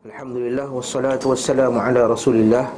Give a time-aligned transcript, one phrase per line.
[0.00, 2.72] Alhamdulillah wassalatu wassalamu ala Rasulillah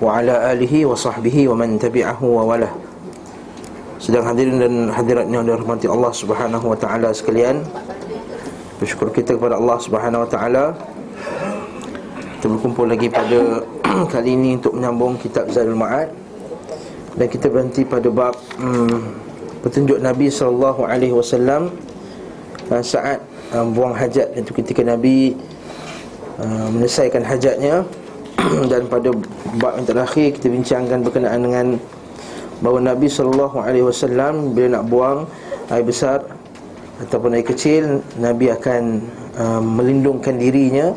[0.00, 2.72] wa ala alihi wa sahbihi wa man tabi'ahu wa wala.
[4.00, 7.60] Sedang hadirin dan hadirat yang dirahmati Allah Subhanahu wa taala sekalian.
[8.80, 10.64] Bersyukur kita kepada Allah Subhanahu wa taala.
[12.40, 13.60] Kita berkumpul lagi pada
[14.16, 16.08] kali ini untuk menyambung kitab Zadul Ma'ad
[17.20, 18.96] dan kita berhenti pada bab hmm,
[19.60, 21.68] petunjuk Nabi sallallahu alaihi wasallam
[22.80, 23.20] saat
[23.52, 25.36] um, buang hajat itu ketika Nabi
[26.36, 27.80] Uh, menyelesaikan hajatnya
[28.70, 29.08] dan pada
[29.56, 31.66] bab yang terakhir kita bincangkan berkenaan dengan
[32.60, 35.18] bahawa Nabi sallallahu alaihi wasallam bila nak buang
[35.72, 36.28] air besar
[37.00, 39.00] ataupun air kecil Nabi akan
[39.40, 40.92] uh, melindungkan dirinya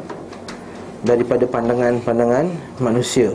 [1.07, 2.51] daripada pandangan-pandangan
[2.83, 3.31] manusia.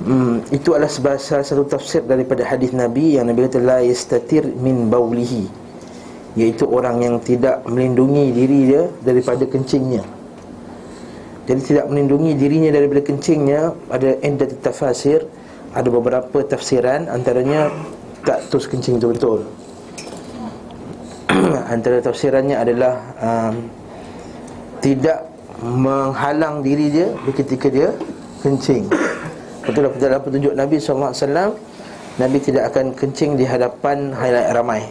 [0.00, 0.88] Hmm, itu adalah
[1.20, 5.44] salah satu tafsir daripada hadis Nabi yang Nabi kata la yastatir min baulihi
[6.40, 10.16] iaitu orang yang tidak melindungi diri dia daripada kencingnya.
[11.48, 13.72] Jadi tidak melindungi dirinya daripada kencingnya.
[13.88, 15.24] Ada endat tafasir.
[15.68, 17.68] Ada beberapa tafsiran Antaranya
[18.24, 19.48] tak terus kencing betul-betul.
[21.72, 23.54] Antara tafsirannya adalah um,
[24.84, 25.18] Tidak
[25.64, 27.96] menghalang diri dia Ketika dia
[28.44, 28.88] kencing.
[29.64, 31.56] Betul dalam petunjuk Nabi SAW
[32.18, 34.82] Nabi tidak akan kencing di hadapan highlight ramai.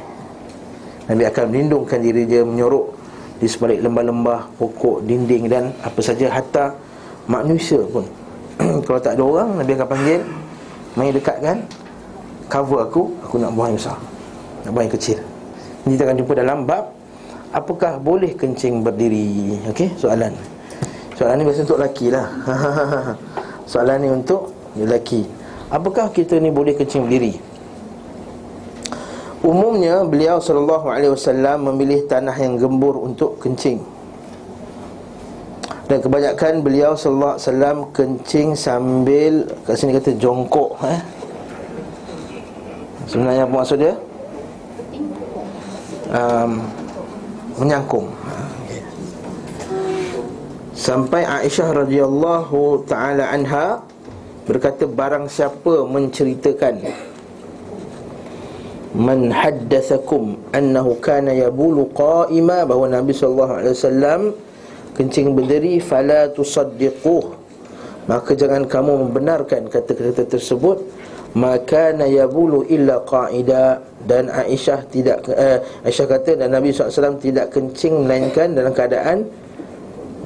[1.12, 2.97] Nabi akan melindungkan diri dia Menyorok
[3.38, 6.74] di sebalik lembah-lembah, pokok, dinding dan apa saja hatta
[7.30, 8.06] manusia pun.
[8.86, 10.22] Kalau tak ada orang, Nabi akan panggil
[11.14, 11.58] dekat kan?
[12.48, 13.98] Cover aku, aku nak buang yang besar.
[14.66, 15.18] Nak buang yang kecil.
[15.86, 16.98] Ini kita akan jumpa dalam bab
[17.56, 19.56] Apakah boleh kencing berdiri?
[19.72, 20.36] Okey, soalan.
[21.16, 22.28] Soalan ni biasa untuk lelaki lah.
[23.72, 25.24] Soalan ni untuk lelaki.
[25.72, 27.40] Apakah kita ni boleh kencing berdiri
[29.46, 33.78] Umumnya beliau sallallahu alaihi wasallam memilih tanah yang gembur untuk kencing.
[35.88, 41.00] Dan kebanyakan beliau sallallahu alaihi wasallam kencing sambil kat sini kata jongkok eh.
[43.08, 43.96] Sebenarnya apa maksud dia?
[46.12, 46.52] Um,
[47.56, 48.12] menyangkung.
[50.76, 53.80] Sampai Aisyah radhiyallahu taala anha
[54.44, 56.84] berkata barang siapa menceritakan
[58.98, 64.22] man haddathakum annahu kana yabulu qa'ima bahawa Nabi sallallahu alaihi wasallam
[64.98, 67.38] kencing berdiri fala tusaddiquh.
[68.10, 70.82] Maka jangan kamu membenarkan kata-kata tersebut.
[71.38, 73.86] Maka yabulu illa qa'ida.
[74.08, 79.28] Dan Aisyah tidak uh, Aisyah kata dan Nabi SAW tidak kencing melainkan dalam keadaan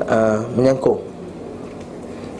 [0.06, 1.02] uh, menyangkung.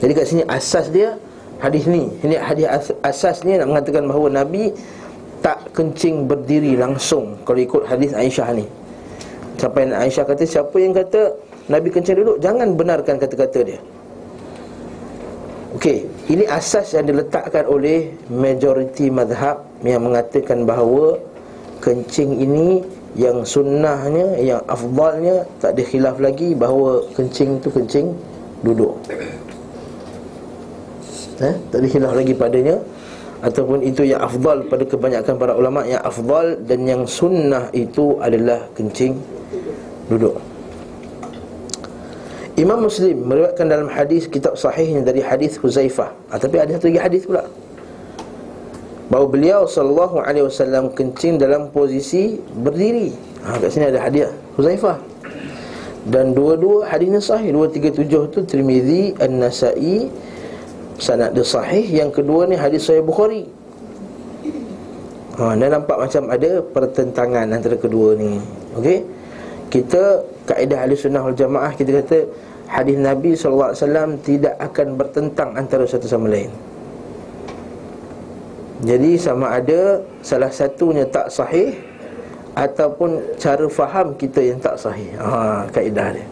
[0.06, 1.18] Jadi kat sini asas dia
[1.58, 4.70] hadis ni ini hadis asas ni nak mengatakan bahawa Nabi
[5.42, 8.66] tak kencing berdiri langsung kalau ikut hadis Aisyah ni.
[9.58, 11.34] Sampai Aisyah kata siapa yang kata
[11.70, 13.80] Nabi kencing duduk jangan benarkan kata-kata dia.
[15.72, 21.16] Okey, ini asas yang diletakkan oleh majoriti madhab yang mengatakan bahawa
[21.80, 22.84] kencing ini
[23.16, 28.12] yang sunnahnya, yang afdalnya tak ada khilaf lagi bahawa kencing tu kencing
[28.68, 29.00] duduk.
[31.42, 32.76] Eh, tak ada khilaf lagi padanya
[33.42, 38.70] ataupun itu yang afdal pada kebanyakan para ulama yang afdal dan yang sunnah itu adalah
[38.78, 39.18] kencing
[40.08, 40.38] duduk.
[42.62, 46.14] Imam Muslim meriwayatkan dalam hadis kitab sahihnya dari hadis Huzaifah.
[46.30, 47.42] Ah, tapi ada satu lagi hadis pula.
[49.10, 53.12] Bahawa beliau sallallahu alaihi wasallam kencing dalam posisi berdiri.
[53.44, 55.02] Ha, kat sini ada hadis Huzaifah.
[56.06, 57.50] Dan dua-dua hadisnya sahih.
[57.50, 60.10] 237 tu Tirmizi, An-Nasa'i,
[61.02, 63.50] sanad dia sahih Yang kedua ni hadis sahih Bukhari.
[65.42, 68.38] Ha, dan nampak macam ada pertentangan antara kedua ni.
[68.78, 69.02] Okey?
[69.74, 72.18] Kita, kaedah ahli sunnah wal jamaah Kita kata
[72.72, 73.76] Hadis Nabi SAW
[74.24, 76.48] tidak akan bertentang antara satu sama lain.
[78.88, 81.76] Jadi sama ada salah satunya tak sahih
[82.56, 85.08] Ataupun cara faham kita yang tak sahih.
[85.20, 86.28] Ha, Kaedah dia.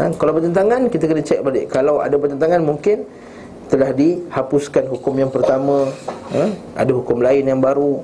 [0.00, 1.66] Ha, Kalau bertentangan, kita kena cek balik.
[1.72, 3.04] Kalau ada pertentangan, mungkin
[3.68, 5.92] telah dihapuskan hukum yang pertama
[6.32, 6.50] eh?
[6.74, 8.00] ada hukum lain yang baru.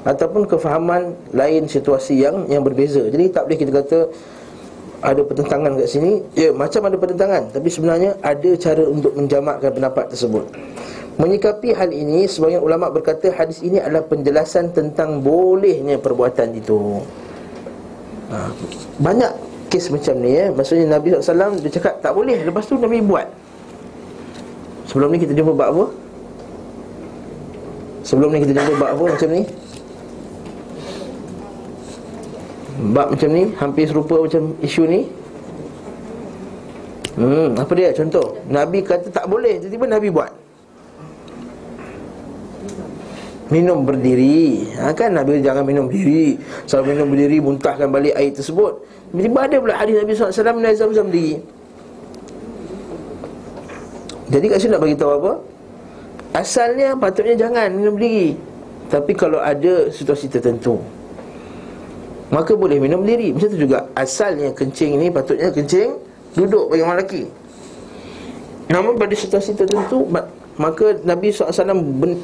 [0.00, 3.04] Ataupun kefahaman lain situasi yang yang berbeza.
[3.04, 3.98] Jadi tak boleh kita kata
[5.00, 6.24] ada pertentangan kat sini.
[6.32, 7.52] Ya macam ada pertentangan.
[7.52, 10.48] Tapi sebenarnya ada cara untuk menjamakkan pendapat tersebut.
[11.20, 17.04] Menyikapi hal ini sebagian ulama berkata hadis ini adalah penjelasan tentang bolehnya perbuatan itu.
[18.32, 18.48] Ha,
[18.96, 19.32] banyak
[19.68, 20.48] kes macam ni ya.
[20.48, 22.40] Maksudnya Nabi SAW dia cakap tak boleh.
[22.40, 23.28] Lepas tu Nabi buat
[24.90, 25.86] Sebelum ni kita jumpa bab apa?
[28.02, 29.42] Sebelum ni kita jumpa bab apa macam ni?
[32.90, 35.06] Bab macam ni Hampir serupa macam isu ni
[37.14, 37.94] Hmm, apa dia?
[37.94, 40.32] Contoh, Nabi kata tak boleh, tiba-tiba Nabi buat.
[43.50, 46.38] Minum berdiri ha, Kan Nabi jangan minum berdiri
[46.70, 48.78] Selalu minum berdiri muntahkan balik air tersebut
[49.10, 51.42] Tiba-tiba ada pula hadis Nabi SAW Minum zam-zam berdiri
[54.30, 55.32] Jadi kat sini nak bagi tahu apa?
[56.30, 58.38] Asalnya patutnya jangan minum berdiri
[58.86, 60.78] Tapi kalau ada situasi tertentu
[62.30, 63.90] Maka boleh minum berdiri Macam tu juga.
[63.98, 65.98] Asalnya kencing ni patutnya kencing
[66.38, 67.22] Duduk bagi orang lelaki.
[68.70, 70.06] Namun pada situasi tertentu
[70.54, 71.50] Maka Nabi SAW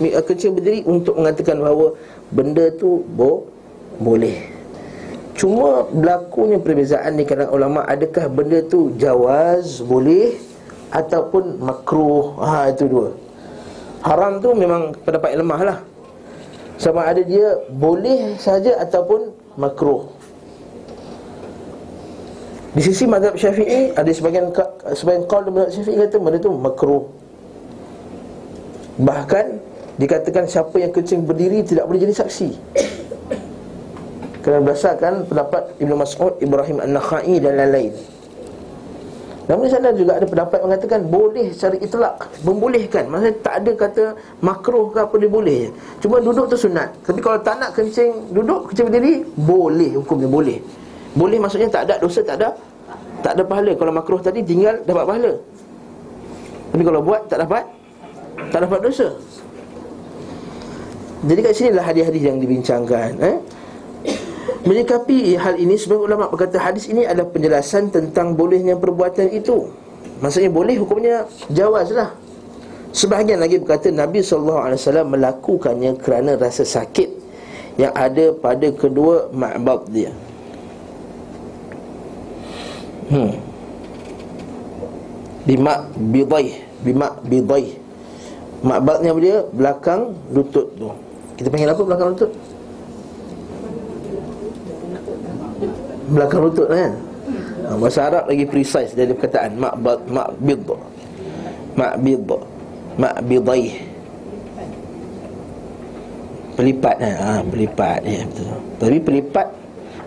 [0.07, 1.99] eh, kencing berdiri untuk mengatakan bahawa
[2.31, 3.51] Benda tu bo
[3.97, 4.53] boleh.
[5.37, 10.37] Cuma berlakunya perbezaan di kalangan ulama Adakah benda tu jawaz, boleh
[10.91, 12.39] Ataupun makruh.
[12.43, 13.15] Ha itu dua.
[14.07, 15.79] Haram tu memang pendapat yang lemah lah
[16.79, 20.13] Sama ada dia boleh saja ataupun makruh.
[22.77, 24.53] Di sisi mazhab syafi'i Ada sebagian
[24.93, 27.09] sebagian kaul mazhab syafi'i kata benda tu makruh.
[28.97, 29.47] Bahkan
[29.97, 32.51] dikatakan siapa yang kencing berdiri tidak boleh jadi saksi.
[34.45, 37.93] Kerana berdasarkan pendapat Ibn Mas'ud, Ibrahim An-Nakhai dan lain-lain.
[39.47, 43.07] Namun sana juga ada pendapat mengatakan boleh secara itlak, membolehkan.
[43.07, 44.05] Maksudnya tak ada kata
[44.43, 45.71] makruh ke apa dia boleh.
[46.03, 46.91] Cuma duduk tu sunat.
[47.07, 50.59] Tapi kalau tak nak kencing duduk, kencing berdiri, boleh hukumnya boleh.
[51.15, 52.59] Boleh maksudnya tak ada dosa, tak ada
[53.23, 53.73] tak ada pahala.
[53.79, 55.33] Kalau makruh tadi tinggal dapat pahala.
[56.77, 57.65] Tapi kalau buat tak dapat
[58.53, 59.09] tak dapat dosa
[61.27, 63.37] Jadi kat sini lah hadis-hadis yang dibincangkan eh?
[64.67, 69.71] Menyikapi hal ini Sebagai ulama berkata hadis ini adalah penjelasan Tentang bolehnya perbuatan itu.
[70.19, 72.11] Maksudnya boleh hukumnya jawaz lah.
[72.91, 74.75] Sebahagian lagi berkata Nabi SAW
[75.07, 77.09] melakukannya kerana rasa sakit
[77.79, 80.11] Yang ada pada kedua ma'bab dia.
[83.07, 83.39] Hmm.
[85.47, 87.87] Bimak bidaih Bimak bidaih
[88.65, 89.37] Makbatnya apa dia?
[89.53, 90.01] Belakang
[90.33, 90.89] lutut tu.
[91.37, 92.33] Kita panggil apa belakang lutut?
[96.07, 96.93] Belakang lutut kan?
[97.67, 100.61] Ha, bahasa Arab lagi precise dari perkataan Makbat, makbid
[101.75, 102.21] Makbid
[102.95, 103.75] Makbidaih
[106.57, 107.15] Pelipat kan?
[107.19, 108.47] Ha, pelipat ya, betul.
[108.79, 109.49] Tapi pelipat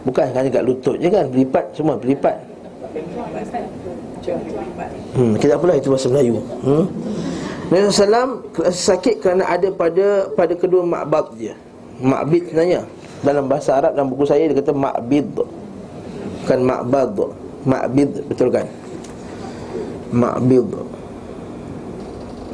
[0.08, 1.28] Bukan hanya kat lutut je kan?
[1.28, 2.36] Pelipat semua pelipat
[5.14, 6.42] Hmm, kita apalah itu bahasa Melayu.
[6.66, 6.86] Hmm?
[7.70, 8.42] Nabi SAW
[8.74, 11.54] sakit kerana ada pada pada kedua makbab dia
[12.02, 12.82] Makbid sebenarnya
[13.22, 15.30] Dalam bahasa Arab dalam buku saya dia kata makbid
[16.50, 17.14] Bukan makbad
[17.62, 18.66] Makbid betul kan?
[20.10, 20.66] Makbid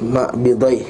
[0.03, 0.83] Makbidai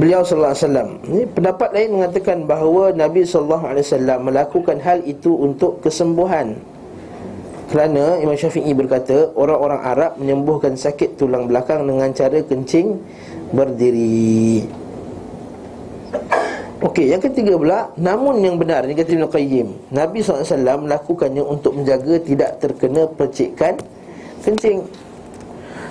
[0.00, 0.90] Beliau sallallahu alaihi wasallam.
[1.04, 6.56] Ini pendapat lain mengatakan bahawa Nabi sallallahu alaihi wasallam melakukan hal itu untuk kesembuhan.
[7.68, 12.98] Kerana Imam Syafi'i berkata Orang-orang Arab menyembuhkan sakit tulang belakang Dengan cara kencing
[13.54, 14.66] berdiri
[16.80, 21.76] Okey, yang ketiga pula Namun yang benar, ini kata Ibn Qayyim Nabi SAW melakukannya untuk
[21.76, 23.76] menjaga Tidak terkena percikan
[24.40, 24.88] kencing.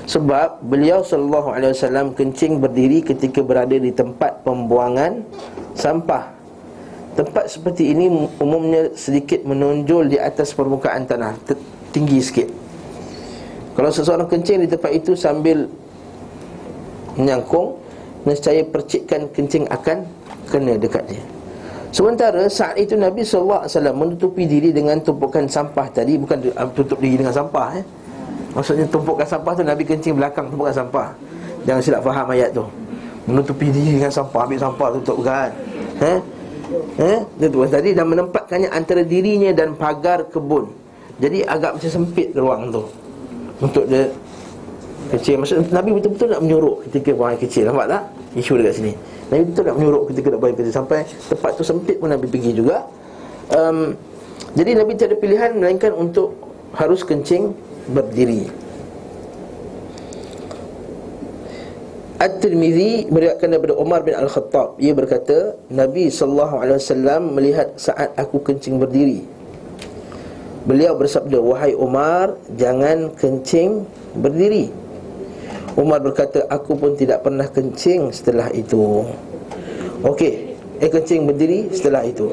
[0.10, 5.22] Sebab beliau SAW kencing berdiri Ketika berada di tempat pembuangan
[5.78, 6.34] sampah.
[7.14, 8.10] Tempat seperti ini
[8.42, 11.38] umumnya sedikit menonjol di atas permukaan tanah
[11.94, 12.50] tinggi sikit.
[13.78, 15.70] Kalau seseorang kencing di tempat itu sambil
[17.14, 17.78] menyangkung
[18.28, 20.04] Nescaya percikan kencing akan
[20.50, 21.24] kena dekat dia.
[21.90, 23.66] Sementara saat itu Nabi SAW
[23.98, 27.86] menutupi diri dengan tumpukan sampah tadi Bukan uh, tutup diri dengan sampah eh?
[28.54, 31.10] Maksudnya tumpukan sampah tu Nabi kencing belakang tumpukan sampah.
[31.66, 32.66] Jangan silap faham ayat tu.
[33.26, 35.50] Menutupi diri dengan sampah Ambil sampah tutup kan
[36.06, 36.20] eh?
[37.02, 37.20] Eh?
[37.42, 40.70] Itu tadi dan menempatkannya antara dirinya dan pagar kebun.
[41.18, 42.86] Jadi agak macam sempit ruang tu.
[43.66, 44.06] Untuk dia
[45.10, 45.42] kecil.
[45.42, 47.64] Maksud Nabi betul-betul nak menyuruh ketika air kecil.
[47.66, 48.02] Nampak tak?
[48.38, 48.94] Isu dekat sini
[49.30, 52.52] Nabi betul nak menyuruh nak buang air kecil Sampai tempat tu sempit pun Nabi pergi
[52.58, 52.90] juga.
[53.54, 53.94] Um,
[54.58, 56.34] Jadi Nabi tiada pilihan Melainkan untuk
[56.74, 57.54] harus kencing
[57.94, 58.50] berdiri.
[62.20, 64.76] At-Tirmizi meriwayatkan daripada Umar bin Al-Khattab.
[64.82, 69.24] Ia berkata Nabi sallallahu alaihi wasallam melihat saat aku kencing berdiri.
[70.68, 73.88] Beliau bersabda Wahai Umar Jangan kencing
[74.20, 74.89] berdiri
[75.78, 79.06] Umar berkata Aku pun tidak pernah kencing setelah itu.
[80.02, 82.32] Okey Eh kencing berdiri setelah itu.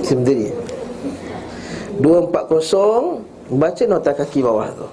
[0.00, 0.48] Kencing berdiri.
[1.98, 4.88] 240 Baca nota kaki bawah tu.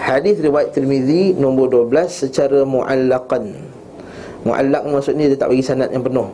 [0.00, 3.52] Hadis riwayat Tirmizi nombor 12 secara muallaqan.
[4.42, 6.32] Muallaq maksudnya dia tak bagi sanad yang penuh.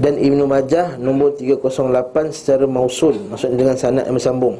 [0.00, 3.20] Dan Ibnu Majah nombor 308 secara mausul.
[3.28, 4.56] Maksudnya dengan sanad yang bersambung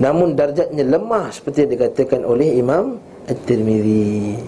[0.00, 2.96] Namun darjatnya lemah seperti yang dikatakan oleh Imam
[3.28, 4.40] At-Tirmidhi.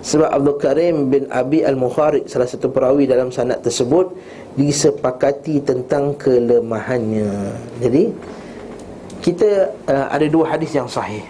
[0.00, 4.08] Sebab Abdul Karim bin Abi Al-Mukharid Salah satu perawi dalam sanad tersebut
[4.56, 7.28] Disepakati tentang kelemahannya.
[7.84, 8.08] Jadi
[9.20, 11.20] Kita uh, ada dua hadis yang sahih.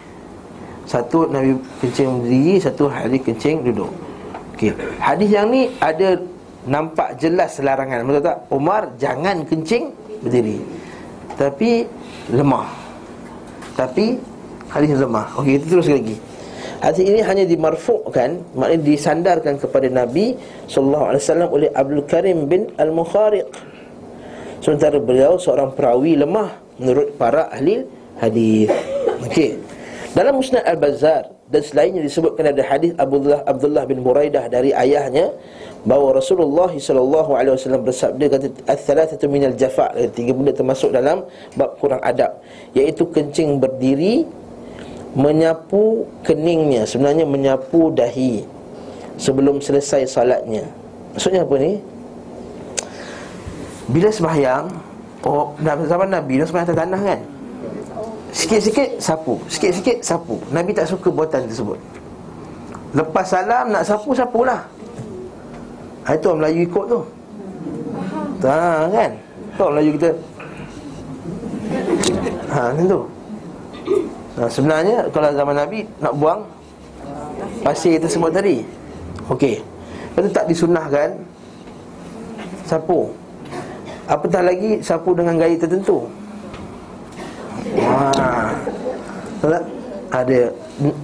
[0.86, 3.90] Satu Nabi kencing berdiri Satu hadis kencing duduk.
[4.54, 4.70] Okey.
[5.02, 6.22] Hadis yang ni ada
[6.60, 8.04] Nampak jelas larangan.
[8.04, 8.38] Betul tak?
[8.52, 10.60] Umar jangan kencing berdiri.
[11.32, 11.88] Tapi
[12.32, 12.66] lemah.
[13.74, 14.18] Tapi
[14.70, 15.26] hadis lemah.
[15.40, 16.16] Okey, kita terus lagi.
[16.80, 20.32] Hadis ini hanya dimarfu'kan Maknanya disandarkan kepada Nabi
[20.64, 21.20] SAW
[21.52, 23.44] oleh Abdul Karim bin Al-Mukhariq.
[24.64, 27.84] Sementara beliau seorang perawi lemah Menurut para ahli
[28.16, 28.72] hadis.
[29.28, 29.60] Okey.
[30.16, 35.34] Dalam Musnad Al-Bazar Dan selainnya disebutkan ada hadis Abdullah, Abdullah bin Buraidah dari ayahnya
[35.80, 41.24] bahawa Rasulullah sallallahu alaihi wasallam bersabda kata ats-thalathatu minal jafa' tiga benda termasuk dalam
[41.56, 42.36] bab kurang adab
[42.76, 44.28] iaitu kencing berdiri
[45.16, 46.84] menyapu keningnya.
[46.84, 48.44] Sebenarnya menyapu dahi
[49.16, 50.68] sebelum selesai salatnya.
[51.16, 51.80] Maksudnya apa ni?
[53.90, 54.70] Bila sembahyang
[55.26, 57.20] oh zaman Nabi dah sembahyang tanah kan?
[58.30, 60.38] Sikit-sikit sapu sikit-sikit sapu.
[60.54, 61.80] Nabi tak suka buatan tersebut.
[62.94, 64.62] Lepas salam nak sapu sapulah
[66.04, 67.00] Ha, itu orang Melayu ikut tu.
[68.48, 69.10] Ha kan?
[69.20, 70.10] Itu orang Melayu kita.
[72.50, 73.00] Ha macam tu.
[74.40, 76.40] Ha, Sebenarnya kalau zaman Nabi Nak buang
[77.60, 78.64] Pasir tersebut tadi.
[79.28, 79.60] Okey.
[79.60, 81.08] Lepas tu tak disunahkan
[82.64, 83.12] Sapu.
[84.10, 86.10] Apatah lagi sapu dengan gaya tertentu?
[87.78, 88.10] Ha?
[90.10, 90.50] Ada.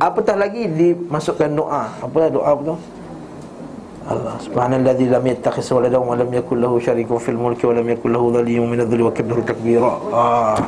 [0.03, 1.87] Apatah lagi dimasukkan doa?
[2.03, 2.77] Apa doa apa tu
[4.07, 8.11] Allah subhanallazi lam yattakhis waladan wa lam yakul lahu syarikun fil mulki wa lam yakul
[8.15, 9.93] lahu dhalimun min adh-dhulli wa kabbahu takbira.
[10.15, 10.59] Ah.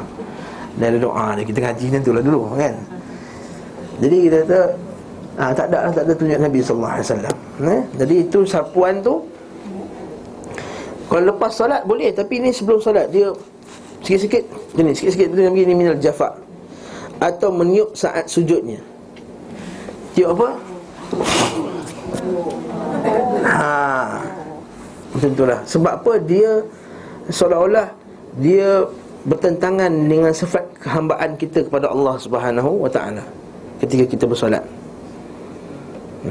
[0.75, 2.75] Dan ada doa ni kita ngaji nanti lah dulu kan.
[4.02, 4.61] Jadi kita kata
[5.38, 7.37] ah tak ada tak ada tunjuk Nabi sallallahu alaihi wasallam.
[7.62, 7.83] Eh?
[7.95, 9.14] Jadi itu sapuan tu
[11.07, 13.30] kalau lepas solat boleh tapi ini sebelum solat dia
[14.02, 14.42] sikit-sikit
[14.83, 16.35] ni sikit-sikit tu begini minal jafa
[17.23, 18.83] atau meniup saat sujudnya.
[20.14, 20.49] Tiup apa?
[23.45, 24.21] Ha.
[25.15, 25.59] Macam itulah.
[25.65, 26.62] Sebab apa dia
[27.29, 27.88] seolah-olah
[28.38, 28.87] dia
[29.27, 33.25] bertentangan dengan sifat kehambaan kita kepada Allah Subhanahu wa taala
[33.83, 34.62] ketika kita bersolat.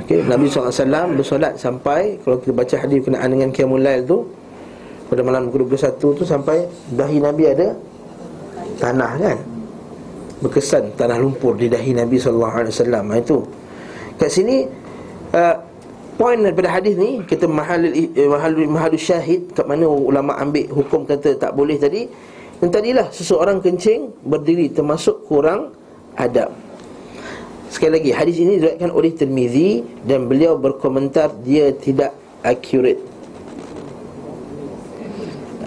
[0.03, 4.27] Okey, Nabi SAW bersolat sampai kalau kita baca hadis berkenaan dengan qiyamul lail tu
[5.07, 7.67] pada malam ke-21 tu sampai dahi Nabi ada
[8.84, 9.38] tanah kan.
[10.43, 13.03] Berkesan tanah lumpur di dahi Nabi sallallahu alaihi wasallam.
[13.10, 13.38] Ha, itu.
[14.19, 14.67] Kat sini
[15.34, 15.55] uh,
[16.17, 17.93] Poin daripada hadis ni kita mahal
[18.25, 22.09] mahal mahal syahid kat mana ulama ambil hukum kata tak boleh tadi.
[22.57, 25.77] Dan tadilah seseorang kencing berdiri termasuk kurang
[26.17, 26.50] adab.
[27.69, 32.97] Sekali lagi hadis ini diriwayatkan oleh Tirmizi dan beliau berkomentar dia tidak accurate.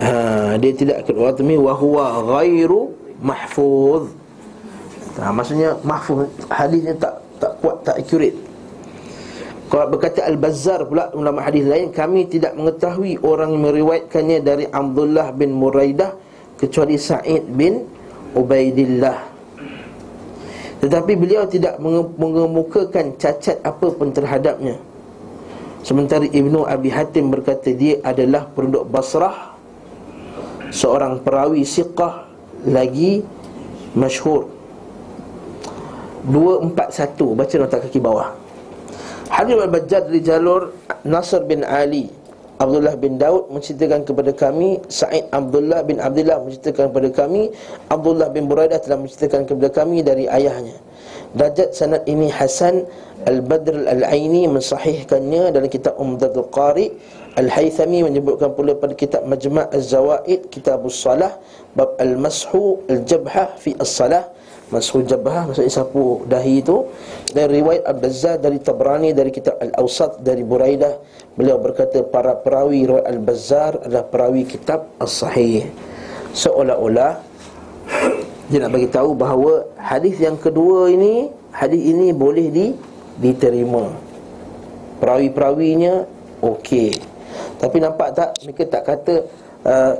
[0.03, 2.91] Ha, dia tidak accurate wa huwa ghairu
[3.23, 4.11] mahfuz.
[5.15, 8.50] Ha, maksudnya mahfuz hadisnya tak tak kuat tak accurate.
[9.71, 15.31] Kalau berkata Al-Bazzar pula ulama hadis lain kami tidak mengetahui orang yang meriwayatkannya dari Abdullah
[15.31, 16.11] bin Muraidah
[16.59, 17.87] kecuali Sa'id bin
[18.35, 19.31] Ubaidillah.
[20.83, 21.79] Tetapi beliau tidak
[22.19, 24.75] mengemukakan cacat apa pun terhadapnya.
[25.87, 29.55] Sementara Ibnu Abi Hatim berkata dia adalah penduduk Basrah
[30.75, 32.27] seorang perawi siqah
[32.67, 33.23] lagi
[33.95, 34.51] masyhur.
[36.27, 38.40] 241 baca nota kaki bawah.
[39.31, 40.75] Hadis al-Bajjad dari jalur
[41.07, 42.11] Nasr bin Ali
[42.61, 47.49] Abdullah bin Daud menceritakan kepada kami Sa'id Abdullah bin Abdullah menceritakan kepada kami
[47.89, 50.77] Abdullah bin Buraidah telah menceritakan kepada kami dari ayahnya.
[51.33, 52.85] Dajat sanad ini Hasan
[53.25, 56.91] Al-Badr Al-Aini mensahihkannya dalam kitab Umdatul Qari
[57.39, 61.39] Al-Haythami menyebutkan pula pada kitab Majma' Az-Zawaid Kitabus Salah
[61.79, 64.27] Bab Al-Mashu Al-Jabhah Fi As-Salah
[64.71, 66.87] Mashu Jabhah maksudnya sapu dahi itu
[67.35, 70.95] dari riwayat Al-Bazzar dari Tabrani dari kitab Al-Awsat dari Buraidah.
[71.35, 75.67] Beliau berkata para perawi riwayat Al-Bazzar adalah perawi kitab As-Sahih.
[76.31, 77.19] Seolah-olah
[78.47, 82.67] dia nak bagi tahu bahawa hadis yang kedua ini hadis ini boleh di
[83.19, 83.91] diterima.
[85.03, 86.07] Perawi-perawinya
[86.47, 86.95] okey.
[87.59, 89.15] Tapi nampak tak mereka tak kata
[89.67, 89.93] uh,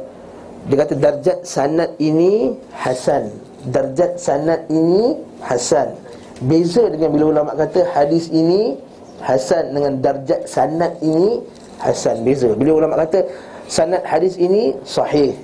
[0.71, 5.93] dia kata darjat sanad ini hasan darjat sanad ini hasan.
[6.41, 8.81] Beza dengan bila ulama kata hadis ini
[9.21, 11.45] hasan dengan darjat sanad ini
[11.81, 12.25] hasan.
[12.25, 12.57] Beza.
[12.57, 13.29] Bila ulama kata
[13.69, 15.37] sanad hadis ini sahih.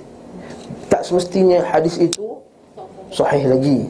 [0.86, 2.38] Tak semestinya hadis itu
[3.10, 3.80] sahih lagi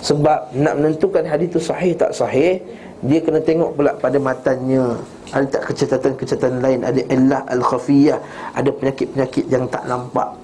[0.00, 2.58] Sebab nak menentukan hadis itu sahih tak sahih
[3.04, 4.96] Dia kena tengok pula pada matanya
[5.30, 8.18] Ada tak kecacatan-kecacatan lain Ada illah al-khafiyah
[8.56, 10.39] Ada penyakit-penyakit yang tak nampak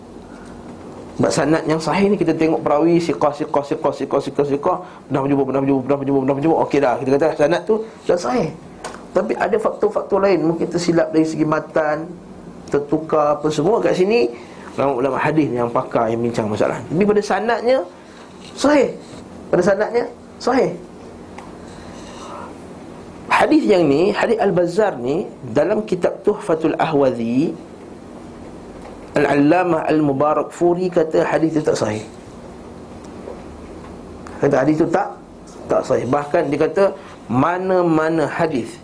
[1.17, 5.21] sebab sanad yang sahih ni kita tengok perawi siqah siqah siqah siqah siqah siqah pernah
[5.25, 8.49] berjumpa pernah berjumpa pernah berjumpa pernah berjumpa okey dah kita kata sanad tu dah sahih.
[9.17, 12.05] Tapi ada faktor-faktor lain mungkin tersilap dari segi matan,
[12.69, 14.29] tertukar apa semua kat sini
[14.77, 16.77] ulama-ulama hadis yang pakar yang bincang masalah.
[16.85, 17.79] Tapi pada sanadnya
[18.53, 18.93] sahih.
[19.49, 20.05] Pada sanadnya
[20.37, 20.71] sahih.
[23.27, 27.53] Hadis yang ni, hadis Al-Bazzar ni dalam kitab Tuhfatul Ahwazi
[29.17, 32.05] Al-Allamah Al-Mubarak Furi kata hadis itu tak sahih.
[34.45, 35.17] Kata hadis itu tak
[35.67, 36.05] tak sahih.
[36.05, 36.85] Bahkan dia kata
[37.33, 38.77] mana-mana hadis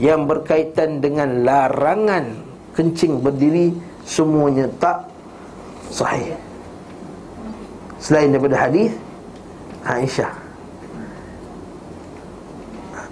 [0.00, 2.32] yang berkaitan dengan larangan
[2.72, 3.76] kencing berdiri
[4.08, 5.04] semuanya tak
[5.92, 6.32] sahih.
[8.00, 8.90] Selain daripada hadis
[9.84, 10.32] Aisyah.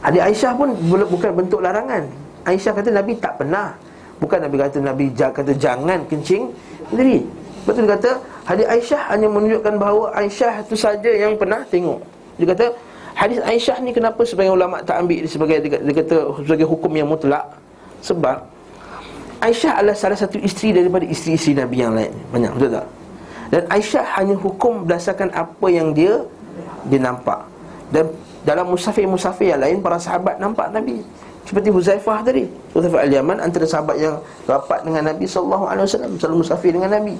[0.02, 2.08] Hadis Aisyah pun bukan bentuk larangan.
[2.48, 3.76] Aisyah kata Nabi tak pernah
[4.22, 6.46] Bukan Nabi kata Nabi kata jangan kencing
[6.86, 7.26] sendiri.
[7.66, 8.10] Betul dia kata
[8.46, 11.98] hadis Aisyah hanya menunjukkan bahawa Aisyah itu saja yang pernah tengok.
[12.38, 12.66] Dia kata
[13.18, 17.50] hadis Aisyah ni kenapa sebagian ulama tak ambil sebagai dia kata sebagai hukum yang mutlak?
[18.02, 18.46] Sebab
[19.42, 22.14] Aisyah adalah salah satu isteri daripada isteri-isteri Nabi yang lain.
[22.30, 22.86] Banyak betul tak?
[23.50, 26.22] Dan Aisyah hanya hukum berdasarkan apa yang dia
[26.86, 27.42] dia nampak.
[27.90, 28.06] Dan
[28.46, 31.02] dalam musafir-musafir yang lain para sahabat nampak Nabi
[31.42, 36.90] seperti Huzaifah tadi Huzaifah al-Yaman antara sahabat yang rapat dengan Nabi wasallam selalu musafir dengan
[36.94, 37.18] Nabi.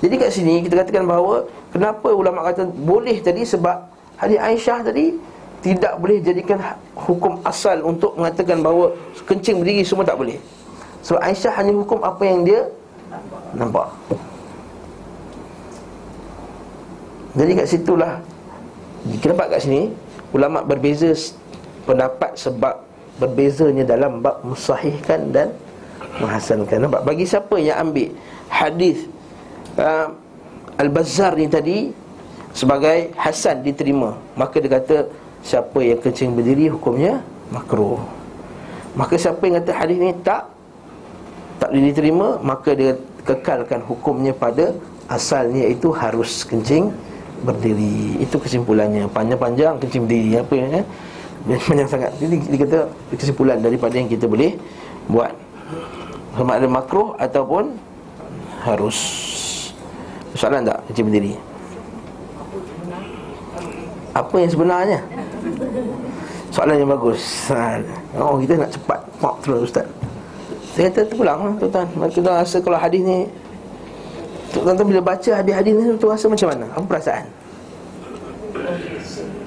[0.00, 3.84] Jadi kat sini kita katakan bahawa kenapa ulama kata boleh tadi sebab
[4.16, 5.12] hadis Aisyah tadi
[5.60, 6.56] tidak boleh jadikan
[6.96, 8.96] hukum asal untuk mengatakan bahawa
[9.28, 10.40] kencing berdiri semua tak boleh.
[11.04, 12.64] Sebab Aisyah hanya hukum apa yang dia
[13.52, 13.92] nampak.
[17.36, 18.12] Jadi kat situlah
[19.20, 19.92] kita nampak kat sini
[20.32, 21.12] ulama berbeza
[21.84, 22.89] pendapat sebab
[23.20, 25.52] berbezanya dalam bab mensahihkan dan
[26.18, 26.88] menghasankan.
[26.88, 27.04] Nampak?
[27.04, 28.08] Bagi siapa yang ambil
[28.48, 29.04] hadis
[29.76, 30.10] uh,
[30.80, 31.78] al-bazzar ni tadi
[32.56, 35.06] sebagai hasan diterima maka dia kata
[35.44, 37.20] siapa yang kencing berdiri hukumnya
[37.52, 38.00] makruh.
[38.96, 40.48] Maka siapa yang kata hadis ni tak
[41.60, 44.72] tak boleh diterima maka dia kekalkan hukumnya pada
[45.12, 46.88] asalnya itu harus kencing
[47.44, 48.20] berdiri.
[48.20, 49.08] Itu kesimpulannya.
[49.12, 50.30] Panjang-panjang kencing berdiri.
[50.40, 50.82] Apa ya
[51.46, 52.78] banyak sangat Jadi dia kata
[53.16, 54.56] kesimpulan daripada yang kita boleh
[55.08, 55.32] buat.
[56.36, 57.74] Sama ada makruh ataupun
[58.62, 58.98] harus.
[60.36, 61.34] Soalan tak kecil berdiri?
[64.14, 65.00] Apa yang sebenarnya?
[66.54, 67.50] Soalan yang bagus.
[68.14, 69.86] Oh kita nak cepat Mak terus Ustaz.
[70.70, 73.26] Saya kata terpulang lah tuan-tuan Kita rasa kalau hadis ni
[74.54, 76.66] Tuan-tuan bila baca hadis-hadis ni Tuan rasa macam mana?
[76.70, 77.26] Apa perasaan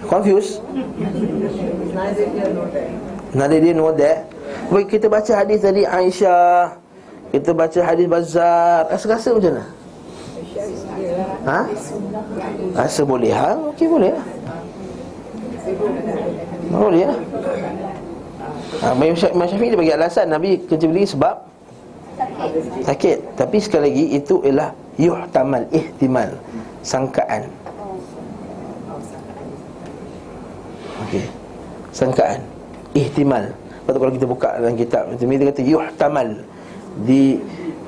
[0.08, 0.60] Confused?
[3.34, 4.30] Neither dia know that
[4.70, 6.78] Baik kita baca hadis tadi Aisyah.
[7.34, 9.66] Kita baca hadis Bazar Rasa-rasa macam mana?
[11.44, 11.60] Ha?
[12.78, 13.58] Rasa boleh ha?
[13.74, 14.26] Okey boleh lah
[16.74, 17.20] Boleh lah
[18.82, 21.36] ha, Imam Syafiq dia bagi alasan Nabi kerja beli sebab
[22.86, 23.34] Sakit.
[23.34, 24.70] Tapi sekali lagi itu ialah
[25.02, 26.30] Yuhtamal, ihtimal
[26.86, 27.50] Sangkaan
[31.14, 31.30] Okey.
[31.94, 32.42] Sangkaan.
[32.98, 33.46] Ihtimal.
[33.54, 36.30] Lepas kalau kita buka dalam kitab Dia kata yuhtamal.
[37.06, 37.38] Di,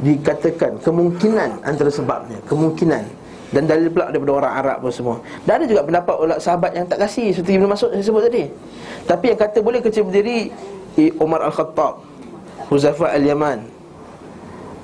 [0.05, 2.37] Dikatakan kemungkinan antara sebabnya.
[2.45, 3.01] Kemungkinan.
[3.49, 5.17] Dan dalil pula daripada orang Arab pun semua.
[5.41, 8.45] Dan ada juga pendapat ulama sahabat yang tak kasih Seperti Ibn Masud saya sebut tadi.
[9.09, 10.53] Tapi yang kata boleh kecil berdiri
[11.17, 12.05] Umar Al-Khattab
[12.69, 13.65] Huzaifah Al-Yaman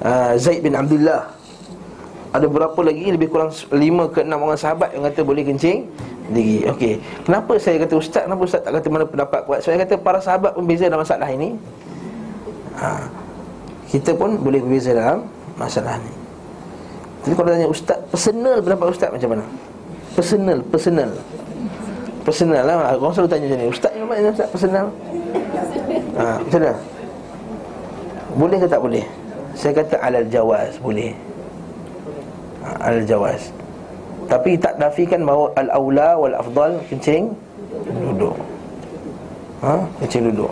[0.01, 1.29] uh, Zaid bin Abdullah.
[2.31, 3.05] Ada berapa lagi?
[3.11, 3.69] Lebih kurang 5
[4.15, 5.91] ke 6 orang sahabat Yang kata boleh kencing
[6.31, 6.97] diri Okey.
[7.27, 9.59] Kenapa saya kata ustaz, kenapa ustaz tak kata mana pendapat kuat?
[9.61, 11.55] Saya kata para sahabat pun beza dalam masalah ini.
[12.79, 12.89] Ha.
[13.91, 15.27] Kita pun boleh berbeza dalam
[15.59, 16.13] masalah ini.
[17.21, 19.45] Jadi kalau tanya ustaz, personal pendapat ustaz macam mana?
[20.17, 21.11] Personal, personal.
[22.21, 22.75] Personal lah.
[22.97, 23.67] Orang selalu tanya macam ni.
[23.69, 24.85] Ustaz yang mana ustaz personal?
[26.17, 26.75] Ha, macam mana?
[28.31, 29.05] Boleh ke tak boleh?
[29.53, 31.11] Saya kata alal jawaz, boleh.
[32.63, 33.51] Ha, alal jawaz.
[34.31, 37.35] Tapi tak nafikan bahawa al-aula wal afdal kencing
[37.83, 38.31] duduk.
[39.59, 39.75] Ha?
[39.99, 40.51] Kencing duduk.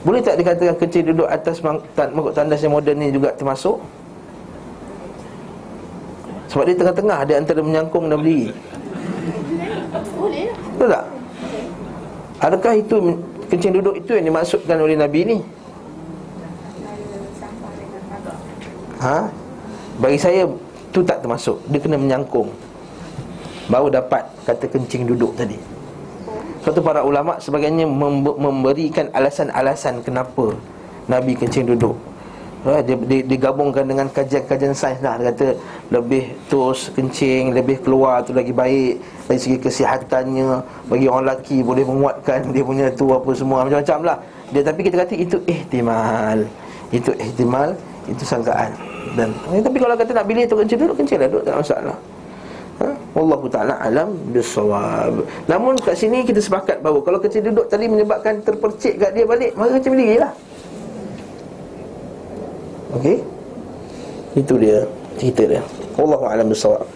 [0.00, 3.76] Boleh tak dikatakan kencing duduk atas mangkuk tandas yang moden ni juga termasuk?
[6.48, 8.16] Sebab dia tengah-tengah dia antara menyangkung dan.
[8.24, 8.48] Boleh.
[10.72, 11.04] Betul tak?
[12.40, 12.96] Adakah itu
[13.52, 15.38] kencing duduk itu yang dimaksudkan oleh Nabi ni?
[19.04, 19.28] Ha?
[20.00, 20.48] Bagi saya
[20.96, 21.60] tu tak termasuk.
[21.68, 22.48] Dia kena menyangkung.
[23.68, 25.60] Baru dapat kata kencing duduk tadi.
[26.64, 30.56] Kata para ulama sebagainya memberikan alasan-alasan kenapa
[31.04, 31.96] Nabi kencing duduk.
[32.66, 35.14] Ha, dia, dia, digabungkan dengan kajian-kajian sains lah.
[35.20, 35.46] Dia kata
[35.94, 38.98] lebih tus kencing, lebih keluar tu lagi baik.
[39.28, 44.16] Dari segi kesihatannya Bagi orang lelaki boleh menguatkan dia punya tu apa semua Macam-macam lah.
[44.50, 46.42] Dia, Tapi kita kata itu ihtimal.
[46.90, 47.76] Itu ihtimal,
[48.08, 48.72] itu sangkaan.
[49.14, 51.96] Dan eh, Tapi kalau kata nak pilih tu kencing duduk, kencing lah duduk tak masalah
[52.78, 52.88] Ha?
[53.18, 55.26] Wallahu ta'ala alam bisawab.
[55.50, 59.50] Namun kat sini kita sepakat bahawa Kalau kecil duduk tadi menyebabkan terpercik kat dia balik
[59.58, 60.30] Maka kecil berdiri lah
[62.94, 63.18] Okey?
[64.38, 64.86] Itu dia
[65.18, 65.62] cerita dia.
[65.98, 66.86] Wallahu alam bisawab.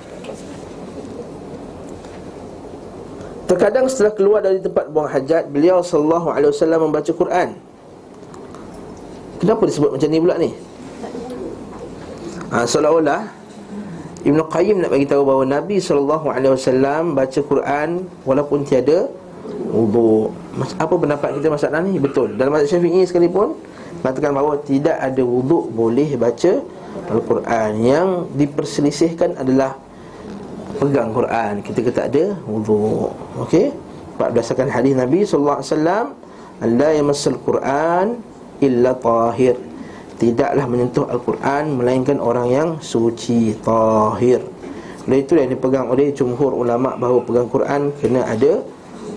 [3.50, 7.48] Terkadang setelah keluar dari tempat buang hajat Beliau sallallahu alaihi wasallam membaca Quran.
[9.42, 10.50] Kenapa disebut macam ni pula ni?
[12.54, 13.41] Ha, seolah-olah
[14.22, 19.10] Ibn Qayyim nak bagi tahu bahawa Nabi SAW baca Quran walaupun tiada
[19.66, 20.30] wudu.
[20.78, 21.98] Apa pendapat kita masalah ni?
[21.98, 22.38] Betul.
[22.38, 23.58] Dalam mazhab Syafi'i sekalipun
[24.06, 26.62] mengatakan bahawa tidak ada wudu boleh baca
[27.10, 27.70] Al-Quran.
[27.82, 28.08] Yang
[28.38, 29.74] diperselisihkan adalah
[30.78, 33.10] pegang Quran ketika tak ada wudu.
[33.42, 33.74] Okey?
[34.22, 36.04] Berdasarkan hadis Nabi alaihi wasallam,
[36.62, 38.22] "La yamassul Quran
[38.62, 39.71] illa tahir."
[40.22, 44.38] Tidaklah menyentuh Al-Quran melainkan orang yang suci tahir.
[45.10, 48.62] Oleh itu yang dipegang oleh jumhur ulama bahawa pegang Quran kena ada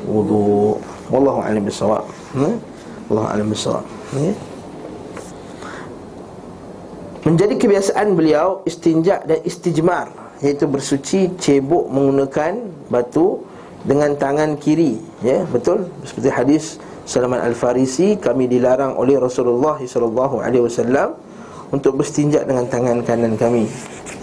[0.10, 0.82] wudu.
[1.14, 2.02] Wallahu a'lam bissawab.
[2.34, 2.58] Hmm?
[3.06, 3.86] Wallahu a'lam bissawab.
[3.86, 4.34] Okay.
[7.30, 10.10] Menjadi kebiasaan beliau istinja dan istijmar
[10.42, 13.46] iaitu bersuci cebok menggunakan batu
[13.86, 16.66] dengan tangan kiri ya betul seperti hadis
[17.06, 21.14] Salman Al-Farisi kami dilarang oleh Rasulullah wasallam
[21.70, 23.70] untuk berstinja dengan tangan kanan kami.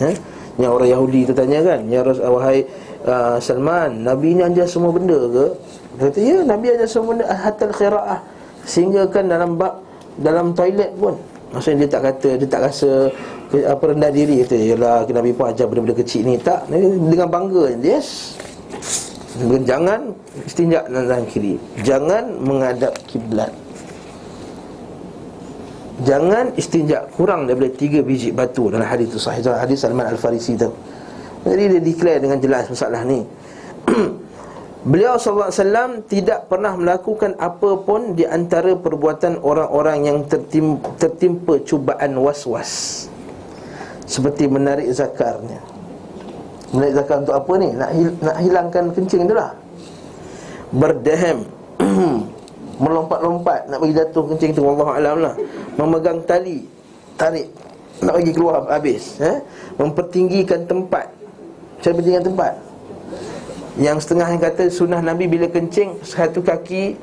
[0.03, 0.11] Ha?
[0.59, 2.67] Yang orang Yahudi tu tanya kan, ya Rasul wahai
[3.09, 5.47] uh, Salman, Nabi ni ajar semua benda ke?
[5.97, 8.21] Dia kata, ya Nabi ajar semua benda hatta al-qiraah.
[8.69, 9.81] Sehingga kan dalam bab
[10.21, 11.17] dalam toilet pun
[11.53, 12.91] Maksudnya dia tak kata, dia tak rasa
[13.53, 18.41] apa rendah diri kata, yalah Nabi pun ajar benda-benda kecil ni tak, dengan bangga yes
[19.41, 20.13] Jangan
[20.45, 21.57] istinja dengan tangan kiri.
[21.81, 23.49] Jangan menghadap kiblat.
[26.05, 29.45] Jangan istinja kurang daripada tiga biji batu Dalam hadis itu sahih.
[29.55, 30.69] Hadis Salman Al-Farisi itu
[31.47, 33.25] Jadi dia declare dengan jelas masalah ni.
[34.91, 42.19] Beliau SAW tidak pernah melakukan apa pun Di antara perbuatan orang-orang yang tertim, tertimpa cubaan
[42.19, 43.07] was-was.
[44.05, 45.72] Seperti menarik zakarnya
[46.73, 47.69] Menaik zakat untuk apa ni?
[47.77, 49.53] Nak, hil, nak hilangkan kencing tu lah.
[50.73, 51.45] Berdehem
[52.83, 55.35] Melompat-lompat Nak bagi jatuh kencing tu Allah Alam lah.
[55.77, 56.65] Memegang tali
[57.21, 57.53] Tarik.
[58.01, 59.45] Nak bagi keluar habis eh?
[59.77, 61.13] Mempertinggikan tempat.
[61.85, 62.53] Cara pertinggikan tempat?
[63.77, 66.97] Yang setengah yang kata Sunnah Nabi bila kencing Satu kaki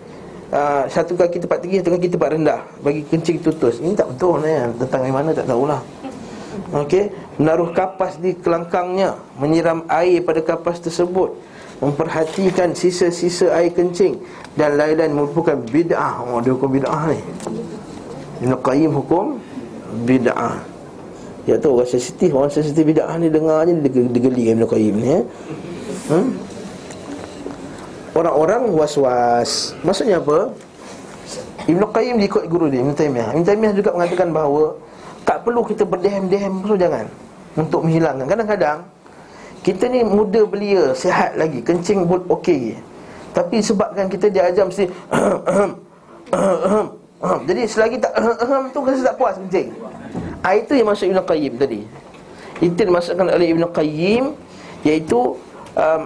[0.50, 2.62] uh, Satu kaki tempat tinggi Satu kaki tempat rendah.
[2.82, 3.78] Bagi kencing tutus.
[3.78, 4.66] Ini tak betul eh?
[4.82, 5.82] Tentang dari mana tak tahulah.
[6.70, 11.32] Okey, menaruh kapas di kelangkangnya, menyiram air pada kapas tersebut,
[11.80, 14.20] memperhatikan sisa-sisa air kencing
[14.60, 16.20] dan lain-lain merupakan bid'ah.
[16.28, 17.20] Oh, dia hukum bid'ah ni.
[18.44, 19.40] Ibn Qayyim hukum
[20.04, 20.60] bid'ah.
[21.48, 23.74] Ya tu orang sensitif, orang sensitif bid'ah ni dengar je
[24.12, 25.22] digeli Ibn Qayyim ni ya.
[26.12, 26.28] Hmm?
[28.20, 29.72] Orang-orang was-was.
[29.88, 30.52] Maksudnya apa?
[31.72, 33.32] Ibn Qayyim diikut guru dia, Ibn Taymiyah.
[33.32, 34.76] Ibn Taymiyah juga mengatakan bahawa
[35.24, 37.08] tak perlu kita berdehem-dehem tu jangan
[37.58, 38.28] Untuk menghilangkan.
[38.30, 38.80] Kadang-kadang
[39.66, 42.78] Kita ni muda belia Sihat lagi Kencing pun okey.
[43.34, 44.90] Tapi sebabkan kita diajar mesti
[47.20, 48.14] Jadi selagi tak
[48.74, 49.70] tu Rasa tak puas kencing.
[50.42, 51.82] Ha, Itu yang masuk Ibn Qayyim tadi.
[52.64, 54.24] Itu dimasukkan oleh Ibn Qayyim
[54.88, 55.36] Iaitu
[55.76, 56.04] um,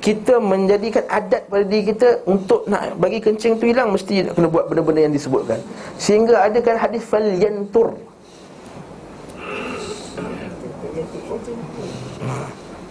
[0.00, 4.70] kita menjadikan adat pada diri kita untuk nak bagi kencing tu hilang mesti kena buat
[4.70, 5.58] benda-benda yang disebutkan.
[5.98, 7.98] Sehingga ada kan hadis fal yantur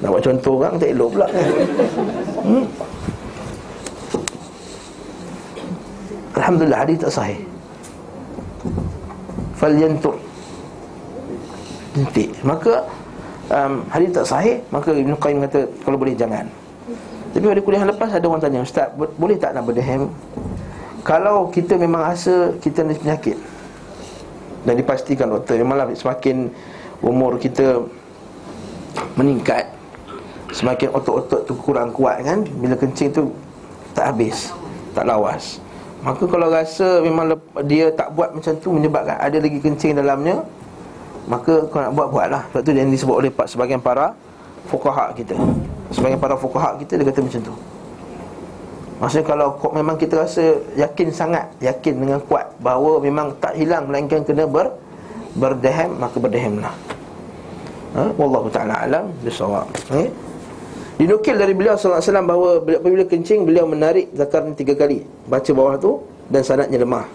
[0.03, 1.27] Nak buat contoh orang tak elok pula.
[2.43, 2.65] Hmm?
[6.35, 7.39] Alhamdulillah hadis tak sahih.
[9.55, 10.19] Falyantur.
[11.95, 12.83] Jentik Maka
[13.49, 16.45] um, Hadis tak sahih Maka Ibn Qayyim kata Kalau boleh jangan.
[17.31, 20.11] Tapi pada kuliah lepas Ada orang tanya Ustaz boleh tak nak berdehem?
[21.07, 23.37] Kalau kita memang rasa Kita ada penyakit
[24.67, 26.51] Dan dipastikan doktor Memanglah semakin
[26.99, 27.79] Umur kita
[29.15, 29.71] Meningkat
[30.55, 33.27] Semakin otot-otot tu kurang kuat kan Bila kencing tu
[33.91, 34.55] tak habis
[34.95, 35.59] Tak lawas.
[35.99, 37.35] Maka kalau rasa memang
[37.67, 40.39] dia tak buat macam tu Menyebabkan ada lagi kencing dalamnya
[41.27, 42.41] Maka kau nak buat, buatlah.
[42.53, 44.15] Sebab tu yang disebut oleh sebagian para
[44.65, 45.37] Fukaha kita.
[45.93, 47.53] Sebagai para fukaha kita dia kata macam tu.
[48.95, 54.23] Maksudnya kalau memang kita rasa yakin sangat Yakin dengan kuat bahawa memang tak hilang Melainkan
[54.23, 54.71] kena ber,
[55.35, 56.71] berdehem Maka berdehemlah
[57.99, 58.07] ha?
[58.15, 59.67] Wallahu ta'ala alam Bisawab.
[59.91, 60.07] Okay?
[60.95, 65.03] Dinukil dari beliau SAW bahawa Apabila kencing beliau menarik zakarnya tiga kali.
[65.27, 65.91] Baca bawah tu
[66.31, 67.05] Dan sanatnya lemah.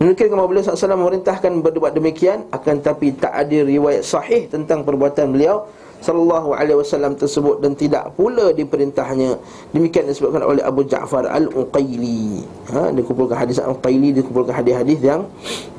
[0.00, 5.36] Dinukilkan bahawa beliau SAW memerintahkan berdebat demikian Akan tapi tak ada riwayat sahih Tentang perbuatan
[5.36, 9.38] beliau sallallahu alaihi wasallam tersebut dan tidak pula diperintahnya.
[9.74, 15.26] Demikian disebutkan oleh Abu Ja'far Al-Uqaili ha dikumpulkan hadis Al-Uqaili dikumpulkan hadis-hadis yang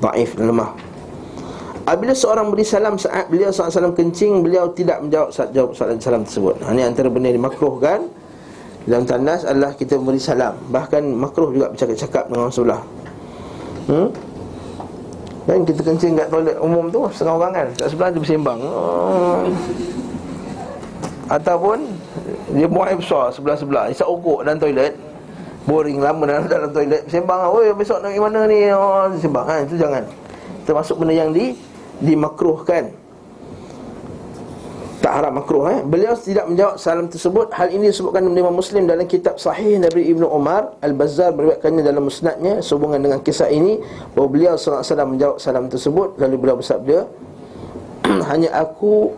[0.04, 0.76] dhaif dan lemah
[1.90, 6.22] Apabila seorang beri salam saat beliau SAW kencing Beliau tidak menjawab saat jawab salam, salam
[6.22, 6.62] tersebut.
[6.62, 8.06] Ha, Ini antara benda yang dimakruhkan
[8.86, 10.54] Dalam tandas adalah kita memberi salam.
[10.70, 12.82] Bahkan makruh juga bercakap-cakap dengan orang sebelah.
[13.90, 14.08] Hmm?
[15.50, 17.68] Dan kita kencing kat toilet umum tu Setengah orang kan?
[17.74, 18.60] Kat sebelah tu bersembang.
[18.62, 19.46] Hmm.
[21.26, 21.78] Ataupun
[22.54, 23.90] Dia buang air besar sebelah-sebelah.
[23.90, 24.94] Isap ukuk dalam toilet.
[25.66, 27.02] Boring lama dalam, dalam toilet.
[27.10, 28.70] Sembang Oh besok nak pergi mana ni?
[28.70, 29.46] Oh, Sembang.
[29.50, 30.06] Kan Itu jangan.
[30.70, 31.69] Termasuk benda yang di
[32.00, 32.96] Dimakruhkan.
[35.00, 35.80] Tak haram makruh eh?
[35.80, 37.56] Beliau tidak menjawab salam tersebut.
[37.56, 42.12] Hal ini disebutkan oleh Imam Muslim dalam kitab sahih dari Ibnu Umar Al-Bazzar meriwayatkannya dalam
[42.12, 43.80] musnadnya sehubungan dengan kisah ini
[44.12, 46.10] bahawa beliau sallallahu alaihi wasallam menjawab salam tersebut.
[46.20, 46.98] Lalu beliau bersabda
[48.30, 49.16] hanya aku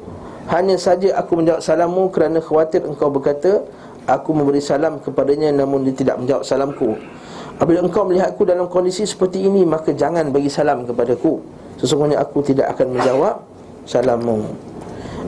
[0.53, 3.65] hanya saja aku menjawab salammu kerana khawatir engkau berkata
[4.09, 6.97] Aku memberi salam kepadanya namun dia tidak menjawab salamku
[7.61, 12.73] Apabila engkau melihatku dalam kondisi seperti ini Maka jangan bagi salam kepadaku Sesungguhnya aku tidak
[12.75, 13.35] akan menjawab
[13.85, 14.71] salammu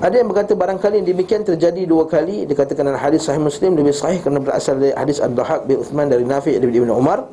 [0.03, 4.19] ada yang berkata barangkali demikian terjadi dua kali Dikatakan dalam hadis sahih muslim Lebih sahih
[4.19, 7.23] kerana berasal dari hadis Al-Dahak bin Uthman dari Nafi' dari Ibn Umar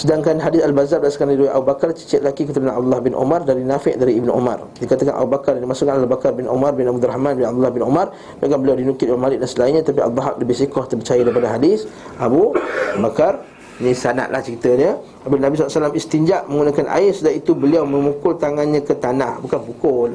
[0.00, 4.00] Sedangkan hadis Al-Bazar berdasarkan dari Abu Bakar cicit laki keturunan Abdullah bin Umar dari Nafi'
[4.00, 4.64] dari Ibnu Umar.
[4.80, 8.14] Dikatakan Abu Bakar dimasukkan Abu Bakar bin Umar bin Abdul Rahman bin Abdullah bin Umar
[8.40, 11.84] dengan beliau dinukil oleh Malik dan selainnya tapi Abu Bakar lebih sikoh terpercaya daripada hadis
[12.16, 12.56] Abu
[12.96, 13.44] Bakar.
[13.80, 15.00] Ini sanadlah ceritanya.
[15.24, 20.10] Apabila Nabi SAW istinja menggunakan air sudah itu beliau memukul tangannya ke tanah bukan pukul.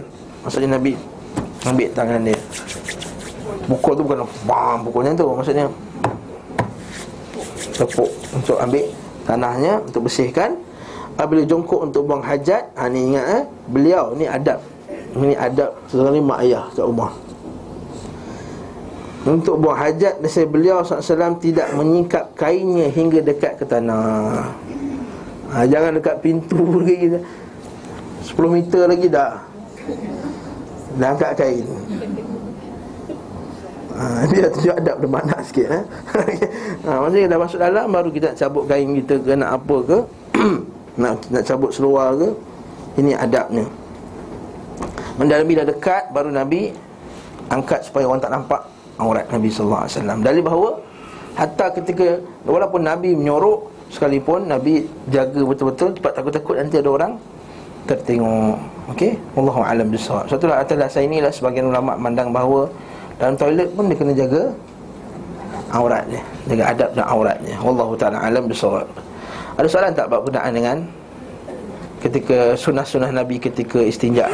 [0.45, 0.93] Maksudnya Nabi
[1.65, 2.37] ambil tangan dia.
[3.65, 5.65] Pukul tu bukan bam pukulnya tu maksudnya.
[7.75, 8.87] Tepuk untuk ambil
[9.27, 10.55] tanahnya untuk bersihkan
[11.19, 14.63] Apabila jongkok untuk buang hajat ha, Ni ingat eh Beliau ni adab
[15.11, 17.11] Ini adab Sebenarnya mak ayah kat rumah
[19.25, 24.53] Untuk buang hajat Nasi beliau SAW tidak menyikat kainnya Hingga dekat ke tanah.
[25.49, 27.17] Ha, Jangan dekat pintu lagi.
[28.25, 29.41] 10 meter lagi dah.
[31.01, 31.65] Dah angkat kain.
[33.95, 35.83] Ha, dia tunjuk adab bermakna sikit eh?
[36.85, 39.97] ha, Maksudnya dah masuk dalam Baru kita nak cabut kain kita ke Nak apa ke.
[41.01, 42.29] Nak, nak cabut seluar ke.
[42.95, 43.67] Ini adabnya.
[45.19, 46.71] Mendalam dah dekat Baru Nabi
[47.51, 49.87] Angkat supaya orang tak nampak Aurat Nabi SAW
[50.23, 50.79] Dari bahawa
[51.35, 57.13] Hatta ketika Walaupun Nabi menyorok Sekalipun Nabi jaga betul-betul Sebab takut-takut nanti ada orang
[57.85, 58.57] Tertengok
[58.95, 62.71] Okey Wallahu'alam bisawab Sebab itulah atas dasar inilah Sebagian ulama' mandang bahawa
[63.15, 64.41] dalam toilet pun dia kena jaga
[65.71, 67.55] aurat dia, jaga adab dan auratnya.
[67.63, 68.87] Wallahu taala alam bisawab.
[69.55, 70.77] Ada soalan tak berkenaan dengan
[72.03, 74.27] ketika sunah-sunah Nabi ketika istinja?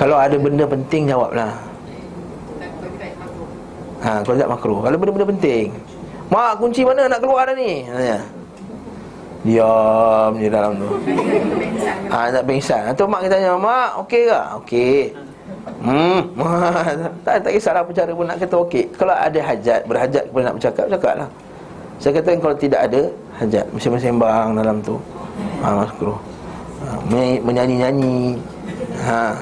[0.00, 1.52] Kalau ada benda penting jawablah.
[4.00, 4.80] Ha, kalau tak makruh.
[4.80, 5.68] Kalau benda-benda penting.
[6.32, 7.84] Mak, kunci mana nak keluar dah ni?
[7.84, 8.24] Tanya.
[9.40, 10.88] Diam je dalam tu
[12.12, 14.40] ha, Nak pingsan Atau mak kita tanya Mak okey ke?
[14.60, 14.96] Okey
[15.80, 16.20] Hmm
[17.24, 20.54] tak, tak kisahlah apa cara pun nak kata okey Kalau ada hajat Berhajat kepada nak
[20.60, 21.28] bercakap Cakap lah
[21.96, 23.02] Saya kata kalau tidak ada
[23.40, 25.00] Hajat Mesti sembang dalam tu
[25.64, 26.12] Ha mas kru
[26.84, 27.00] ha,
[27.40, 28.36] Menyanyi-nyanyi
[29.08, 29.32] Ha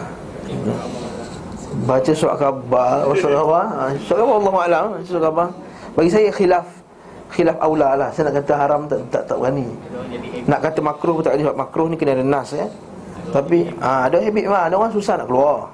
[1.84, 3.64] Baca surat khabar Surat khabar?
[3.70, 5.48] Ha, Surat khabar Allah Alam Surat khabar.
[5.94, 6.66] Bagi saya khilaf
[7.28, 8.08] khilaf aula lah.
[8.12, 9.68] Saya nak kata haram tak tak, tak berani.
[10.48, 11.52] Nak kata makruh tak boleh.
[11.52, 12.66] Makruh ni kena ada nas ya.
[13.28, 15.68] Tapi ha, ada habit mah Ada orang susah nak keluar.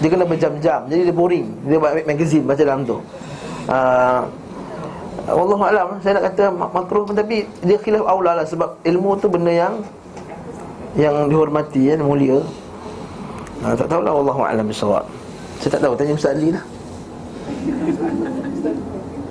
[0.00, 0.80] Dia kena berjam-jam.
[0.88, 1.46] Jadi dia boring.
[1.68, 2.98] Dia buat magazine baca dalam tu.
[3.68, 3.76] Ha,
[5.26, 8.46] Allah alam Saya nak kata makruh pun Tapi dia khilaf aula lah.
[8.48, 9.84] Sebab ilmu tu benda yang
[10.96, 12.40] Yang dihormati ya, mulia
[13.62, 15.04] ha, Tak tahulah Allah alam bisawab
[15.62, 16.64] Saya tak tahu Tanya Ustaz Ali lah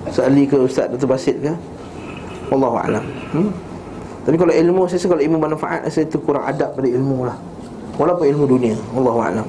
[0.07, 1.09] Ustaz Ali ke Ustaz Dr.
[1.09, 1.53] Basit ke
[2.49, 3.05] Wallahu a'lam.
[3.33, 3.49] Hmm?
[4.25, 7.38] Tapi kalau ilmu saya rasa kalau ilmu manfaat saya itu kurang adab pada ilmu lah.
[7.97, 8.77] Walaupun ilmu dunia.
[8.93, 9.47] Wallahu a'lam.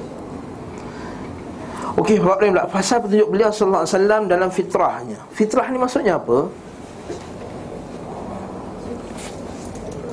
[1.97, 5.17] Okey, lain pula pasal petunjuk beliau sallallahu alaihi wasallam dalam fitrahnya.
[5.33, 6.45] Fitrah ni maksudnya apa?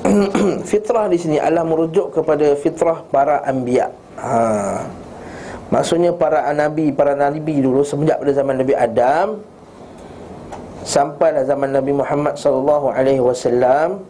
[0.69, 3.93] fitrah di sini adalah merujuk kepada fitrah para anbiya.
[4.19, 4.85] Ha.
[5.73, 9.27] Maksudnya para nabi, para nabi dulu semenjak pada zaman Nabi Adam
[10.85, 14.05] sampailah zaman Nabi Muhammad sallallahu alaihi wasallam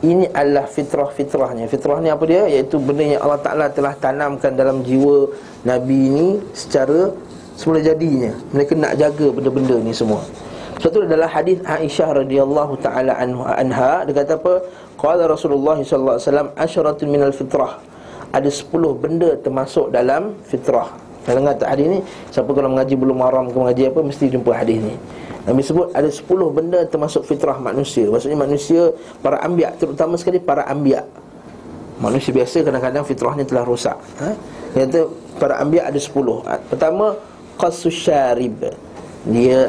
[0.00, 1.68] ini adalah fitrah-fitrahnya.
[1.68, 2.48] Fitrah ni apa dia?
[2.48, 5.28] Iaitu benda yang Allah Taala telah tanamkan dalam jiwa
[5.68, 7.12] nabi ini secara
[7.52, 8.32] semula jadinya.
[8.56, 10.24] Mereka nak jaga benda-benda ni semua.
[10.80, 14.64] Satu adalah hadis Aisyah radhiyallahu taala anha dia kata apa?
[14.96, 17.76] Qala Rasulullah sallallahu alaihi wasallam asyaratun minal fitrah.
[18.30, 20.90] Ada 10 benda termasuk dalam fitrah.
[21.26, 21.98] Kalau dengar tak hadis ni,
[22.32, 24.94] siapa kalau mengaji belum haram ke mengaji apa mesti jumpa hadis ni.
[25.44, 28.06] Nabi sebut ada 10 benda termasuk fitrah manusia.
[28.08, 31.04] Maksudnya manusia para anbiya terutama sekali para anbiya.
[32.00, 33.98] Manusia biasa kadang-kadang fitrahnya telah rosak.
[34.24, 34.32] Ha?
[34.72, 35.00] Kata
[35.36, 36.72] para anbiya ada 10.
[36.72, 37.18] Pertama
[37.60, 38.56] qassus syarib.
[39.28, 39.68] Dia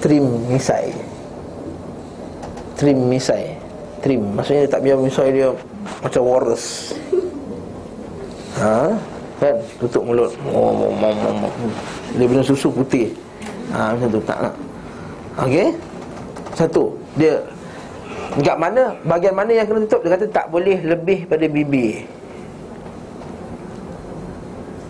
[0.00, 0.96] trim misai
[2.80, 3.52] trim misai
[4.00, 5.52] trim maksudnya tak biar misai dia
[6.02, 6.94] macam walrus
[8.60, 8.92] ha?
[9.40, 9.56] Kan?
[9.80, 10.32] Tutup mulut.
[10.52, 11.52] Oh, oh, oh, oh, oh.
[12.12, 13.08] dia punya susu putih.
[13.72, 14.20] Ha macam tu.
[14.28, 14.54] Tak nak.
[15.48, 15.68] Okey?
[16.52, 16.92] Satu.
[17.16, 17.40] Dia
[18.36, 20.04] dekat mana bahagian mana yang kena tutup?
[20.04, 22.04] Dia kata tak boleh lebih pada bibir.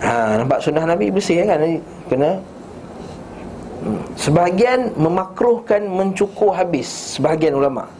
[0.01, 1.61] Ha, nampak sunnah Nabi bersih kan?
[2.11, 2.31] Kena.
[4.19, 7.17] Sebahagian memakruhkan mencukur habis.
[7.17, 8.00] Sebahagian ulama'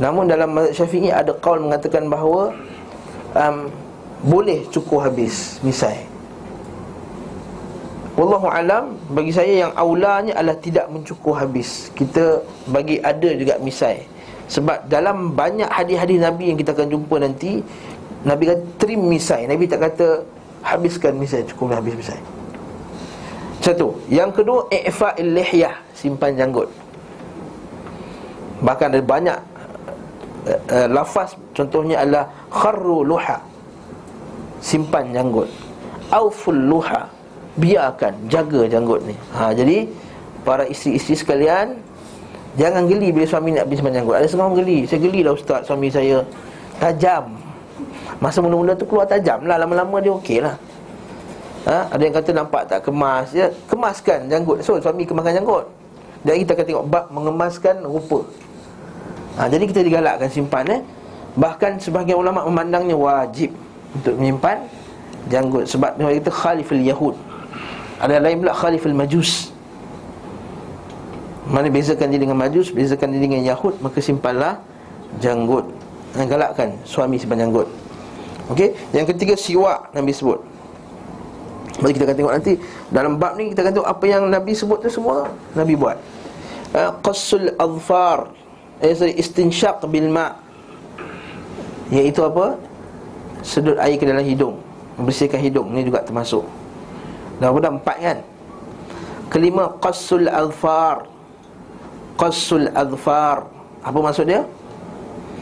[0.00, 2.56] Namun dalam mazhab syafi'i ada kaul mengatakan bahawa
[3.36, 3.68] um,
[4.20, 6.08] Boleh cukur habis misai
[8.20, 11.88] Wallahu alam bagi saya yang aulanya adalah tidak mencukur habis.
[11.96, 14.04] Kita bagi ada juga misai.
[14.44, 17.64] Sebab dalam banyak hadis-hadis Nabi yang kita akan jumpa nanti,
[18.28, 19.48] Nabi kata trim misai.
[19.48, 20.20] Nabi tak kata
[20.60, 22.20] habiskan misai, cukur habis misai.
[23.60, 26.72] Satu Yang kedua I'fa'il lihyah Simpan janggut
[28.64, 29.36] Bahkan ada banyak
[30.46, 33.40] uh, uh, Lafaz Contohnya adalah Kharru luha.
[34.60, 35.48] Simpan janggut.
[36.12, 37.08] Auful luha.
[37.58, 39.16] Biarkan Jaga janggut ni.
[39.36, 39.90] Ha, Jadi
[40.40, 41.76] Para isteri-isteri sekalian
[42.58, 44.16] Jangan geli bila suami nak simpan janggut.
[44.18, 44.82] Ada semua geli.
[44.82, 46.18] Saya geli lah ustaz suami saya.
[46.82, 47.38] Tajam.
[48.18, 49.54] Masa mula-mula tu keluar tajam lah.
[49.54, 50.58] Lama-lama dia okey lah.
[51.70, 51.94] Ha?
[51.94, 53.30] Ada yang kata nampak tak kemas.
[53.30, 53.54] Ya?
[53.70, 54.66] Kemaskan janggut.
[54.66, 55.70] So suami kemaskan janggut.
[56.26, 58.26] Dan kita akan tengok bab mengemaskan rupa
[59.40, 60.80] ha, Jadi kita digalakkan simpan eh?
[61.40, 63.56] Bahkan sebahagian ulama' memandangnya wajib
[63.96, 64.68] Untuk menyimpan
[65.32, 67.16] janggut Sebab dia kata khalifil yahud.
[67.96, 69.48] Ada lain pula khalifil majus.
[71.48, 74.60] Mana bezakan dia dengan majus Bezakan dia dengan yahud Maka simpanlah
[75.18, 75.64] janggut.
[76.12, 77.70] Dan galakkan suami simpan janggut.
[78.50, 80.42] Okey, yang ketiga siwak Nabi sebut.
[81.78, 82.52] Mari kita akan tengok nanti.
[82.90, 85.96] Dalam bab ni kita akan tengok apa yang Nabi sebut tu semua Nabi buat.
[86.74, 88.30] Uh, Qassul adfar
[88.80, 90.32] eh, sorry, Istinsyaq bil ma'
[91.90, 92.54] Iaitu apa?
[93.42, 94.62] Sedut air ke dalam hidung.
[94.94, 96.46] Membersihkan hidung Ini juga termasuk.
[97.42, 97.50] Dah?
[97.50, 98.18] Pada empat kan?
[99.30, 101.06] Kelima Qassul adfar
[102.18, 103.46] Qassul adfar
[103.82, 104.42] Apa maksud dia?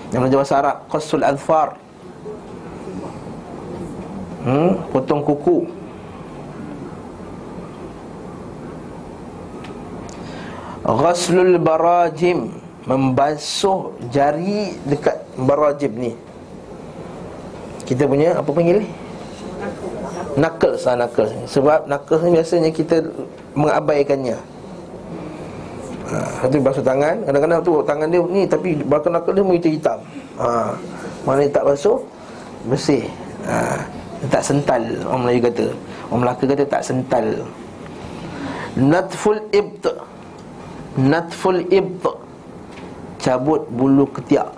[0.09, 1.77] Yang belajar bahasa Arab Qassul adfar
[4.49, 5.69] Hmm, potong kuku.
[10.89, 12.49] Ghaslul barajim
[12.89, 16.13] Membasuh jari dekat barajim ni.
[17.85, 18.89] Kita punya apa panggil ni?
[20.39, 22.97] Knuckles lah knuckles Sebab knuckles ni biasanya kita
[23.53, 24.37] mengabaikannya.
[26.09, 27.21] Ha, Satu basuh tangan.
[27.29, 29.99] Kadang-kadang tu tangan dia ni Tapi bakal knuckles dia hitam hitam.
[30.41, 30.73] Ha,
[31.29, 32.01] Mana tak basuh
[32.73, 33.05] Bersih.
[33.45, 33.85] Ha,
[34.33, 35.67] Tak sental Orang Melayu kata.
[36.09, 37.27] Orang Melaka kata tak sental.
[38.81, 39.85] Natful ibt
[40.97, 42.28] Natful ibt
[43.19, 44.49] Cabut bulu ketiak.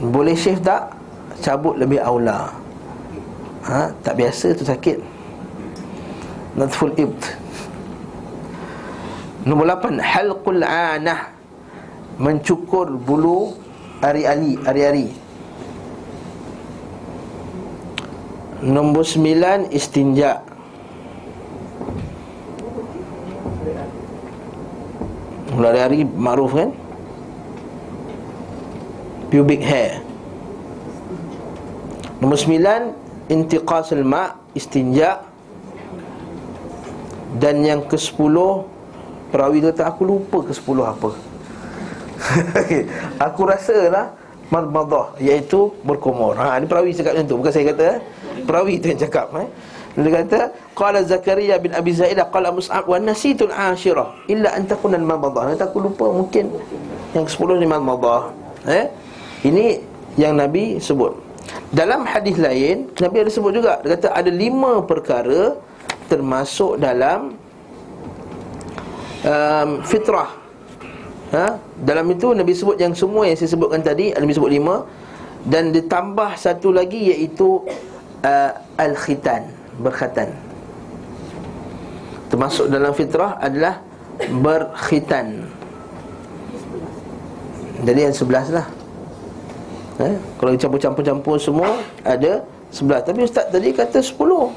[0.00, 0.94] Boleh shave tak?
[1.42, 2.54] Cabut lebih aula.
[3.66, 3.90] Ha?
[4.00, 5.02] Tak biasa tu sakit.
[6.56, 7.36] Natful ibt
[9.46, 11.30] Nombor lapan Halqul anah.
[12.16, 13.54] Mencukur bulu
[14.00, 15.08] Ari-ari Ari-ari.
[18.66, 20.55] Nombor sembilan Istinja'
[25.56, 26.68] Mula hari makruf kan?
[29.32, 30.04] Pubic hair.
[32.20, 32.80] Nombor sembilan
[33.32, 35.20] Intiqas al-ma' Istinja'
[37.36, 38.64] Dan yang ke sepuluh
[39.28, 41.12] Perawi kata aku lupa ke sepuluh apa
[43.28, 44.06] Aku rasa lah
[44.48, 46.38] Marmadah Iaitu berkumur.
[46.40, 47.98] Ha, Ini perawi cakap macam tu Bukan saya kata eh?
[48.48, 49.48] Perawi tu yang cakap eh?
[49.96, 50.40] Dia kata
[50.76, 55.56] qala Zakaria bin Abi Zaidah qala Mus'ab wa nasitul ashirah illa an takuna al-madhadah.
[55.56, 56.52] Kata aku lupa mungkin
[57.16, 58.22] yang 10 ni madhadah.
[58.68, 58.84] Eh?
[59.48, 59.80] Ini
[60.20, 61.26] yang Nabi sebut.
[61.74, 65.58] Dalam hadis lain Nabi ada sebut juga Dia kata ada lima perkara
[66.06, 67.34] Termasuk dalam
[69.26, 70.30] um, Fitrah
[71.34, 71.58] ha?
[71.82, 74.86] Dalam itu Nabi sebut yang semua yang saya sebutkan tadi Nabi sebut lima
[75.42, 77.66] Dan ditambah satu lagi iaitu
[78.22, 80.32] uh, Al-Khitan Berkhatan.
[82.32, 83.80] Termasuk dalam fitrah adalah
[84.16, 85.44] Berkhitan.
[87.84, 88.66] Jadi yang sebelas lah.
[90.00, 90.16] Eh?
[90.40, 93.04] Kalau campur-campur-campur semua Ada sebelas.
[93.04, 94.52] Tapi Ustaz tadi kata sepuluh.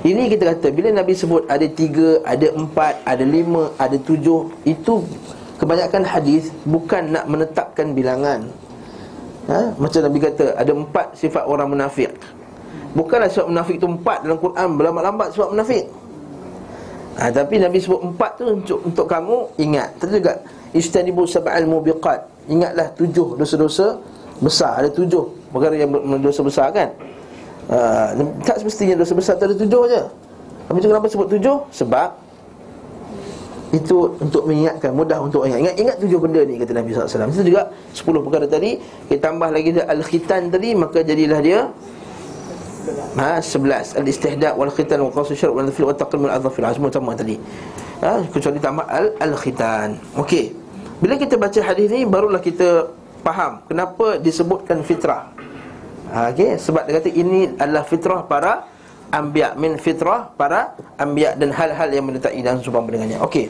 [0.00, 5.04] Ini kita kata Bila Nabi sebut ada tiga Ada empat Ada lima Ada tujuh Itu
[5.60, 8.48] Kebanyakan hadis Bukan nak menetapkan bilangan.
[9.52, 9.76] Ha?
[9.76, 12.16] Macam Nabi kata Ada empat sifat orang munafik
[12.90, 15.84] Bukanlah sifat munafik itu empat dalam Quran Berlambat-lambat sifat munafik.
[17.20, 19.88] Ha, Tapi Nabi sebut empat tu untuk, untuk kamu ingat.
[19.98, 20.34] Tadi juga
[20.70, 22.46] Istanibu sab'al mubiqat.
[22.46, 23.98] Ingatlah tujuh dosa-dosa
[24.38, 24.86] besar.
[24.86, 25.26] Ada tujuh.
[25.50, 25.90] Perkara yang
[26.22, 26.88] dosa besar kan?
[27.70, 30.02] Uh, Tak semestinya dosa besar tak ada tujuh je.
[30.70, 31.66] Tapi kenapa sebut tujuh?
[31.74, 32.08] Sebab
[33.70, 35.62] itu untuk mengingatkan mudah untuk ingat.
[35.62, 39.46] Ingat ingat tujuh benda ni kata Nabi SAW itu juga sepuluh perkara tadi kita tambah
[39.46, 41.70] lagi al-khitan tadi maka jadilah dia
[43.18, 46.90] ha sebelas al-istihda' wal khitan wa qasu syarb wal fil wa taqlim al adhaf semua
[46.90, 47.36] sama tadi
[48.04, 48.86] ha kecuali tambah
[49.18, 50.54] al-khitan okey
[51.00, 52.92] bila kita baca hadis ni barulah kita
[53.24, 55.32] faham kenapa disebutkan fitrah.
[56.10, 56.58] Ha, okay?
[56.58, 58.66] sebab dia kata ini adalah fitrah para
[59.14, 63.16] anbiya min fitrah para anbiya dan hal-hal yang menyertai dan seumpama dengannya.
[63.22, 63.48] Okey.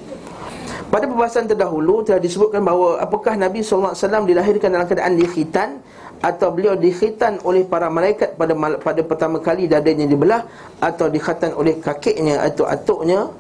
[0.91, 3.95] Pada pembahasan terdahulu telah disebutkan bahawa apakah Nabi SAW
[4.27, 5.79] dilahirkan dalam keadaan dikhitan
[6.21, 10.45] atau beliau dikhitan oleh para malaikat pada pada pertama kali dadanya dibelah
[10.77, 13.33] atau dikhitan oleh kakeknya atau atuknya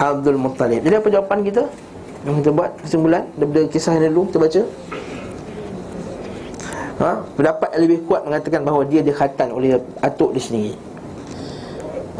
[0.00, 0.80] Abdul Muttalib.
[0.80, 1.62] Jadi apa jawapan kita?
[2.22, 4.62] Yang kita buat kesimpulan daripada kisah yang dulu kita baca
[7.02, 7.10] ha?
[7.34, 10.72] Pendapat yang lebih kuat mengatakan bahawa dia dikhatan oleh atuk dia sendiri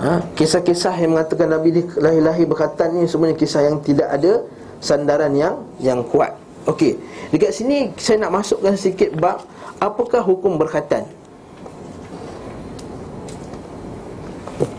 [0.02, 0.18] ha?
[0.34, 4.42] Kisah-kisah yang mengatakan Nabi lahir-lahir berkhatan ni Semuanya kisah yang tidak ada
[4.82, 6.94] sandaran yang yang kuat Okey,
[7.34, 9.42] dekat sini saya nak masukkan sikit bab
[9.82, 11.02] Apakah hukum berkhatan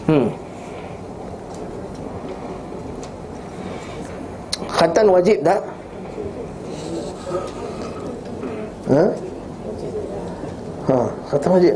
[0.08, 0.32] Hmm
[4.74, 5.60] Khatan wajib tak?
[8.92, 9.06] Ha?
[10.84, 10.98] Ha,
[11.32, 11.76] kata wajib.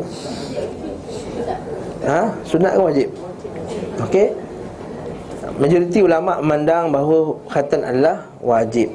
[2.04, 3.08] Ha, sunat ke wajib?
[4.04, 4.28] Okey.
[5.56, 8.92] Majoriti ulama memandang bahawa khatan adalah wajib.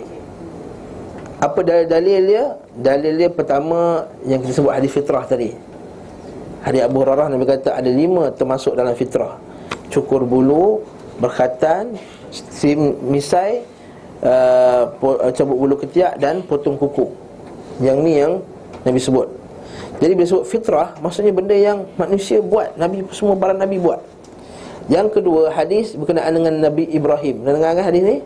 [1.42, 2.44] Apa dalil-dalil dia?
[2.70, 5.50] Dalil dia pertama yang kita sebut hadis fitrah tadi.
[6.62, 9.42] Hadis Abu Hurairah Nabi kata ada lima termasuk dalam fitrah.
[9.90, 10.86] Cukur bulu,
[11.18, 11.98] berkhatan,
[12.30, 13.66] sim misai,
[14.22, 14.86] uh,
[15.34, 17.10] cabut bulu ketiak dan potong kuku.
[17.82, 18.32] Yang ni yang
[18.86, 19.26] Nabi sebut.
[19.98, 24.02] Jadi bila sebut fitrah Maksudnya benda yang manusia buat Nabi semua para Nabi buat
[24.90, 28.16] Yang kedua hadis berkenaan dengan Nabi Ibrahim Dan dengar hadis ni?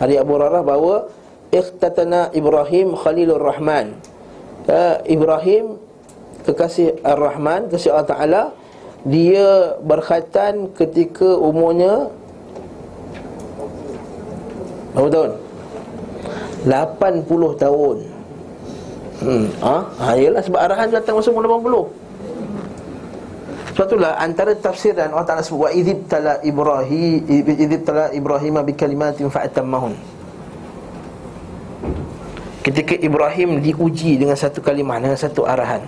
[0.00, 1.12] Hadis Abu Rarah bahawa
[1.52, 4.00] Ikhtatana Ibrahim Khalilur Rahman
[4.66, 5.76] uh, Ibrahim
[6.42, 8.42] Kekasih Ar-Rahman Kekasih Allah Ta'ala
[9.04, 12.08] Dia berkhatan ketika umurnya
[14.92, 15.32] Berapa tahun?
[16.66, 17.98] 80 tahun
[19.22, 19.46] Hmm.
[19.62, 19.76] Ha?
[19.86, 21.94] ha yalah sebab arahan datang masa umur 80.
[23.72, 28.74] Sebab itulah antara tafsiran Allah Taala sebut wa idzib tala Ibrahim idzib tala Ibrahim bi
[28.74, 29.94] kalimatin fa atammahun.
[32.62, 35.82] Ketika Ibrahim diuji dengan satu kalimah dengan satu arahan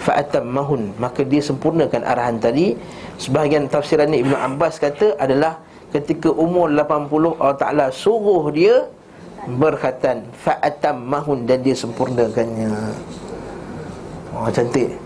[0.00, 2.74] fa atammahun maka dia sempurnakan arahan tadi
[3.20, 5.60] sebahagian tafsiran ni Ibnu Abbas kata adalah
[5.92, 8.88] ketika umur 80 Allah Taala suruh dia
[9.44, 12.72] berkhatan fa'atam mahun dan dia sempurnakannya.
[14.32, 14.96] Oh cantik.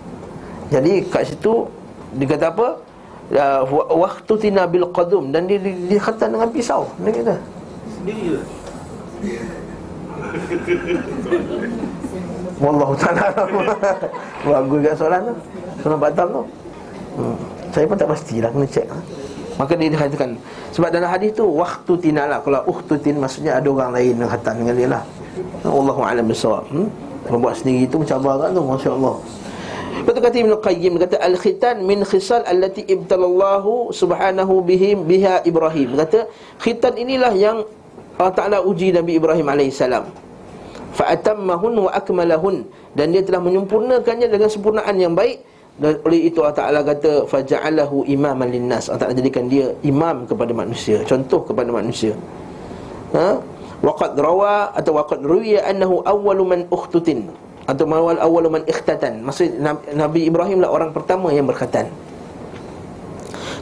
[0.70, 1.66] Jadi kat situ
[2.14, 2.68] dia kata apa?
[3.28, 3.60] Uh,
[4.08, 5.60] waktu tina bil qadum dan dia,
[6.00, 6.88] khatan dengan pisau.
[7.02, 7.34] Dia kata.
[7.98, 8.40] Sendiri
[12.58, 13.30] Wallahu ta'ala
[14.42, 15.34] Bagus kat soalan tu.
[15.84, 16.42] Soalan batal tu.
[17.18, 17.36] Hmm.
[17.70, 18.86] Saya pun tak pastilah Kena cek
[19.58, 20.38] Maka dia dikatakan
[20.74, 24.74] Sebab dalam hadis tu Waktu tinalah Kalau uhtutin Maksudnya ada orang lain Yang khatam dengan
[24.74, 25.02] dia lah.
[25.66, 26.88] Allahu'alam bersawab hmm?
[27.30, 29.16] Membuat sendiri itu Mencabar kan tu Masya Allah
[30.08, 36.00] Betul kata Ibn Qayyim kata Al-khitan min khisal Allati ibtalallahu Subhanahu bihim Biha Ibrahim.
[36.00, 36.24] Kata
[36.62, 37.66] Khitan inilah yang
[38.18, 39.78] Allah Ta'ala uji Nabi Ibrahim AS
[40.98, 42.66] Fa'atammahun wa akmalahun.
[42.98, 45.38] Dan dia telah menyempurnakannya Dengan sempurnaan yang baik.
[45.78, 48.90] Dan oleh itu Allah Ta'ala kata Faja'alahu imaman linnas.
[48.90, 51.06] Allah Ta'ala jadikan dia imam kepada manusia.
[51.06, 52.18] Contoh kepada manusia.
[53.14, 53.38] Ha?
[53.78, 57.30] Waqad rawa atau waqad ruya annahu awwalu man ukhtutin.
[57.70, 59.22] Atau mawal awwalu man ikhtatan.
[59.22, 59.62] Maksud
[59.94, 61.86] Nabi Ibrahim lah orang pertama yang berkhatan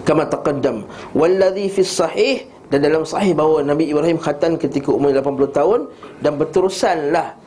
[0.07, 0.87] Kama taqaddam.
[1.13, 5.81] Walladhi fi sahih Dan dalam sahih bahawa Nabi Ibrahim khatan ketika umur 80 tahun
[6.19, 7.39] Dan berterusanlah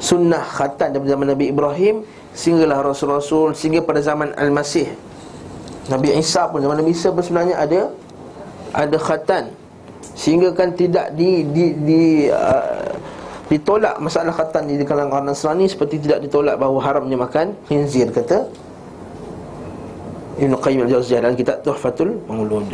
[0.00, 1.94] Sunnah khatan daripada zaman Nabi Ibrahim
[2.32, 4.88] Sehinggalah Rasul-Rasul Sehingga pada zaman Al-Masih.
[5.92, 7.80] Nabi Isa pun Zaman Nabi Isa pun sebenarnya ada
[8.72, 9.44] Ada khatan.
[10.16, 12.88] Sehingga kan tidak di, di, di uh,
[13.52, 18.48] Ditolak masalah khatan di kalangan orang Nasrani Seperti tidak ditolak bahawa haramnya makan Khinzir kata
[20.40, 22.66] Ibn Qayyim al-Jawziyah dalam kitab Tuhfatul Mengulun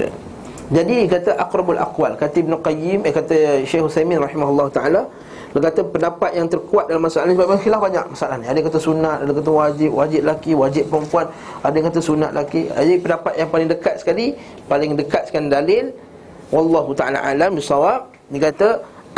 [0.71, 5.03] Jadi kata akrabul aqwal Kata Ibn Qayyim Eh kata Syekh Husaymin rahimahullah ta'ala
[5.51, 8.47] dia kata pendapat yang terkuat dalam masalah ini Sebab khilaf banyak masalah ni.
[8.47, 11.27] Ada kata sunat, ada kata wajib, wajib laki, wajib perempuan
[11.67, 14.27] Ada yang kata sunat laki Jadi pendapat yang paling dekat sekali
[14.71, 15.91] Paling dekat sekali dalil
[16.55, 18.69] Wallahu ta'ala alam bisawab Dia kata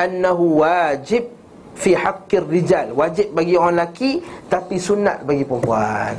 [0.01, 1.29] Annahu wajib
[1.77, 2.97] Fi haqqir rijal.
[2.97, 6.17] Wajib bagi orang laki Tapi sunat bagi perempuan.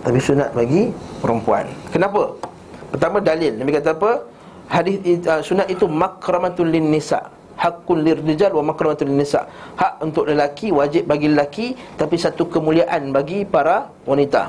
[0.00, 0.88] Tapi sunat bagi
[1.20, 1.66] perempuan.
[1.92, 2.49] Kenapa?
[2.90, 4.26] Pertama dalil Nabi kata apa?
[4.70, 9.44] Hadis uh, sunat itu makramatul lin nisa' haqqul lirrijal wa makramatul nisa.
[9.76, 11.66] Hak untuk lelaki wajib bagi lelaki
[12.00, 14.48] tapi satu kemuliaan bagi para wanita.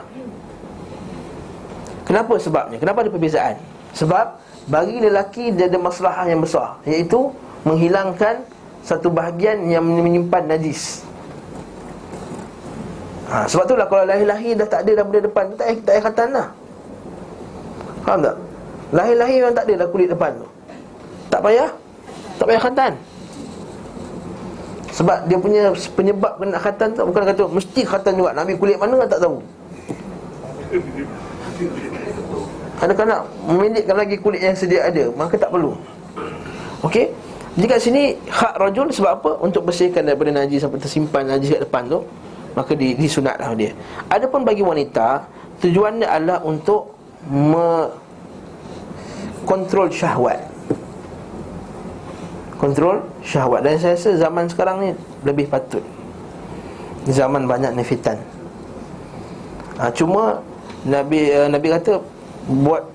[2.07, 2.79] Kenapa sebabnya?
[2.79, 3.55] Kenapa ada perbezaan?
[3.91, 4.25] Sebab
[4.71, 7.35] bagi lelaki dia ada masalah yang besar iaitu
[7.67, 8.47] menghilangkan
[8.81, 11.03] satu bahagian yang menyimpan najis.
[13.31, 16.23] Ha, sebab itulah kalau lahir-lahir dah tak ada dah benda depan tak tak payah kata
[16.31, 16.47] lah.
[18.05, 18.35] Faham tak?
[18.91, 20.47] Lahir-lahir memang tak ada dah kulit depan tu.
[21.31, 21.69] Tak payah?
[22.35, 22.93] Tak payah khatam
[24.91, 25.63] Sebab dia punya
[25.95, 28.35] penyebab kena khatam tu Bukan kata mesti khatam juga.
[28.35, 29.35] Nak ambil kulit mana kan tak tahu.
[32.81, 35.77] Adakah nak memindikkan lagi kulit yang sedia ada Maka tak perlu.
[36.83, 37.13] Okey?
[37.55, 39.31] Jika sini hak rajul sebab apa?
[39.39, 42.03] Untuk bersihkan daripada najis Sampai tersimpan najis kat depan tu
[42.51, 43.71] Maka di, disunatlah dia.
[44.11, 45.23] Adapun bagi wanita
[45.61, 47.00] Tujuannya adalah untuk
[49.45, 50.39] Kontrol syahwat.
[52.57, 53.65] Kontrol syahwat.
[53.65, 54.89] Dan saya rasa zaman sekarang ni
[55.25, 55.83] lebih patut.
[57.09, 58.21] Zaman banyak nefitan
[59.81, 60.37] ha, cuma
[60.85, 61.97] nabi uh, nabi kata
[62.45, 62.85] buat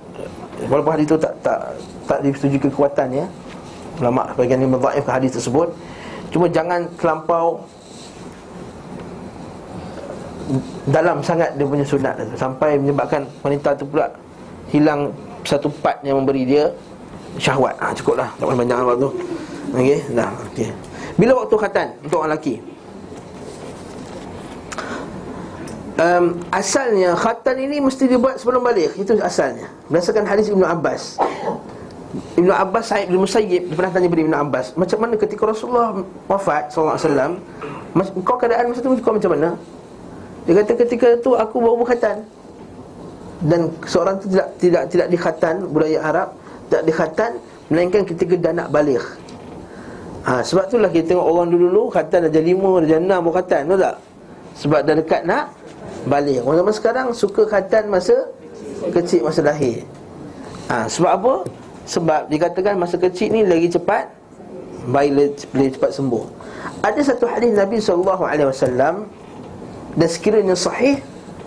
[0.70, 1.58] walaupun hadis itu tak tak
[2.06, 3.26] tak disetujui kekuatannya
[3.98, 5.74] ulama bagian ini mendhaifkan hadis tersebut.
[6.30, 7.64] Cuma jangan terlampau
[10.90, 14.06] dalam sangat dia punya sunat sampai menyebabkan wanita tu pula
[14.70, 15.10] hilang
[15.42, 16.70] satu part yang memberi dia
[17.38, 19.10] syahwat ha, cukuplah tak banyak waktu
[19.74, 20.30] Okey, dah.
[20.52, 20.70] Okey.
[21.18, 22.54] Bila waktu khatan untuk orang lelaki?
[25.96, 31.16] Um, asalnya khatan ini mesti dibuat sebelum balik Itu asalnya Berdasarkan hadis Ibn Abbas
[32.36, 35.96] Ibn Abbas, Sa'id bin Musayyib Dia pernah tanya kepada Ibn Abbas Macam mana ketika Rasulullah
[36.28, 37.40] wafat SAW
[38.28, 39.56] Kau keadaan masa tu kau macam mana?
[40.46, 42.22] Dia kata ketika tu aku baru berkhatan
[43.42, 46.28] Dan seorang tu tidak tidak tidak dikhatan Budaya Arab
[46.70, 49.02] Tak dikhatan Melainkan ketika dah nak balik.
[50.22, 53.78] Ha, sebab itulah kita tengok orang dulu-dulu Khatan dah lima, dah enam pun khatan Tahu
[53.78, 53.96] tak?
[54.56, 55.50] Sebab dah dekat nak
[56.06, 56.46] balik.
[56.46, 58.14] Orang zaman sekarang suka khatan masa
[58.86, 59.82] Kecil masa lahir.
[60.70, 61.34] Ha, Sebab apa?
[61.86, 64.10] Sebab dikatakan masa kecil ni lagi cepat
[64.86, 66.22] Bayi lebih cepat sembuh.
[66.86, 68.22] Ada satu hadis Nabi SAW
[69.96, 71.00] Dan sekiranya sahih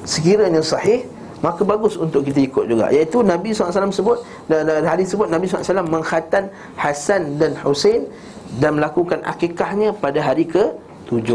[0.04, 1.06] Sekiranya sahih
[1.40, 2.92] Maka bagus untuk kita ikut juga.
[2.92, 4.20] Iaitu Nabi SAW sebut
[4.50, 8.10] Dan hadis sebut Nabi SAW Menghatan Hasan dan Hussein
[8.58, 11.30] dan melakukan akikahnya pada hari ke-7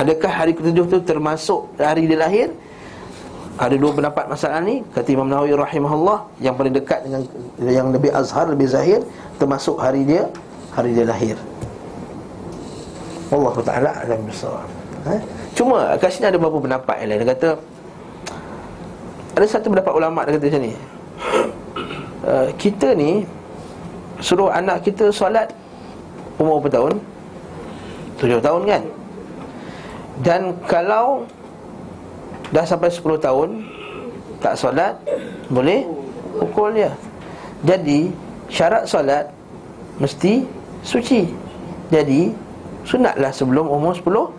[0.00, 2.48] Adakah hari ke-7 itu termasuk hari dia lahir?
[3.60, 4.80] Ada dua pendapat masalah ni.
[4.96, 7.20] Kata Imam Nawawi rahimahullah Yang paling dekat dengan
[7.60, 9.04] yang lebih azhar, lebih zahir
[9.36, 10.32] Termasuk hari dia,
[10.72, 11.36] hari dia lahir.
[13.28, 15.14] Allah Ta'ala alam bersawab ha?
[15.52, 17.48] Cuma kat sini ada beberapa pendapat yang lain Dia kata
[19.38, 20.72] Ada satu pendapat ulama' dia kata macam ni
[22.26, 23.10] uh, Kita ni
[24.22, 25.50] suruh anak kita solat
[26.38, 26.94] umur berapa tahun?
[28.22, 28.82] Tujuh tahun kan?
[30.22, 30.40] Dan
[30.70, 31.26] kalau
[32.54, 33.66] dah sampai sepuluh tahun
[34.38, 34.94] tak solat,
[35.50, 35.86] boleh
[36.38, 36.90] pukul dia.
[37.66, 38.10] Jadi
[38.46, 39.30] syarat solat
[39.98, 40.46] mesti
[40.86, 41.30] suci.
[41.90, 42.30] Jadi
[42.86, 44.30] sunatlah sebelum umur sepuluh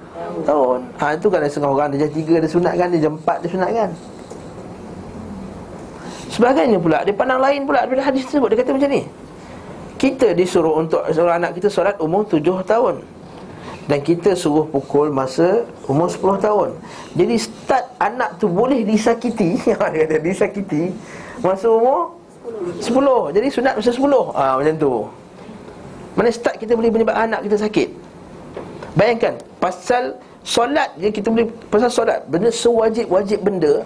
[0.42, 0.80] tahun.
[0.98, 3.70] Ha itu kan ada setengah orang dia tiga dia sunat kan, dia empat dia sunat
[3.70, 3.90] kan.
[6.34, 9.06] Sebagainya pula, dia pandang lain pula bila hadis tersebut dia kata macam ni.
[10.02, 13.06] Kita disuruh untuk seorang anak kita solat umur tujuh tahun.
[13.84, 16.70] Dan kita suruh pukul masa umur 10 tahun.
[17.20, 20.88] Jadi start anak tu boleh disakiti kata Disakiti
[21.44, 22.16] Masa umur
[22.80, 24.94] 10 Jadi sunat masa 10 ha, Macam tu.
[26.16, 28.13] Mana start kita boleh menyebabkan anak kita sakit
[28.94, 33.82] Bayangkan Pasal solat je kita boleh Pasal solat Benda sewajib-wajib benda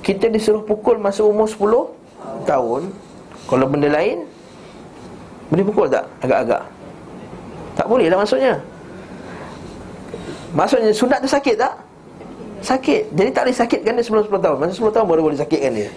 [0.00, 2.82] Kita disuruh pukul masa umur 10 tahun
[3.48, 4.24] Kalau benda lain
[5.52, 6.04] Boleh pukul tak?
[6.24, 6.62] Agak-agak?
[7.78, 8.58] Tak boleh lah maksudnya.
[10.50, 11.78] Maksudnya sunat tu sakit tak?
[12.58, 13.14] Sakit.
[13.14, 14.56] Jadi tak boleh sakitkan dia sebelum 10 tahun.
[14.58, 15.88] Masa 10 tahun baru boleh sakitkan dia.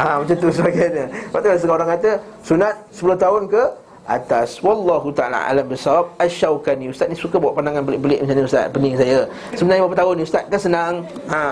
[0.00, 1.04] Ha, Macam tu sebagainya.
[1.12, 3.62] Lepas tu seorang kata Sunat 10 tahun ke
[4.08, 4.58] atas.
[4.64, 8.66] Wallahu ta'ala alam bersawab Asyawkani Ustaz ni suka buat pandangan belik-belik macam ni Ustaz.
[8.72, 9.28] Pening saya.
[9.52, 10.44] Sebenarnya berapa tahun ni Ustaz?
[10.48, 10.94] Kan senang.
[11.28, 11.42] Ha.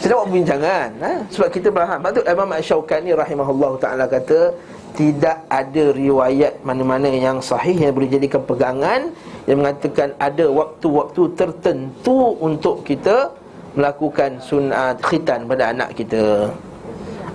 [0.00, 1.12] Saya buat perbincangan ha?
[1.28, 1.98] Sebab kita faham.
[2.00, 4.54] Lepas tu Imam Asyawkani rahimahullah ta'ala kata
[4.94, 9.00] tidak ada riwayat mana-mana yang sahih yang boleh jadikan pegangan
[9.46, 13.30] yang mengatakan ada waktu-waktu tertentu untuk kita
[13.78, 16.50] melakukan sunat khitan pada anak kita.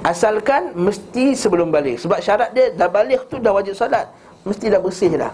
[0.05, 1.97] Asalkan mesti sebelum balik.
[1.97, 4.05] Sebab syarat dia dah balik tu dah wajib salat
[4.45, 5.33] Mesti dah bersih dah.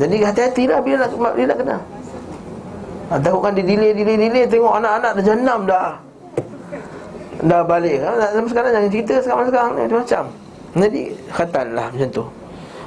[0.00, 1.76] Jadi hati-hati lah bila nak, bila nak kena.
[3.12, 5.88] Ha, Takutkan dia delay, delay, delay Tengok anak-anak dah jenam dah.
[7.44, 8.00] Dah balik.
[8.00, 8.32] Ha?
[8.48, 10.24] Sekarang jangan cerita sekarang-sekarang ni macam
[10.72, 12.24] Jadi khatan lah macam tu.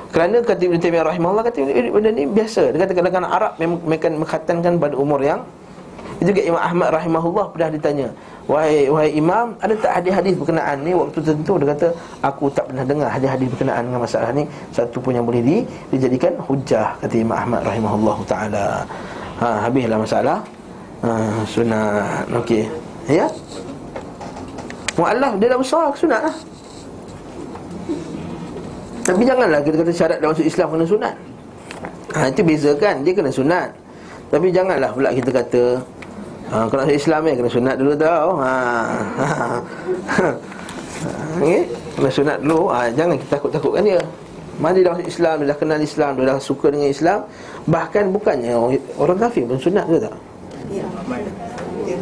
[0.10, 2.74] Kerana kata Ibn Taymiyyah rahimahullah Kata benda ni biasa.
[2.74, 5.46] Dia kata kadang-kadang Arab Mereka mengkhatankan pada umur yang
[6.22, 8.08] Juga Imam Ahmad rahimahullah Pernah ditanya
[8.46, 10.92] Wahai, wahai Imam Ada tak hadis-hadis berkenaan ni?
[10.94, 11.88] Waktu tertentu dia kata
[12.22, 14.44] Aku tak pernah dengar hadis-hadis berkenaan dengan masalah ni.
[14.70, 15.58] Satu pun yang boleh di,
[15.96, 18.68] dijadikan hujah Kata Imam Ahmad rahimahullah ta'ala.
[19.42, 20.38] Ha, Habislah masalah.
[21.04, 21.10] Ha,
[21.50, 22.30] Sunat.
[22.44, 22.64] Okey.
[23.10, 23.28] Ya?
[24.96, 26.36] Mu'allaf dia dah besar sunat lah?
[29.04, 31.16] Tapi janganlah kita kata syarat dalam masuk Islam kena sunat.
[32.16, 32.96] Ha, Itu bezakan.
[33.04, 33.70] Dia kena sunat.
[34.32, 35.64] Tapi janganlah pula kita kata
[36.52, 38.28] ha, Kalau masuk Islam ni kena sunat dulu tau.
[38.42, 38.50] Ha.
[41.38, 41.62] okay?
[41.96, 42.60] Kena sunat dulu.
[42.74, 44.02] Ha, Jangan kita takut-takutkan dia.
[44.62, 47.26] Mana dia dah masuk Islam, dia dah kenal Islam Dia dah suka dengan Islam
[47.66, 48.54] Bahkan bukannya
[49.02, 50.14] orang kafir pun sunat ke tak?
[50.70, 50.86] Ya.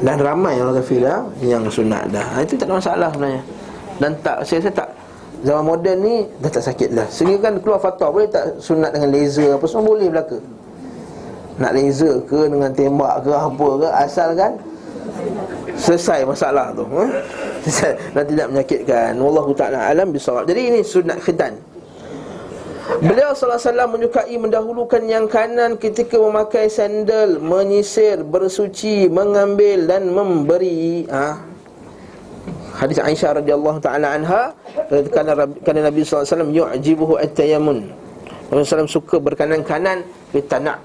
[0.04, 2.28] Dan ramai orang kafir dah Yang sunat dah.
[2.36, 3.44] Ha, Itu tak ada masalah sebenarnya.
[4.04, 4.90] Dan tak Saya rasa tak
[5.42, 7.08] Zaman moden ni Dah tak sakit dah.
[7.08, 10.38] Sehingga kan keluar fatwa Boleh tak sunat dengan laser Apa semua boleh belaka
[11.62, 14.52] Nak laser ke Dengan tembak ke Apa ke Asal kan
[15.78, 17.06] Selesai masalah tu ha?
[18.18, 21.54] Dan tidak menyakitkan Wallahu ta'ala alam bisawab Jadi ini sunat khitan
[23.00, 31.08] Beliau SAW menyukai mendahulukan yang kanan ketika memakai sandal, menyisir, bersuci, mengambil dan memberi.
[31.08, 31.40] Ha?
[32.76, 34.52] Hadis Aisyah radhiyallahu taala anha
[35.64, 38.01] kerana Nabi SAW yu'jibuhu at-tayammun.
[38.52, 40.04] Nabi SAW suka berkanan kanan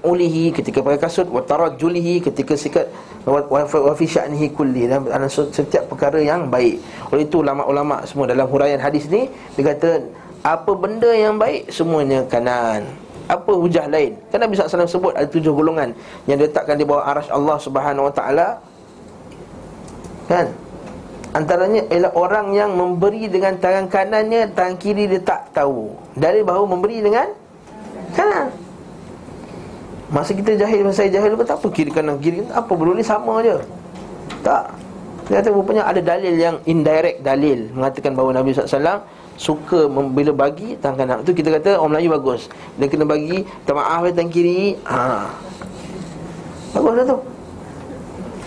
[0.07, 2.87] ulihi ketika pakai kasut wa ketika sikat
[3.27, 6.79] wa fi sya'nihi kulli dalam setiap perkara yang baik.
[7.11, 9.27] Oleh itu ulama-ulama semua dalam huraian hadis ni
[9.59, 9.99] dia kata
[10.47, 12.87] apa benda yang baik semuanya kanan.
[13.27, 14.15] Apa hujah lain?
[14.31, 15.91] Kan Nabi SAW sebut ada tujuh golongan
[16.23, 18.47] yang diletakkan di bawah arash Allah Subhanahu Wa Taala.
[20.31, 20.47] Kan?
[21.35, 25.91] Antaranya ialah orang yang memberi dengan tangan kanannya tangan kiri dia tak tahu.
[26.15, 27.27] Dari bahawa memberi dengan
[28.17, 28.49] kanan
[30.07, 31.67] masa kita jahil masa saya jahil pun tak apa.
[31.71, 33.55] Kiri kanan kiri apa boleh sama je.
[34.43, 34.71] Tak.
[35.27, 39.03] Dia kata rupanya ada dalil yang indirect dalil mengatakan bahawa Nabi SAW
[39.35, 42.47] suka bila bagi tangan kanan tu kita kata orang Melayu bagus.
[42.79, 44.79] Dia kena bagi minta maaf tangan kiri.
[44.87, 45.27] Ha.
[46.71, 47.17] Bagus dah tu.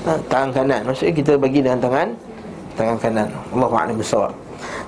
[0.09, 0.81] Ha, tangan kanan.
[0.89, 2.09] Maksudnya kita bagi dengan tangan
[2.81, 3.29] tangan kanan.
[3.53, 4.33] Allah a'lam bissawab.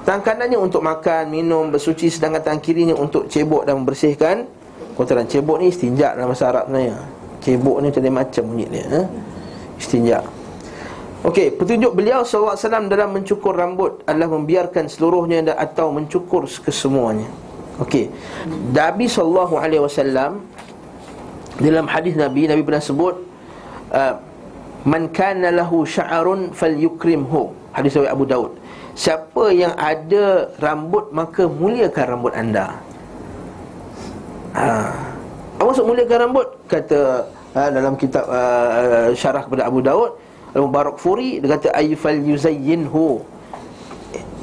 [0.09, 4.49] Tangan kanannya untuk makan minum bersuci sedangkan tangan kirinya untuk cebok dan membersihkan
[4.95, 6.97] kotoran cebok ni istinja dalam bahasa Arab sebenarnya
[7.43, 9.01] cebok ni macam bunyi dia ha?
[9.80, 10.18] istinja
[11.22, 12.59] Okey, petunjuk beliau SAW
[12.90, 17.30] dalam mencukur rambut adalah membiarkan seluruhnya atau mencukur kesemuanya.
[17.78, 18.11] Okey.
[18.74, 20.43] Nabi sallallahu alaihi wasallam
[21.62, 23.22] dalam hadis Nabi Nabi pernah sebut
[23.95, 24.18] uh,
[24.82, 27.55] man kana lahu sya'run falyukrimhu.
[27.70, 28.59] Hadis Abu Daud.
[28.99, 32.82] Siapa yang ada rambut maka muliakan rambut anda.
[34.53, 34.92] Ha.
[35.62, 36.48] Maksud muliakan rambut?
[36.68, 37.24] Kata
[37.57, 40.18] uh, dalam kitab uh, syarah kepada Abu Daud
[40.53, 43.24] Al-Mubarak Furi Dia kata Ayyufal yuzayyinhu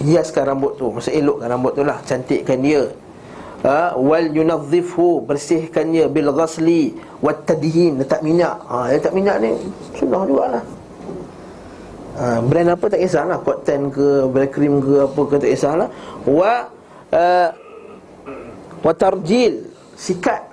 [0.01, 2.89] Hiaskan rambut tu Maksud elokkan rambut tu lah Cantikkan dia.
[3.62, 8.55] Ha, Wal yunadzifhu Bersihkan dia Bil ghasli Wat tadhin Letak minyak.
[8.66, 9.53] Ha, Letak minyak ni
[9.93, 10.64] Sudah juga lah
[12.18, 15.74] ha, Brand apa tak kisah lah Cotton ke Black cream ke Apa ke tak kisah
[15.76, 15.89] lah
[16.24, 16.72] Wa
[17.14, 17.49] uh,
[18.80, 19.69] Wa tarjil
[20.00, 20.50] Sikat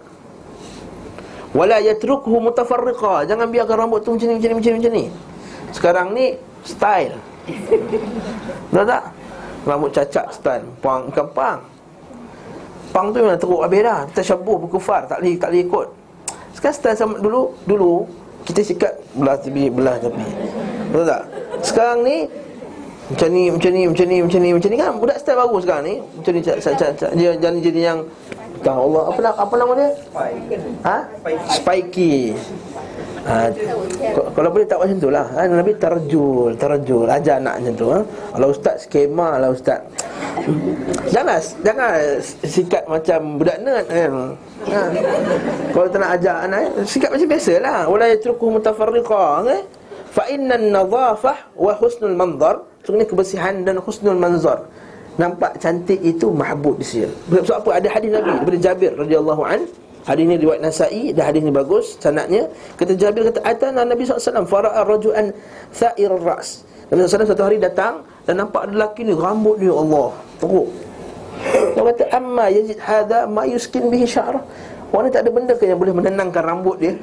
[1.56, 3.24] Wala yatrukhu mutafarriqa.
[3.24, 4.76] Jangan biarkan rambut tu macam ni macam ni macam ni.
[4.76, 5.04] Macam ni.
[5.72, 6.26] Sekarang ni
[6.68, 7.16] style.
[8.76, 9.02] Tahu tak?
[9.64, 10.64] Rambut cacat style.
[10.84, 11.60] Pang bukan pang.
[12.92, 14.04] Pang tu memang teruk habis dah.
[14.12, 15.88] Kita syabuh berkufar, tak boleh tak boleh ikut.
[16.52, 18.04] Sekarang style sama dulu, dulu
[18.44, 20.28] kita sikat belah tepi belah tepi.
[20.92, 21.22] Betul tak?
[21.64, 22.28] Sekarang ni
[23.06, 25.84] macam ni, macam ni, macam ni, macam ni, macam ni kan Budak style baru sekarang
[25.86, 27.98] ni Macam ni, jadi, jadi yang
[28.64, 29.90] Tak Allah, apa, nama, apa nama dia?
[30.86, 30.96] Ha?
[31.60, 32.32] Spiky
[33.26, 33.52] ha,
[34.32, 35.44] Kalau boleh tak macam tu lah ha?
[35.44, 38.00] Nabi terjul, terjul Ajar anak macam tu ha?
[38.04, 39.80] Kalau ustaz skema lah ustaz
[41.10, 41.90] Jangan, jangan
[42.44, 44.12] sikat macam budak nerd kan?
[44.70, 44.80] ha?
[45.74, 49.62] Kalau tak nak ajar anak Sikat macam biasa lah Wala yatrukuh mutafarriqa kan?
[50.16, 54.64] Fa inna nadhafah wa husnul manzar Sungguhnya kebersihan dan husnul manzar
[55.16, 57.70] Nampak cantik itu mahbub di sini Sebab apa?
[57.80, 59.60] Ada hadis Nabi daripada Jabir radhiyallahu an.
[60.06, 62.46] Hadis ini riwayat Nasa'i dan hadis ini bagus sanadnya.
[62.78, 65.34] Kata Jabir kata atana Nabi SAW fara'a rajulan
[65.74, 66.62] tha'ir ras.
[66.92, 70.68] Nabi SAW satu hari datang dan nampak ada lelaki ni rambut dia Allah teruk.
[71.74, 74.44] Dia kata amma yazid hadha ma yuskin bihi sya'rah.
[74.94, 76.94] Orang tak ada benda ke yang boleh menenangkan rambut dia?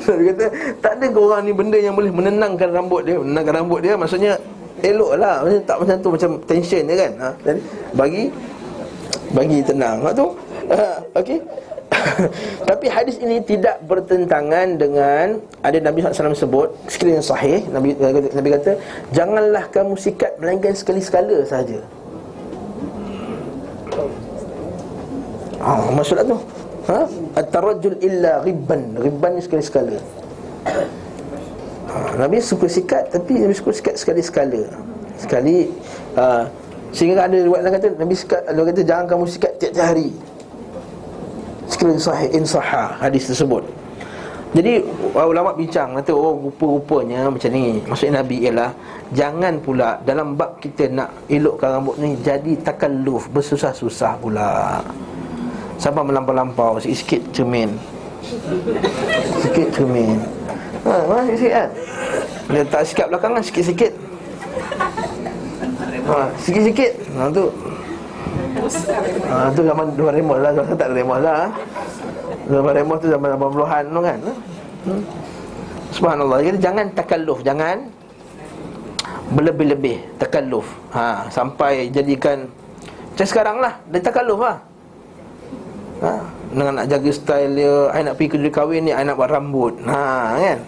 [0.00, 0.46] Dia kata
[0.80, 4.32] tak ada ke orang ni benda yang boleh menenangkan rambut dia Menenangkan rambut dia maksudnya
[4.82, 7.12] elok lah Maksudnya tak macam tu macam tension dia kan?
[7.18, 7.30] Ha?
[7.44, 7.60] Jadi
[7.94, 8.22] bagi
[9.30, 9.96] Bagi tenang.
[10.02, 10.26] Lepas tu
[10.72, 11.38] ha, Okay
[12.70, 17.98] Tapi hadis ini tidak bertentangan dengan Ada Nabi SAW sebut Sekiranya sahih Nabi,
[18.30, 18.78] Nabi kata
[19.10, 21.82] Janganlah kamu sikat Melainkan sekali-sekala sahaja.
[25.60, 26.38] Ah, maksudnya tu.
[26.88, 26.98] Ha?
[27.36, 30.00] At-tarajul illa ribban Ribban ni sekali-sekala
[32.18, 34.62] Nabi suka sikat Tapi Nabi suka sikat sekali-sekala
[35.18, 35.70] Sekali
[36.14, 36.46] ha,
[36.90, 40.10] Sehingga ada riwayat yang kata Nabi sikat Nabi kata jangan kamu sikat tiap-tiap hari.
[41.70, 43.62] Sekali sahih insaha Hadis tersebut.
[44.50, 44.82] Jadi
[45.14, 47.78] ulama bincang kata oh rupa-rupanya macam ni.
[47.86, 48.74] Maksudnya Nabi ialah
[49.14, 54.82] jangan pula dalam bab kita nak elokkan rambut ni jadi takalluf bersusah-susah pula.
[55.78, 57.70] Sampai melampau-lampau Sikit-sikit cermin.
[59.46, 60.39] Sikit cermin
[60.80, 61.68] Ha, mana sikit-sikit kan?
[62.50, 63.92] Dia tak sikap belakangan sikit-sikit.
[66.08, 66.92] Ha, sikit-sikit.
[67.16, 67.44] Ha, tu.
[69.28, 70.50] Ha, tu zaman Dua Remos lah.
[70.56, 71.48] Saya tak ada Remos lah
[72.50, 74.18] Dua Remos tu zaman 80-an tu kan?
[74.80, 75.02] Hmm.
[75.94, 76.38] Subhanallah.
[76.42, 77.84] Jadi jangan takalluf Jangan
[79.36, 80.66] Berlebih-lebih Takalluf.
[80.96, 82.48] Ha, Sampai jadikan
[83.14, 84.56] Macam sekarang lah Dia takalluf lah
[86.02, 86.26] ha?
[86.50, 89.78] Dengan nak jaga style dia I nak pergi kerja kahwin ni I nak buat rambut
[89.86, 90.60] ha, kan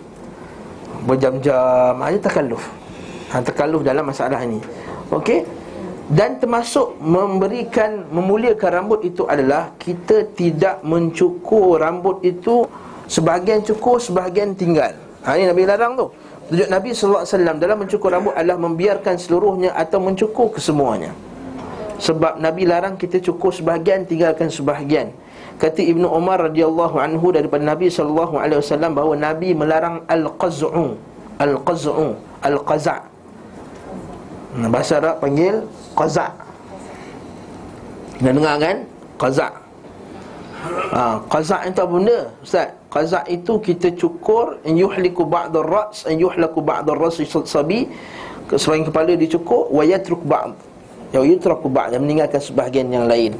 [1.02, 2.62] Berjam-jam Ini takalluf
[3.34, 4.62] ha, Takalluf dalam masalah ini
[5.10, 5.62] Okey
[6.12, 12.68] dan termasuk memberikan memuliakan rambut itu adalah kita tidak mencukur rambut itu
[13.08, 14.92] sebahagian cukur sebahagian tinggal.
[15.24, 16.06] Ha ini Nabi larang tu.
[16.52, 21.16] Tujuan Nabi sallallahu alaihi wasallam dalam mencukur rambut adalah membiarkan seluruhnya atau mencukur kesemuanya.
[21.96, 25.14] Sebab Nabi larang kita cukur sebahagian tinggalkan sebahagian.
[25.62, 30.98] Kata Ibnu Umar radhiyallahu anhu daripada Nabi sallallahu alaihi wasallam bahawa Nabi melarang al-qaz'u,
[31.38, 33.06] al-qaz'u, al-qaza'.
[34.66, 35.62] Bahasa Arab panggil
[35.94, 36.34] qaza'.
[38.18, 38.76] Dah dengar kan?
[39.22, 39.54] Qaza'.
[40.90, 42.18] Ha, qaza' itu apa benda?
[42.42, 47.86] Ustaz, qaza' itu kita cukur in yuhliku ba'd ar-ra's, in yuhlaku ba'd ar-ra's sabi
[48.50, 50.58] sebahagian kepala dicukur wa yatruk ba'd.
[51.14, 53.38] Ya yutraku ba'd meninggalkan sebahagian yang lain.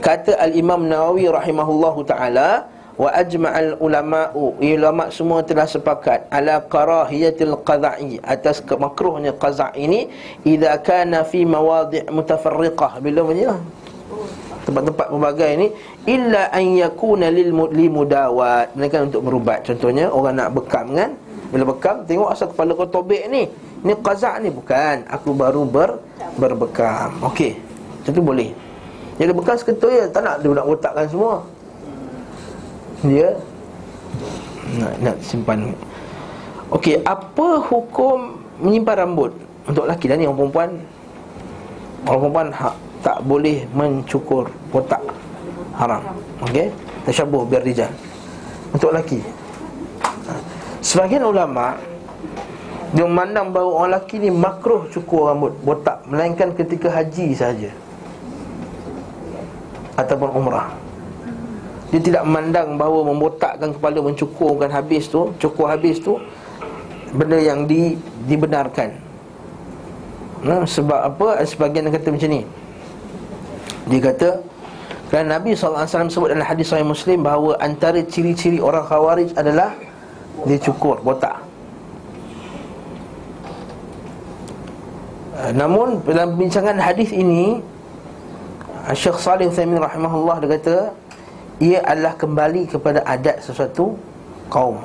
[0.00, 8.16] Kata Al-Imam Nawawi rahimahullahu taala wa ajma'al ulama'u ulama semua telah sepakat ala karahiyatil qadha'i
[8.24, 10.08] atas kemakruhnya qaza' ini
[10.48, 13.00] idza kana fi mawadhi' mutafarriqah.
[13.04, 13.56] Bila punya
[14.64, 15.66] tempat-tempat pelbagai ini
[16.08, 19.64] illa an yakuna lil limudawat mereka untuk berubat.
[19.68, 21.12] Contohnya orang nak bekam kan?
[21.52, 23.46] Bila bekam tengok asal kepala kau tobek ni.
[23.86, 24.50] Ni qaza' ni.
[24.50, 25.06] Bukan.
[25.06, 26.02] Aku baru ber
[26.40, 27.22] berbekam.
[27.22, 27.54] Okey.
[28.02, 28.65] Itu boleh
[29.16, 31.40] jadi bekas ketua ya tak nak dia nak otakkan semua.
[33.00, 33.32] Dia
[34.76, 35.72] nak nak simpan.
[36.68, 39.32] Okey, apa hukum menyimpan rambut
[39.64, 40.70] untuk lelaki dan ni orang perempuan?
[42.04, 45.00] Orang perempuan ha, tak boleh mencukur botak
[45.80, 46.04] haram.
[46.44, 46.68] Okey?
[47.08, 47.92] Tasyabuh biar rijal.
[48.74, 49.22] Untuk lelaki.
[50.84, 51.78] Sebagian ulama
[52.92, 57.70] dia memandang bahawa orang lelaki ni makruh cukur rambut botak melainkan ketika haji saja
[59.96, 60.70] ataupun umrah.
[61.90, 66.18] Dia tidak memandang bahawa membotakkan kepala mencukurkan habis tu cukur habis tu
[67.14, 67.94] benda yang di,
[68.26, 68.92] dibenarkan.
[70.44, 71.40] Nah, sebab apa?
[71.46, 72.42] Sebagian kata macam ni.
[73.86, 74.30] Dia kata
[75.06, 79.70] Kerana Nabi SAW sebut dalam hadis Sahih Muslim bahawa antara ciri-ciri orang khawarij adalah
[80.50, 81.38] dia cukur, botak.
[85.38, 87.62] Uh, namun dalam bincangan hadis ini
[88.94, 90.76] Syekh Salih Uthaymin rahimahullah dia kata
[91.58, 93.98] ia adalah kembali kepada adat sesuatu
[94.46, 94.78] kaum.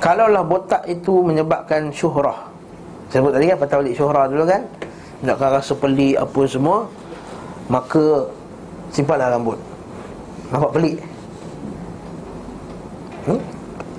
[0.00, 2.48] Kalaulah botak itu menyebabkan syuhrah.
[3.08, 4.62] Saya sebut tadi kan patah balik syuhrah dulu kan.
[5.20, 6.88] Nak rasa pelik apa semua,
[7.70, 8.26] Maka
[8.90, 9.54] simpanlah rambut
[10.50, 10.96] Nampak pelik
[13.30, 13.40] hmm?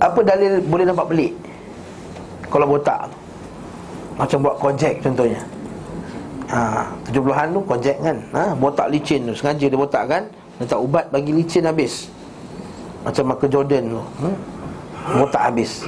[0.04, 1.34] Apa dalil boleh nampak pelik
[2.52, 3.08] Kalau botak
[4.20, 5.40] Macam buat konjek contohnya
[6.52, 8.18] ha, 70-an tu konjek kan?
[8.36, 10.24] Ha, Botak licin tu Sengaja dia botak kan?
[10.60, 12.12] Letak ubat bagi licin habis.
[13.02, 14.36] Macam Michael Jordan tu hmm?
[15.18, 15.88] Botak habis.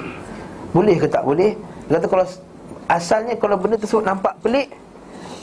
[0.74, 1.54] Boleh ke tak boleh?
[1.88, 2.26] Dia kata kalau
[2.84, 4.74] Asalnya kalau benda tersebut nampak pelik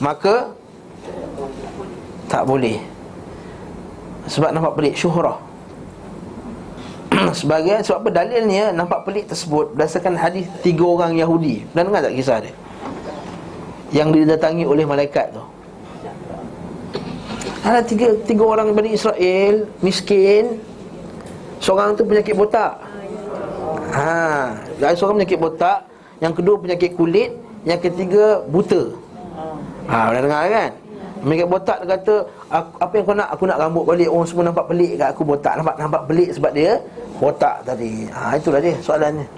[0.00, 0.56] Maka
[2.30, 2.80] tak boleh.
[4.30, 5.36] Sebab nampak pelik syuhrah.
[7.38, 8.08] Sebagai sebab apa?
[8.22, 11.66] Dalilnya nampak pelik tersebut berdasarkan hadis tiga orang Yahudi.
[11.74, 12.54] Dan dengar tak kisah dia?
[13.90, 15.42] Yang didatangi oleh malaikat tu.
[17.60, 20.62] Ada tiga tiga orang Bani Israel miskin.
[21.60, 22.80] Seorang tu penyakit botak.
[23.90, 25.84] Ha, ada seorang penyakit botak,
[26.22, 27.36] yang kedua penyakit kulit,
[27.68, 28.94] yang ketiga buta.
[29.90, 30.70] Ha, pernah dengar kan?
[31.20, 32.14] Mereka botak dia kata
[32.80, 35.52] Apa yang kau nak Aku nak rambut balik Orang semua nampak pelik kat aku botak
[35.60, 36.80] Nampak nampak pelik sebab dia
[37.20, 39.28] Botak tadi ha, Itulah dia soalannya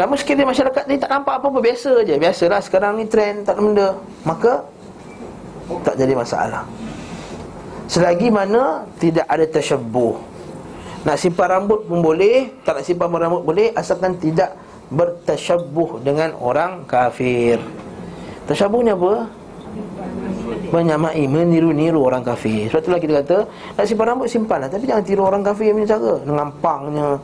[0.00, 1.60] Namun sekiranya masyarakat ni tak nampak apa-apa.
[1.60, 2.16] Biasa je.
[2.16, 3.88] Biasalah sekarang ni trend Tak ada benda.
[4.24, 4.64] Maka
[5.84, 6.64] Tak jadi masalah.
[7.84, 10.16] Selagi mana Tidak ada tersyabuh
[11.04, 12.48] Nak simpan rambut pun boleh.
[12.64, 13.76] Tak nak simpan rambut boleh.
[13.76, 14.56] Asalkan tidak
[14.88, 17.60] Bertersyabuh dengan orang kafir.
[18.48, 19.28] Tasyabuhnya apa?
[20.74, 22.66] Menyamai, meniru-niru orang kafir.
[22.72, 23.38] Sebab itulah kita kata
[23.78, 24.66] Nak simpan rambut, simpanlah.
[24.66, 26.14] Tapi jangan tiru orang kafir punya cara.
[26.26, 27.20] Dengan pangnya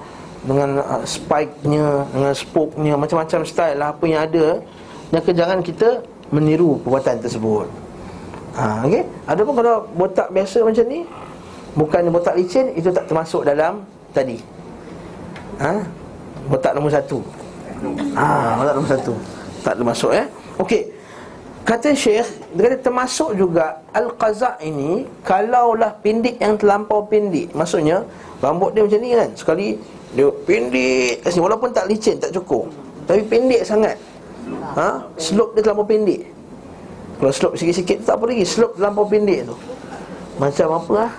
[0.47, 4.63] Dengan uh, spike-nya Dengan spoke-nya Macam-macam style lah Apa yang ada
[5.11, 7.67] Yang jangan kita meniru perbuatan tersebut.
[8.59, 9.07] Ha, okay?
[9.29, 11.07] Ada pun kalau botak biasa macam ni
[11.77, 13.85] Bukannya botak licin Itu tak termasuk dalam
[14.17, 14.41] tadi.
[15.61, 15.85] Ha?
[16.49, 17.21] Botak nombor satu.
[18.17, 19.13] Ha, Botak nombor satu.
[19.61, 20.27] Tak termasuk eh?
[20.57, 20.83] Okey.
[21.67, 27.51] Kata Syekh, dia kata termasuk juga Al-Qaza' ini Kalaulah pindik yang terlampau pindik.
[27.59, 28.07] Maksudnya,
[28.39, 29.31] rambut dia macam ni kan?
[29.35, 29.67] Sekali,
[30.17, 32.73] dia pindik kat sini Walaupun tak licin, tak cukup.
[33.05, 34.01] Tapi pindik sangat.
[34.75, 35.05] Ha?
[35.21, 36.25] Slope dia terlampau pindik
[37.21, 38.45] Kalau slope sikit-sikit, tak apa lagi.
[38.49, 39.55] Slope terlampau pindik tu.
[40.41, 41.13] Macam apa lah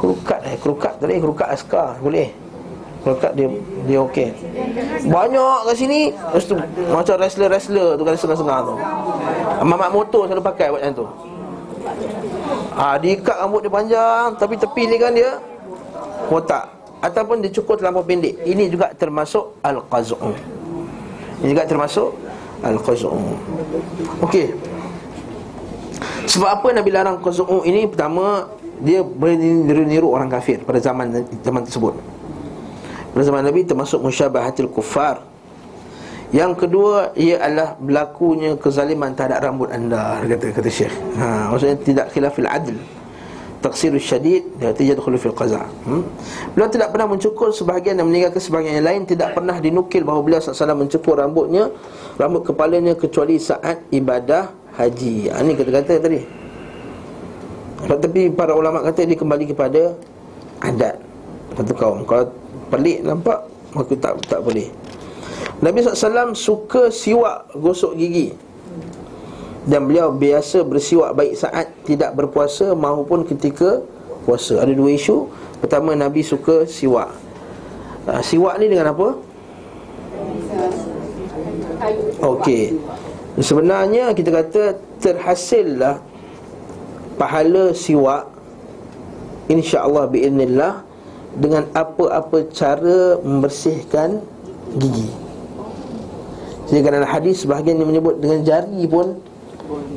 [0.00, 2.28] Kerukat eh, kerukat tadi Kerukat askar, boleh.
[3.02, 3.50] Pekat dia
[3.82, 4.30] dia okey.
[5.10, 6.14] Banyak kat sini.
[6.38, 6.54] Tu,
[6.86, 8.74] macam wrestler-wrestler tu kan setengah-setengah tu.
[9.66, 11.06] Mamat motor selalu pakai buat macam tu.
[12.78, 15.34] Ah ha, diikat rambut dia panjang tapi tepi ni kan dia
[16.30, 18.38] botak ataupun dia cukur terlampau pendek.
[18.46, 20.30] Ini juga termasuk al-qaz'u.
[21.42, 22.14] Ini juga termasuk
[22.62, 23.10] al-qaz'u.
[24.22, 24.54] Okey.
[26.30, 28.46] Sebab apa Nabi larang qaz'u ini pertama
[28.78, 31.98] dia meniru orang kafir pada zaman zaman tersebut.
[33.12, 35.20] Pada zaman Nabi termasuk musyabahatil kufar
[36.32, 42.06] Yang kedua Ia adalah berlakunya kezaliman terhadap rambut anda Kata kata Syekh ha, Maksudnya tidak
[42.16, 42.76] khilafil adl
[43.62, 46.02] Taksir syadid Dia kata jadkhulu fil qaza hmm?
[46.58, 50.42] Beliau tidak pernah mencukur sebahagian Dan meninggalkan sebahagian yang lain Tidak pernah dinukil bahawa beliau
[50.42, 51.70] SAW mencukur rambutnya
[52.18, 55.30] Rambut kepalanya kecuali saat ibadah haji.
[55.32, 56.20] Ha, Ini kata-kata tadi.
[57.82, 59.92] Tapi para ulama kata dia kembali kepada
[60.62, 60.96] adat
[61.58, 62.06] Satu kaum.
[62.06, 62.30] Kalau
[62.70, 63.42] pelik nampak
[63.74, 64.68] maka tak tak boleh.
[65.62, 68.34] Nabi SAW suka siwak gosok gigi
[69.62, 73.78] dan beliau biasa bersiwak baik saat tidak berpuasa maupun ketika
[74.26, 74.58] puasa.
[74.58, 75.30] Ada dua isu.
[75.62, 77.14] Pertama Nabi suka siwak.
[78.10, 79.14] Uh, siwak ni dengan apa?
[82.22, 82.74] Okey.
[83.38, 84.62] Sebenarnya kita kata
[84.98, 86.02] terhasillah
[87.14, 88.26] pahala siwak
[89.46, 90.82] insya-Allah biiznillah
[91.38, 94.20] dengan apa-apa cara membersihkan
[94.76, 95.08] gigi.
[96.68, 99.16] Jadi dalam hadis sebahagian yang menyebut dengan jari pun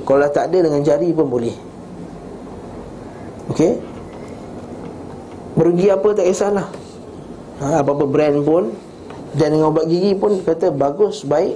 [0.06, 1.56] kalau tak ada dengan jari pun boleh.
[3.54, 3.78] Okey?
[5.56, 6.68] Merugi apa tak kisahlah.
[7.64, 8.64] Ha, apa-apa brand pun
[9.36, 11.56] dan dengan ubat gigi pun kata bagus, baik.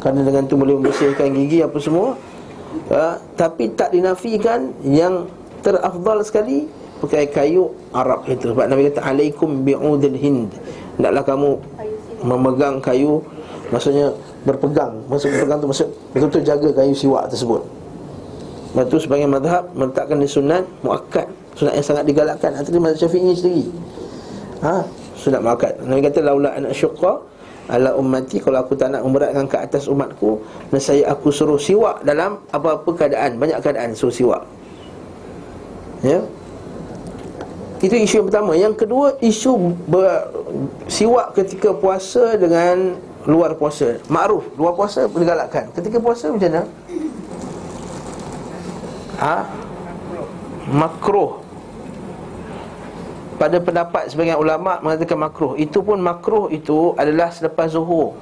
[0.00, 2.16] Kerana dengan tu boleh membersihkan gigi apa semua.
[2.92, 5.28] Ha, tapi tak dinafikan yang
[5.60, 6.68] terafdal sekali
[7.00, 10.52] pakai kayu Arab itu sebab Nabi kata alaikum bi'udil hind
[11.00, 11.50] hendaklah kamu
[12.20, 13.24] memegang kayu
[13.72, 14.12] maksudnya
[14.44, 15.04] berpegang.
[15.06, 17.62] Maksud berpegang tu maksud Betul-betul jaga kayu siwak tersebut.
[18.72, 21.28] Lepas tu sebagai madhab Meletakkan di sunat Muakkad.
[21.58, 22.50] Sunat yang sangat digalakkan.
[22.56, 23.66] Antara mazhab syafi'i sendiri.
[24.64, 24.84] Ha?
[25.16, 25.84] Sunat muakkad.
[25.84, 27.20] Nabi kata Laula anak syuqa
[27.68, 28.40] Ala ummati.
[28.40, 30.40] Kalau aku tak nak memberatkan ke atas umatku
[30.72, 33.36] Nesaya aku suruh siwak dalam Apa-apa keadaan.
[33.36, 34.42] Banyak keadaan suruh siwak.
[36.00, 36.24] Ya?
[37.80, 38.52] Itu isu yang pertama.
[38.56, 40.32] Yang kedua Isu ber,
[40.88, 42.96] Siwak ketika puasa Dengan
[43.30, 44.02] luar puasa.
[44.10, 46.62] Ma'ruf Luar puasa digalakkan Ketika puasa macam mana?
[49.22, 49.36] Ha?
[50.74, 51.38] Makruh.
[53.38, 55.54] Pada pendapat sebagian ulama' Mengatakan makruh.
[55.54, 58.18] Itu pun makruh itu adalah selepas zuhur.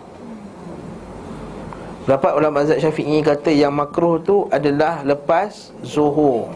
[2.04, 6.52] Dapat ulama mazhab syafi'i kata Yang makruh tu adalah lepas zuhur.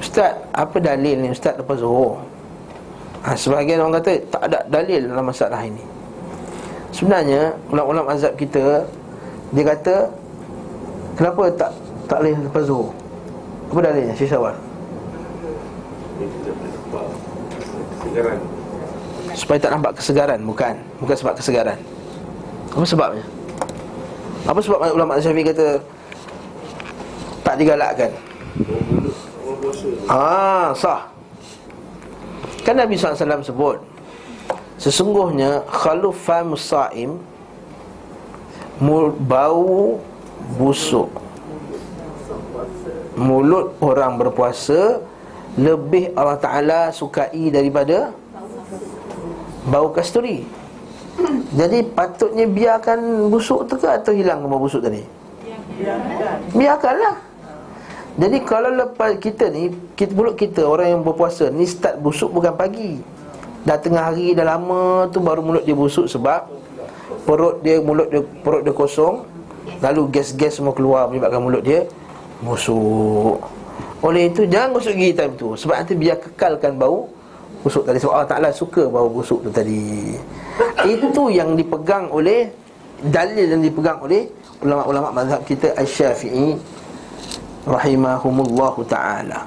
[0.00, 1.28] Ustaz, apa dalil ni?
[1.28, 2.29] Ustaz lepas zuhur?
[3.20, 5.84] Ha, sebahagian orang kata tak ada dalil dalam masalah ini
[6.88, 8.80] Sebenarnya, ulama-ulama azab kita
[9.52, 10.08] Dia kata
[11.20, 11.70] Kenapa tak
[12.08, 12.90] tak boleh lepas zuhur?
[13.70, 14.56] Apa dalilnya, Syekh Syawal?
[19.36, 21.78] Supaya tak nampak kesegaran, bukan Bukan sebab kesegaran
[22.72, 23.24] Apa sebabnya?
[24.48, 25.76] Apa sebab ulama Syafi'i kata
[27.44, 28.10] Tak digalakkan?
[30.08, 31.19] Ah, sah.
[32.70, 33.82] Kan Nabi SAW sebut
[34.78, 37.18] Sesungguhnya Khalufa musa'im
[39.26, 39.98] Bau
[40.54, 41.10] busuk.
[43.18, 45.02] Mulut orang berpuasa
[45.58, 48.14] Lebih Allah Ta'ala sukai daripada
[49.66, 50.46] Bau kasturi.
[51.58, 55.02] Jadi patutnya biarkan busuk tu ke Atau hilang bau busuk tadi?
[56.54, 57.29] Biarkanlah
[58.20, 62.52] jadi kalau lepas kita ni kita mulut kita orang yang berpuasa ni start busuk bukan
[62.52, 63.00] pagi.
[63.64, 66.52] Dah tengah hari dah lama tu baru mulut dia busuk sebab
[67.24, 69.24] perut dia mulut dia perut dia kosong
[69.80, 71.88] lalu gas-gas semua keluar menyebabkan mulut dia
[72.44, 73.40] busuk.
[74.04, 77.08] Oleh itu jangan busuk gigi time tu sebab nanti biar kekalkan bau
[77.64, 80.12] busuk tadi sebab Allah Taala suka bau busuk tu tadi.
[80.84, 82.52] Itu yang dipegang oleh
[83.00, 84.28] dalil yang dipegang oleh
[84.60, 86.79] ulama-ulama mazhab kita Asy-Syafi'i
[87.68, 89.44] rahimahumullahu taala.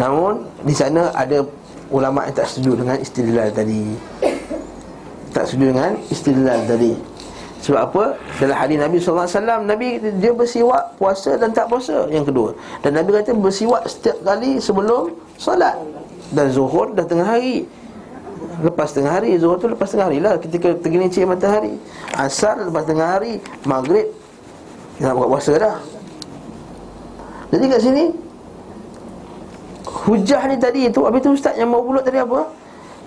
[0.00, 1.44] Namun di sana ada
[1.92, 3.84] ulama yang tak setuju dengan istidlal tadi.
[5.30, 6.94] Tak setuju dengan istidlal tadi.
[7.60, 8.04] Sebab apa?
[8.40, 12.56] Dalam hadis Nabi sallallahu alaihi wasallam Nabi dia bersiwak puasa dan tak puasa yang kedua.
[12.80, 15.76] Dan Nabi kata bersiwak setiap kali sebelum solat.
[16.32, 17.68] Dan zuhur dah tengah hari.
[18.60, 21.76] Lepas tengah hari Zuhur tu lepas tengah hari lah Ketika tergelincir matahari
[22.12, 24.08] Asar lepas tengah hari Maghrib
[25.00, 25.76] Nak buat puasa dah
[27.50, 28.04] jadi kat sini
[30.06, 32.46] Hujah ni tadi itu Habis tu ustaz yang mau bulut tadi apa?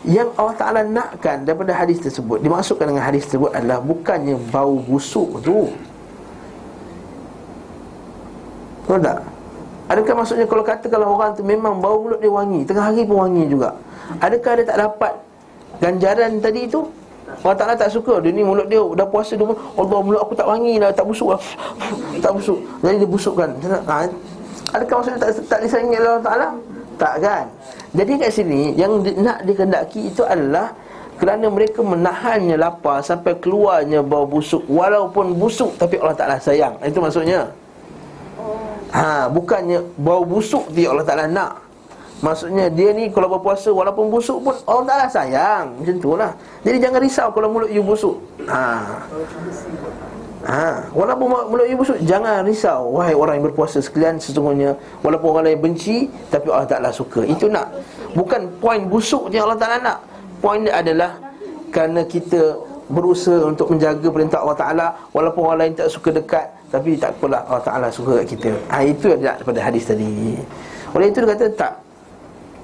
[0.04, 5.39] Yang Allah Ta'ala nakkan daripada hadis tersebut Dimaksudkan dengan hadis tersebut adalah Bukannya bau busuk
[5.39, 5.72] tu.
[8.84, 9.24] Tahu tak?
[9.88, 13.24] Adakah maksudnya kalau kata kalau orang tu memang bau mulut dia wangi Tengah hari pun
[13.24, 13.80] wangi juga?
[14.20, 15.14] Adakah dia tak dapat
[15.80, 16.84] ganjaran tadi itu?
[17.41, 18.20] Allah Ta'ala tak suka.
[18.22, 21.34] Dia ni mulut dia dah puasa dia Allah mulut aku tak wangi lah Tak busuk
[21.34, 21.41] lah.
[22.24, 22.60] Tak busuk.
[22.84, 23.50] Jadi dia busukkan.
[23.88, 23.96] Ha,
[24.74, 26.48] Adakah maksudnya tak, tak disayangi Allah Ta'ala?
[26.98, 27.46] Tak kan?
[27.94, 30.74] Jadi kat sini Yang nak dikendaki itu adalah
[31.22, 34.66] Kerana mereka menahannya lapar Sampai keluarnya bau busuk.
[34.66, 36.82] Walaupun busuk Tapi Allah Ta'ala sayang.
[36.82, 37.54] Itu maksudnya.
[38.94, 41.62] Ha, bukannya bau busuk dia Allah Ta'ala nak.
[42.22, 45.66] Maksudnya dia ni kalau berpuasa Walaupun busuk pun Allah Ta'ala sayang.
[45.82, 46.32] Macam tu lah.
[46.66, 48.18] Jadi jangan risau kalau mulut you busuk.
[48.50, 48.82] Ha
[50.44, 52.91] Ha, walaupun mulut you busuk Jangan risau.
[53.00, 57.24] Wahai orang yang berpuasa sekalian Sesungguhnya Walaupun orang lain benci Tapi Allah Ta'ala suka.
[57.24, 57.72] Itu nak.
[58.12, 59.98] Bukan poin busuk yang Allah Ta'ala nak.
[60.44, 61.16] Poin dia adalah
[61.72, 62.60] Kerana kita
[62.91, 64.86] Berusaha untuk menjaga perintah Allah Ta'ala
[65.16, 68.52] Walaupun orang lain tak suka dekat Tapi tak apalah Allah Ta'ala suka kat kita.
[68.68, 70.36] Ha, Itu yang daripada hadis tadi.
[70.91, 71.74] Oleh itu dia kata tak.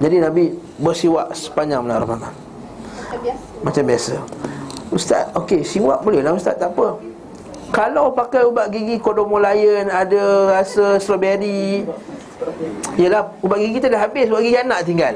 [0.03, 0.51] Jadi Nabi
[0.83, 2.33] bersiwak sepanjang bulan Ramadan.
[2.35, 3.45] Macam biasa.
[3.63, 4.13] Macam biasa.
[4.89, 7.08] Ustaz, okey, siwak boleh lah Ustaz, tak apa
[7.69, 11.85] kalau pakai ubat gigi kodomo lion Ada rasa strawberry
[12.97, 15.15] Yelah ubat gigi kita dah habis Ubat gigi anak tinggal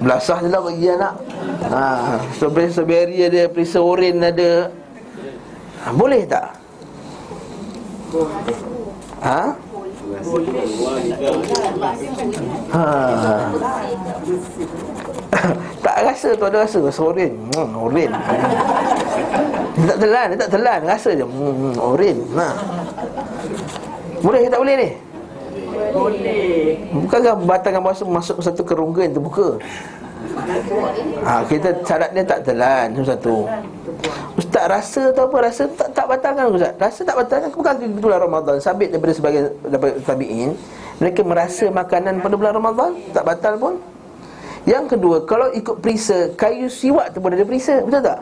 [0.00, 1.14] Belasah je lah ubat gigi anak
[1.72, 4.70] ha, Strawberry, strawberry ada Perisa oren ada
[5.84, 6.52] ha, Boleh tak?
[9.24, 9.40] Ha?
[12.72, 12.86] Ha.
[15.84, 17.32] tak rasa tu ada rasa rasa oren.
[17.54, 18.10] Hmm, oren.
[19.76, 21.24] Dia tak telan, dia tak telan, rasa je.
[21.24, 22.16] Hmm, oren.
[22.36, 22.48] Ha.
[24.24, 24.90] Boleh ke tak boleh ni?
[25.92, 26.80] Boleh.
[26.92, 29.60] Bukankah batangan puasa masuk satu keronggan tu buka?
[31.24, 33.48] Ha, kita syarat dia tak telan Itu satu
[34.36, 35.36] Ustaz rasa tu apa?
[35.48, 39.48] Rasa tak, tak batalkan Ustaz Rasa tak batalkan Bukan di bulan Ramadan Sabit daripada sebagian
[39.64, 40.52] daripada tabi'in
[41.00, 43.74] Mereka merasa makanan pada bulan Ramadan Tak batal pun
[44.68, 48.20] Yang kedua Kalau ikut perisa Kayu siwak tu pun ada perisa Betul tak?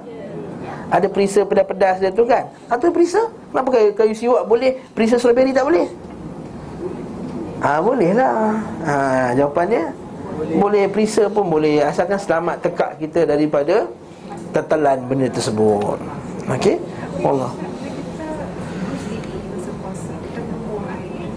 [0.93, 5.55] Ada perisa pedas-pedas dia tu kan Atau perisa Kenapa kayu, kayu siwak boleh Perisa strawberry
[5.57, 5.87] tak boleh?
[7.65, 8.95] Ah ha, boleh lah ha,
[9.33, 9.83] Jawapannya
[10.37, 10.57] boleh.
[10.61, 13.89] boleh perisa pun boleh Asalkan selamat tekak kita daripada
[14.53, 15.97] Tetelan benda tersebut
[16.53, 16.77] Okey
[17.25, 17.53] Allah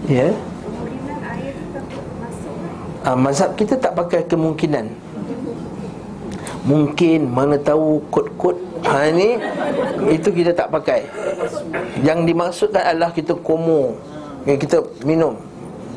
[0.08, 0.32] Ya yeah.
[3.08, 4.92] ha, Mazhab kita tak pakai kemungkinan
[6.68, 9.38] Mungkin mana tahu kod-kod Ha ini
[10.12, 11.08] Itu kita tak pakai.
[12.04, 13.98] Yang dimaksudkan adalah kita komo.
[14.46, 15.34] Yang kita minum.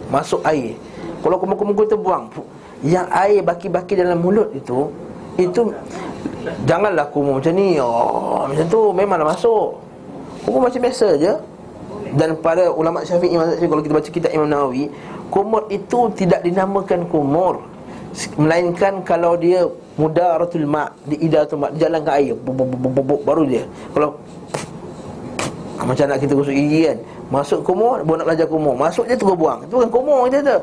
[0.10, 0.76] Masuk air.
[1.22, 2.34] Kalau komo-komo kita buang
[2.82, 4.90] Yang air baki-baki dalam mulut itu
[5.38, 5.70] Itu
[6.66, 7.78] Janganlah komo macam ni.
[7.78, 9.78] Oh, Macam tu memanglah masuk.
[10.42, 11.34] Komo macam biasa je.
[12.18, 14.92] Dan pada ulama syafi'i Kalau kita baca kitab Imam Nawawi
[15.32, 17.64] Kumur itu tidak dinamakan kumur
[18.36, 19.64] Melainkan kalau dia
[20.02, 22.34] Mudaratul ma' Di idatul ma' Jalan ke air.
[23.22, 23.70] Baru dia.
[23.94, 24.18] Kalau
[25.88, 26.98] Macam nak kita gosok gigi kan
[27.30, 28.74] Masuk kumur, baru nak belajar kumur.
[28.74, 29.62] Masuk je terus buang.
[29.64, 30.58] Itu bukan kumur kita tu.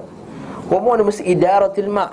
[0.69, 2.11] Kumur ni mesti idaratul ma'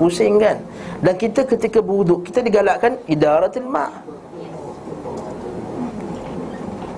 [0.00, 0.56] Pusing kan?
[1.04, 3.92] Dan kita ketika berwuduk Kita digalakkan idaratul ma'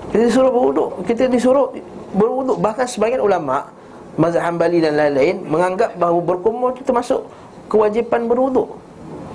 [0.09, 0.89] Kita disuruh berwuduk.
[1.03, 1.67] Kita disuruh
[2.15, 2.57] berwuduk.
[2.63, 3.67] Bahkan sebagian ulama'
[4.15, 7.23] Mazhab Hanbali dan lain-lain Menganggap bahawa berkumur itu termasuk
[7.69, 8.88] Kewajipan berwuduk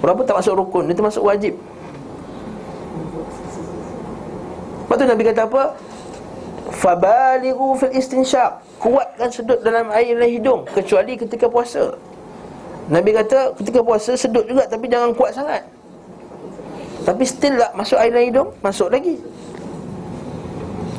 [0.05, 1.57] Walaupun tak masuk rukun, itu masuk wajib.
[4.85, 5.63] Lepas tu Nabi kata apa?
[6.77, 11.97] Fabalighu fil istinsyaq Kuatkan sedut dalam air dan hidung Kecuali ketika puasa.
[12.93, 15.65] Nabi kata ketika puasa sedut juga Tapi jangan kuat sangat.
[17.09, 19.17] Tapi still tak masuk air dan hidung Masuk lagi.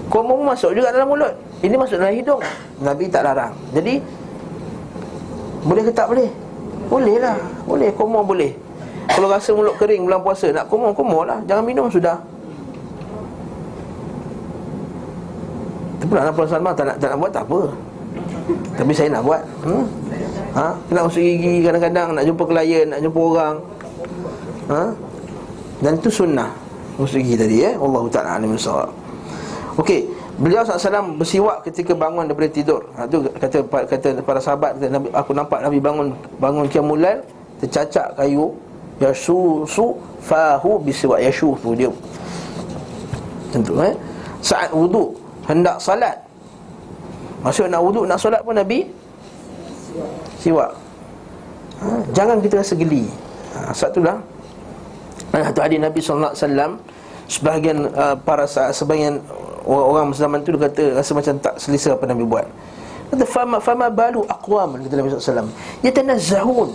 [0.10, 1.38] Komo masuk juga dalam mulut.
[1.62, 2.42] Ini masuk dalam hidung.
[2.82, 3.54] Nabi tak larang.
[3.70, 4.02] Jadi
[5.62, 6.30] Boleh ke tak boleh?
[6.90, 7.38] Boleh lah
[7.70, 8.65] Boleh, komo boleh
[9.12, 12.18] Kalau rasa mulut kering bulan puasa Nak komo, komo lah Jangan minum sudah.
[16.02, 17.62] Tapi nak Puan Salman tak nak, tak nak buat tak apa.
[18.78, 19.42] Tapi saya nak buat.
[19.66, 19.84] Hmm?
[20.54, 20.68] ha?
[20.94, 23.56] Nak masuk gigi kadang-kadang Nak jumpa klien, nak jumpa orang.
[24.70, 24.82] Ha?
[25.82, 26.52] Dan itu sunnah.
[27.02, 28.88] Masuk gigi tadi ya Allah Ta'ala alim sawab
[29.76, 32.84] Okey Beliau SAW bersiwak ketika bangun daripada tidur.
[33.00, 36.12] Ha, Itu kata, kata para sahabat kata, Aku nampak Nabi bangun
[36.44, 37.24] Bangun kiamulan
[37.64, 38.52] Tercacak kayu
[39.00, 41.20] Yashu su fahu bisiwak.
[41.20, 41.92] Yashu tu dia.
[43.52, 43.96] Tentu eh?
[44.40, 45.16] Saat wuduk
[45.48, 46.16] hendak salat.
[47.46, 48.90] Maksud nak wuduk nak solat pun Nabi
[50.42, 50.74] Siwak.
[51.82, 53.06] Ha, Jangan kita rasa geli.
[53.54, 54.18] Ha, Satu lah.
[55.30, 56.78] Satu hadis Nabi SAW
[57.26, 59.18] Sebahagian uh, para sebahagian
[59.66, 62.46] orang zaman tu dia kata rasa macam tak selesa apa Nabi buat.
[63.10, 65.50] Kata fama fama balu aqwam kata Nabi SAW
[65.82, 66.70] Yatanazzahun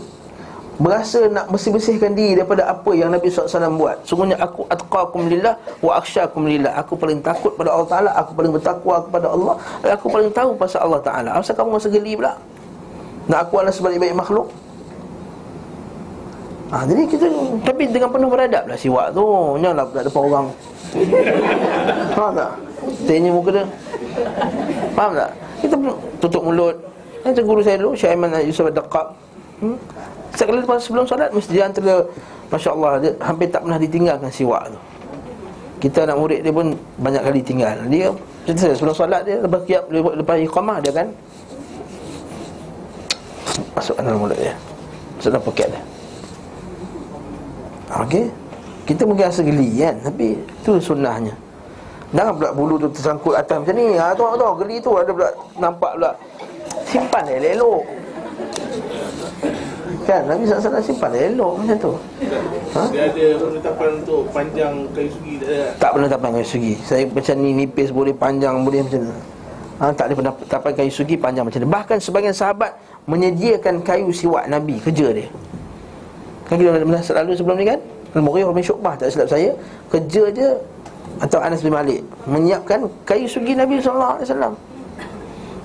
[0.80, 4.00] Berasa nak bersih-bersihkan diri daripada apa yang Nabi SAW buat.
[4.08, 5.52] Sungguhnya aku atqakum lillah
[5.84, 6.72] wa aksyakum lillah.
[6.80, 10.56] Aku paling takut pada Allah Ta'ala Aku paling bertakwa kepada Allah Dan aku paling tahu
[10.56, 11.30] pasal Allah Ta'ala.
[11.36, 12.32] Asal kamu rasa geli pula?
[13.28, 14.48] Nak aku adalah sebaik-baik makhluk?
[16.72, 17.28] Ha, Jadi kita
[17.60, 19.24] Tapi dengan penuh beradab lah siwak tu.
[19.60, 20.46] Janganlah tak depan orang.
[22.16, 22.50] Faham tak?
[23.04, 23.64] Tanya muka dia.
[24.96, 25.30] Faham tak?
[25.60, 25.74] Kita
[26.24, 26.76] tutup mulut.
[27.20, 29.29] Macam guru saya dulu Syekh Aiman Yusuf Ad-Daqab
[29.60, 29.76] hmm?
[30.34, 32.04] Sekali lepas sebelum solat Mesti dia antara
[32.50, 34.78] Masya Allah dia Hampir tak pernah ditinggalkan siwak tu.
[35.80, 37.76] Kita anak murid dia pun Banyak kali tinggal.
[37.88, 38.08] Dia
[38.48, 41.08] Cerita sebelum solat dia Lepas kiap Lepas iqamah dia kan
[43.76, 44.54] Masukkan dalam mulut dia.
[45.16, 45.82] Masuk dalam poket dia.
[48.06, 48.24] Okey?
[48.88, 51.34] Kita mungkin rasa geli kan Tapi itu sunnahnya.
[52.10, 53.94] Jangan pula bulu tu tersangkut atas macam ni.
[53.94, 54.90] Ha, tu, tu, geli tu.
[54.98, 55.30] Ada pula
[55.62, 56.10] Nampak pula.
[56.90, 57.82] Simpan elok-elok
[60.06, 61.92] Kan Nabi SAW simpan elok macam tu
[62.76, 62.82] ha?
[62.92, 65.64] Dia ada penetapan untuk panjang kayu sugi tak ada?
[65.76, 69.12] Tak penetapan kayu sugi Saya macam ni nipis boleh panjang boleh macam ni
[69.80, 72.72] ha, Tak ada penetapan kayu sugi panjang macam ni Bahkan sebagian sahabat
[73.08, 75.28] Menyediakan kayu siwak Nabi Kerja dia
[76.48, 77.78] Kan kita pernah selalu sebelum ni kan
[78.10, 79.54] Al-Mughirah bin Syu'bah tak silap saya
[79.90, 80.48] Kerja je
[81.18, 82.00] atau Anas bin Malik
[82.30, 84.54] menyiapkan kayu sugi Nabi wasallam.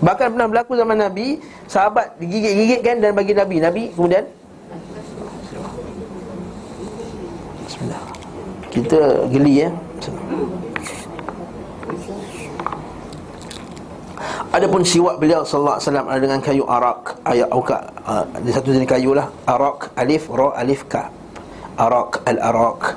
[0.04, 1.40] Bahkan pernah berlaku zaman Nabi,
[1.72, 3.56] sahabat digigit-gigitkan dan bagi Nabi.
[3.64, 4.26] Nabi kemudian.
[8.72, 9.70] Kita geli ya.
[14.52, 17.80] Adapun siwak beliau sallallahu alaihi wasallam dengan kayu arak, ayat auka.
[18.08, 21.12] Uh, di satu jenis kayu lah, arak alif ra alif ka.
[21.76, 22.96] Arak al-arak.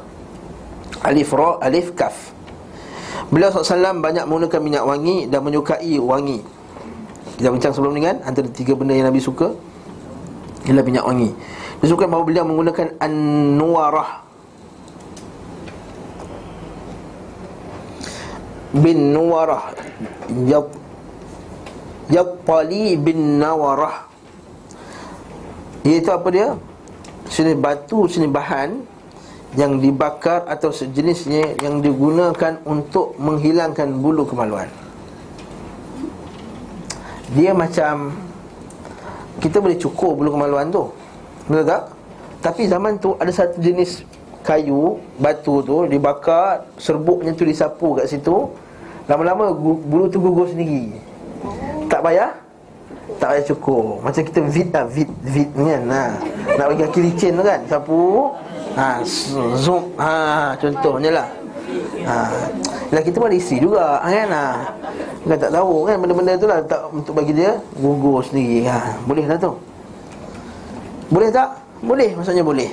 [1.02, 2.34] Alif ra alif kaf
[3.30, 6.42] Beliau SAW banyak menggunakan minyak wangi Dan menyukai wangi
[7.38, 9.54] Kita bincang sebelum ni kan Antara tiga benda yang Nabi suka
[10.66, 11.30] Ialah minyak wangi.
[11.78, 14.10] Disebutkan bahawa beliau menggunakan An-Nuwarah.
[18.74, 19.72] Bin Nuwarah
[20.44, 20.68] Yat
[22.12, 24.04] Yattali bin Nawarah
[25.88, 26.56] Iaitu apa dia?
[27.32, 28.84] Sini batu, sini bahan
[29.56, 34.87] Yang dibakar atau sejenisnya Yang digunakan untuk menghilangkan bulu kemaluan
[37.32, 38.14] Dia macam
[39.38, 40.88] Kita boleh cukur bulu kemaluan tu.
[41.46, 41.82] Betul tak?
[42.38, 44.06] Tapi zaman tu ada satu jenis
[44.46, 48.48] kayu Batu tu dibakar Serbuknya tu disapu kat situ.
[49.08, 50.92] Lama-lama bulu tu gugur sendiri.
[51.88, 52.32] Tak payah?
[53.16, 55.82] Tak payah cukur Macam kita vid lah Vid Vid kan?
[55.88, 56.04] Ha.
[56.60, 57.60] Nak bagi kaki licin tu kan?
[57.70, 58.32] Sapu.
[58.78, 59.02] Ha,
[59.58, 59.90] Zoom.
[59.98, 61.28] Ha, Contohnya lah
[62.04, 62.18] ha.
[62.88, 64.28] Dan kita pun ada isteri juga kan?
[64.32, 64.44] Ha.
[65.24, 65.96] Kita tak tahu kan?
[66.00, 68.96] Benda-benda tu lah tak, Untuk bagi dia Gugur sendiri ha.
[69.04, 69.52] Boleh lah tu.
[71.08, 71.48] Boleh tak?
[71.84, 72.70] Boleh Maksudnya boleh.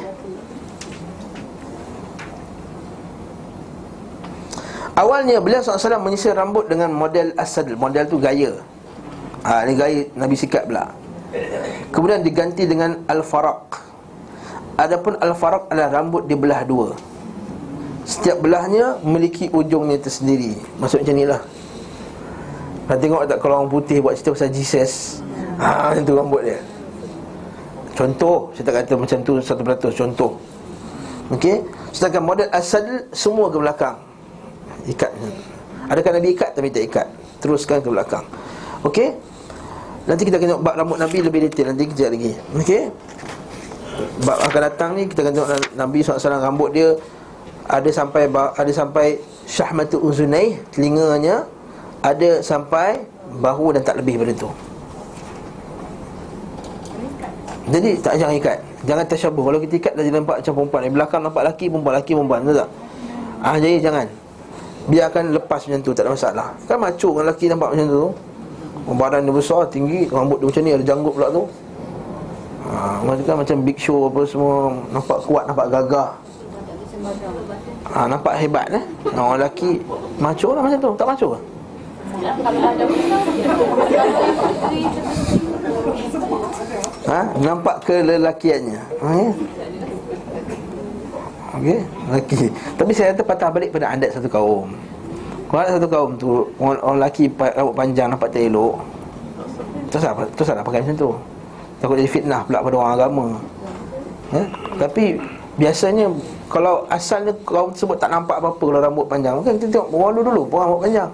[4.96, 7.68] Awalnya beliau SAW menyisir rambut dengan model asal.
[7.76, 8.56] Model tu gaya.
[9.44, 10.88] Ha, Ini gaya Nabi sikat pula.
[11.92, 13.76] Kemudian diganti dengan Al-Faraq.
[14.80, 16.96] Adapun Al-Faraq adalah rambut dibelah dua
[18.06, 20.53] Setiap belahnya memiliki ujungnya tersendiri.
[20.77, 21.41] Maksud macam inilah.
[22.86, 25.26] Nak tengok tak kalau orang putih buat cerita pasal Jesus?
[25.57, 26.60] Haa macam tu rambut dia.
[27.95, 30.38] Contoh Saya tak kata macam tu satu peratus Contoh.
[31.34, 31.65] Okey?
[31.90, 33.98] Sedangkan model asal semua ke belakang.
[34.86, 35.10] Ikat.
[35.90, 36.53] Adakah Nabi ikat?
[36.53, 37.07] Tapi tak ikat.
[37.41, 38.22] Teruskan ke belakang.
[38.86, 39.18] Okey?
[40.06, 41.73] Nanti kita akan tengok bab rambut Nabi lebih detail.
[41.73, 42.38] Nanti kejap lagi.
[42.53, 42.84] Okey?
[44.27, 45.49] Bab akan datang ni Kita akan tengok
[45.80, 46.94] Nabi SAW rambut dia
[47.66, 49.18] Ada sampai Ada sampai
[49.50, 51.46] Syahmatu uzunai Telinganya
[52.06, 54.48] Ada sampai Bahu dan tak lebih pada tu.
[57.66, 58.58] Jadi tak jangan ikat.
[58.86, 60.82] Jangan tersyabuh Kalau kita ikat Dah nampak macam perempuan.
[60.86, 62.70] Di belakang nampak laki Perempuan laki perempuan Betul tak?
[63.42, 64.08] Ah, jadi jangan.
[64.86, 66.48] Biarkan lepas macam tu Tak ada masalah.
[66.70, 68.06] Kan macu kan lelaki nampak macam tu.
[68.86, 71.44] Badan dia besar, tinggi Rambut dia macam ni, ada janggut pula tu.
[72.70, 76.24] Ha, Macam kan macam big show apa semua Nampak kuat, nampak gagah
[77.91, 78.84] ha, Nampak hebat eh
[79.14, 79.82] Orang lelaki
[80.18, 81.40] macho lah macam tu, tak macho ke?
[87.06, 87.19] Ha?
[87.40, 89.32] Nampak kelelakiannya ha, ya?
[91.56, 91.80] Okey,
[92.11, 92.41] lelaki
[92.76, 94.68] Tapi saya kata patah balik pada adat satu kaum
[95.45, 98.76] kalau satu kaum tu Orang, orang lelaki rambut panjang nampak tak elok
[99.94, 101.10] Terus salah, terus salah pakai macam tu
[101.80, 103.26] Takut jadi fitnah pula pada orang agama
[104.34, 104.44] ya?
[104.82, 105.19] Tapi
[105.56, 106.11] biasanya
[106.46, 110.42] Kalau asalnya kaum tersebut tak nampak apa-apa Kalau rambut panjang Kan kita tengok orang dulu
[110.46, 111.10] pun rambut panjang.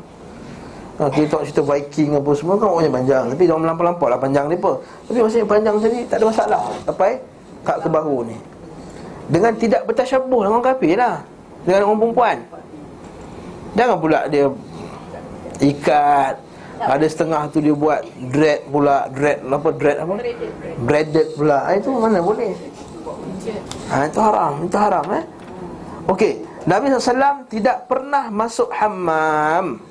[1.00, 3.24] Ha, Kita tengok cerita Viking apa semua kan rambutnya panjang.
[3.32, 4.76] Tapi orang melampau-lampau lah panjang pun
[5.08, 6.62] Tapi maksudnya panjang ni tak ada masalah.
[6.84, 7.12] Sampai
[7.64, 8.38] kat ke bahu ni.
[9.32, 11.24] Dengan tidak bertasyabuh dengan orang kafir lah.
[11.64, 12.38] Dengan orang perempuan.
[13.72, 14.46] Jangan pula dia
[15.64, 16.36] ikat.
[16.82, 18.02] Ada setengah tu dia buat
[18.34, 19.08] dread pula.
[19.14, 20.14] Dread apa dread apa?
[20.84, 21.58] Dreaded pula.
[21.70, 22.52] Ha, itu mana boleh
[23.90, 25.26] ha, itu haram itu haram eh?
[26.10, 29.82] Okey Nabi SAW tidak pernah masuk hammam.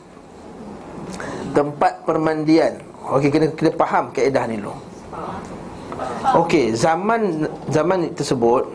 [1.50, 2.78] Tempat permandian.
[3.10, 4.74] Okey kena kita faham kaedah ni dulu.
[6.46, 8.70] Okey zaman zaman tersebut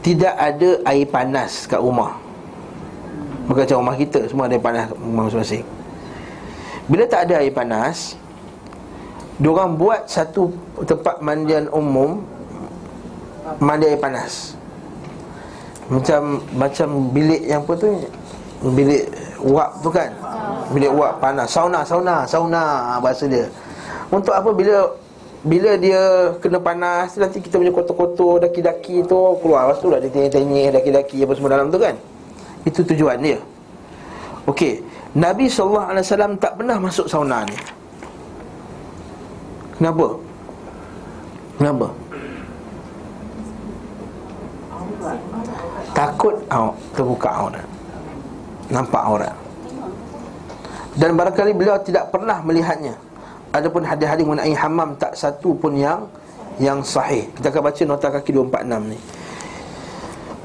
[0.00, 2.16] tidak ada air panas kat rumah.
[3.42, 5.64] Bukan macam rumah kita Semua ada air panas rumah masing-masing.
[6.88, 8.16] Bila tak ada air panas
[9.42, 10.54] Diorang buat satu
[10.86, 12.22] tempat mandian umum
[13.58, 14.54] Mandi air panas.
[15.90, 17.88] Macam Macam bilik yang apa tu?
[18.62, 19.04] Bilik
[19.42, 20.10] wap tu kan?
[20.70, 21.50] Bilik wap panas.
[21.50, 23.50] Sauna, sauna, sauna Bahasa dia.
[24.08, 24.50] Untuk apa?
[24.54, 24.94] Bila
[25.42, 29.66] bila dia kena panas Nanti kita punya kotor-kotor Daki-daki tu keluar.
[29.66, 31.98] Lepas tu lah dia tanya-tanya Daki-daki apa semua dalam tu kan?
[32.62, 33.42] Itu tujuan dia.
[34.46, 34.82] Okey.
[35.12, 35.92] Nabi SAW
[36.40, 37.58] tak pernah masuk sauna ni.
[39.76, 40.14] Kenapa?
[41.58, 42.01] Kenapa?
[45.92, 47.66] Takut oh, terbuka aurat
[48.72, 49.34] Nampak aurat
[50.96, 52.96] Dan barangkali beliau tidak pernah melihatnya
[53.52, 56.08] Adapun hadis-hadis mengenai hammam tak satu pun yang
[56.56, 57.28] yang sahih.
[57.36, 58.98] Kita akan baca nota kaki 246 ni.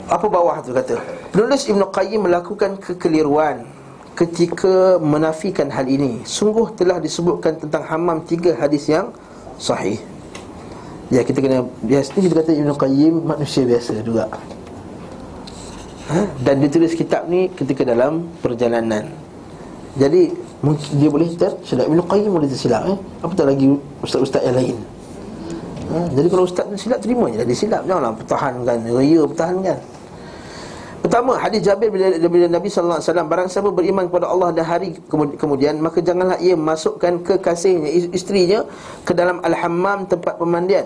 [0.08, 1.00] Apa bawah tu kata?
[1.36, 3.68] Penulis Ibn Qayyim melakukan kekeliruan
[4.16, 6.24] ketika menafikan hal ini.
[6.24, 9.12] Sungguh telah disebutkan tentang hamam tiga hadis yang
[9.56, 10.00] sahih.
[11.08, 14.28] Ya kita kena biasa ni kita kata Ibn Qayyim manusia biasa juga.
[16.12, 16.20] Ha?
[16.42, 19.08] Dan ditulis kitab ni ketika dalam perjalanan
[20.00, 20.34] Jadi
[20.98, 22.98] dia boleh tersilap Ibn Qayyim boleh tersilap eh?
[23.22, 23.68] Apa tak lagi
[24.02, 24.78] ustaz-ustaz yang lain
[25.94, 25.98] ha?
[26.12, 29.78] Jadi kalau ustaz silap terima je Dia silap janganlah pertahankan Raya pertahankan
[31.08, 34.68] Pertama hadis Jabir bila, bila Nabi sallallahu alaihi wasallam barang siapa beriman kepada Allah dan
[34.68, 34.92] hari
[35.40, 38.68] kemudian maka janganlah ia masukkan kekasihnya isterinya
[39.08, 40.84] ke dalam al-hammam tempat pemandian.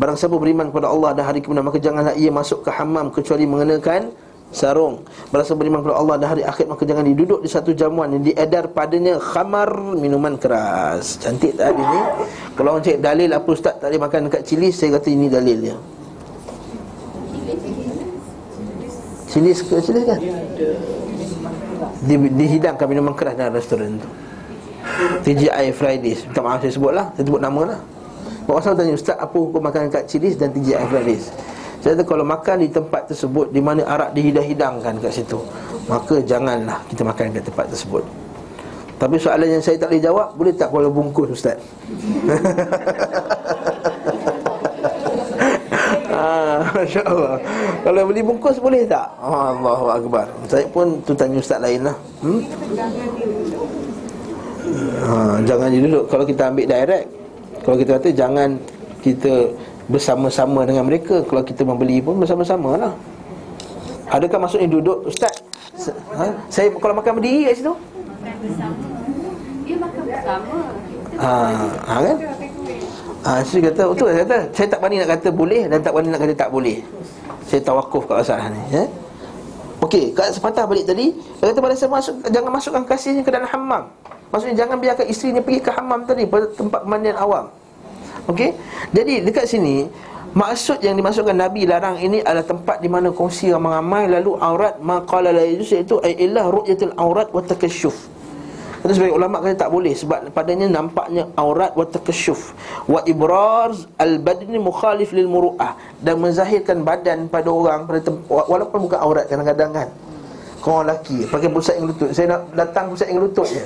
[0.00, 3.44] Barang siapa beriman kepada Allah dan hari kemudian maka janganlah ia masuk ke hammam kecuali
[3.44, 4.08] mengenakan
[4.50, 5.06] sarung.
[5.30, 8.70] Siapa beriman kepada Allah dan hari akhir maka jangan duduk di satu jamuan yang diedar
[8.70, 11.18] padanya khamar minuman keras.
[11.22, 12.00] Cantik tak hadis ni?
[12.58, 15.74] Kalau orang cakap dalil apa ustaz tak boleh makan dekat cili saya kata ini dalilnya.
[19.30, 20.18] Sini ke sini kan?
[22.02, 24.08] Di, dihidangkan minuman keras dalam restoran tu.
[25.22, 26.26] TGI Fridays.
[26.26, 27.14] Minta maaf saya sebut lah.
[27.14, 27.80] Saya sebut nama lah.
[28.50, 31.30] Pak Wasal tanya Ustaz apa hukum makan kat Chili's dan TGI Fridays?
[31.80, 35.40] Saya kata kalau makan di tempat tersebut di mana arak dihidang-hidangkan kat situ,
[35.88, 38.04] maka janganlah kita makan kat tempat tersebut.
[39.00, 41.56] Tapi soalan yang saya tak boleh jawab, boleh tak kalau bungkus Ustaz?
[46.74, 47.36] Masya Allah
[47.84, 49.06] Kalau beli bungkus boleh tak?
[49.20, 52.40] Oh, Allahu Akbar Saya pun tu tanya ustaz lain lah hmm?
[55.04, 57.06] ha, Jangan duduk Kalau kita ambil direct
[57.64, 58.50] Kalau kita kata jangan
[59.00, 59.32] Kita
[59.90, 61.26] bersama-sama dengan mereka.
[61.26, 62.92] Kalau kita membeli pun bersama-sama lah.
[64.10, 65.42] Adakah maksudnya duduk Ustaz?
[66.14, 66.30] Ha?
[66.50, 67.74] Saya kalau makan berdiri kat situ?
[69.66, 70.56] Dia makan bersama.
[71.20, 71.32] Ha,
[71.86, 72.16] ha kan?
[73.20, 74.08] Ha, saya kata, betul.
[74.08, 76.76] Saya kata Saya tak berani nak kata boleh dan tak berani nak kata tak boleh.
[77.46, 78.84] Saya tawakuf kat masalah ni ya?
[79.80, 81.10] Okey, kat sepatah balik tadi
[81.40, 83.90] Dia kata pada saya masuk, jangan masukkan kasihnya ke dalam hammam.
[84.30, 87.50] Maksudnya jangan biarkan isterinya pergi ke hammam tadi Pada tempat pemandian awam
[88.28, 88.52] Okey,
[88.92, 89.88] jadi dekat sini
[90.30, 95.34] Maksud yang dimasukkan Nabi larang ini adalah tempat di mana kongsi ramai-ramai Lalu aurat maqala
[95.34, 98.20] la yajuz iaitu Ailah ru'yatul aurat wa takasyuf
[98.80, 102.56] Kata sebagai ulama kata tak boleh sebab padanya nampaknya aurat wa takasyuf
[102.88, 108.96] wa ibraz al badni mukhalif lil muru'ah dan menzahirkan badan pada orang pada walaupun bukan
[109.04, 109.88] aurat kadang-kadang kan.
[110.64, 112.08] Kau orang lelaki pakai pusat yang lutut.
[112.16, 113.64] Saya nak datang pusat yang lutut je.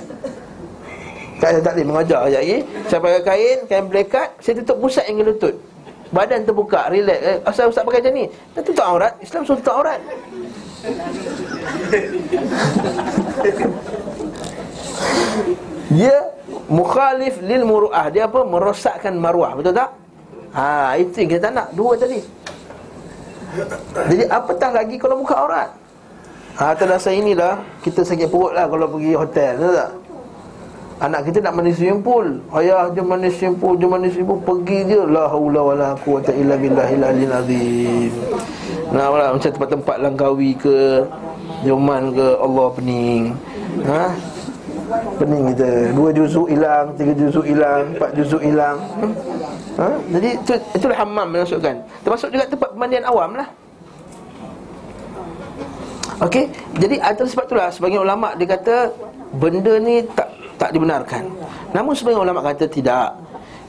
[1.45, 2.59] Tak saya tak boleh mengajar ajak lagi.
[2.89, 5.53] Saya pakai kain, kain blekat, saya tutup pusat yang lutut.
[6.09, 7.21] Badan terbuka, relax.
[7.21, 8.25] Eh, asal ustaz pakai macam ni?
[8.57, 9.13] Dah tutup aurat.
[9.21, 10.01] Islam suruh tutup aurat.
[15.93, 16.17] Dia
[16.73, 18.09] mukhalif lil muruah.
[18.09, 18.41] Dia apa?
[18.41, 19.53] Merosakkan maruah.
[19.53, 19.93] Betul tak?
[20.57, 21.77] Ha, itu yang kita nak.
[21.77, 22.25] Dua tadi.
[23.93, 25.69] Jadi apatah lagi kalau buka aurat?
[26.57, 29.61] Ha, dasar inilah kita sakit perut lah kalau pergi hotel.
[29.61, 30.04] Betul tak?
[31.05, 34.41] Anak kita nak mandi swimming pool Ayah dia mandi swimming pool Dia mandi swimming pool
[34.41, 35.01] Pergi je.
[35.05, 38.13] La hawla wa la quwata illa billahil alil azim.
[38.89, 41.05] Nah lah macam tempat-tempat langkawi ke
[41.69, 43.23] Joman ke Allah pening.
[43.85, 44.05] Ha?
[45.21, 45.71] Pening kita.
[45.93, 48.77] Dua juzuk hilang tiga juzuk hilang empat juzuk hilang.
[49.75, 49.89] Ha?
[50.09, 53.49] jadi itu itulah hammam maksudkan termasuk juga tempat pemandian awam lah.
[56.23, 56.47] Okey,
[56.79, 58.95] jadi atas sebab itulah sebagian ulama dia kata
[59.35, 60.31] benda ni tak
[60.65, 61.23] tak dibenarkan.
[61.77, 63.21] Namun sebagian ulama kata tidak.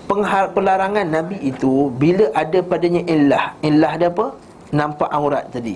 [0.07, 3.51] Penghar, pelarangan Nabi itu bila ada padanya illah.
[3.59, 4.31] Illah dia apa?
[4.71, 5.75] Nampak aurat tadi.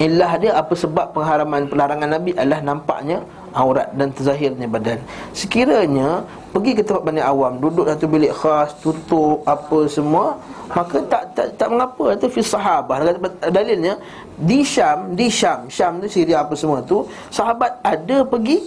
[0.00, 3.18] Illah dia apa sebab pengharaman pelarangan Nabi adalah nampaknya
[3.54, 4.98] aurat dan terzahirnya badan.
[5.30, 10.38] Sekiranya pergi ke tempat banyak awam, duduk satu bilik khas, tutup apa semua,
[10.74, 13.14] maka tak tak, tak mengapa itu fi sahabah.
[13.54, 13.94] Dalilnya
[14.34, 18.62] di Syam, di Syam, Syam tu Syria apa semua tu, sahabat ada pergi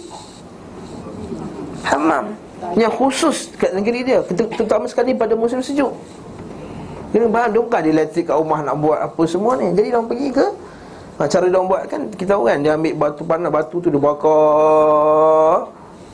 [1.86, 2.34] hammam
[2.74, 5.94] yang khusus kat negeri dia, terutama sekali pada musim sejuk.
[7.08, 9.72] Kena bahan dia bukan elektrik kat rumah nak buat apa semua ni.
[9.72, 10.46] Jadi dia pergi ke
[11.18, 14.00] ha, Cara dia buat kan Kita tahu kan Dia ambil batu panas Batu tu dia
[14.00, 15.66] bakar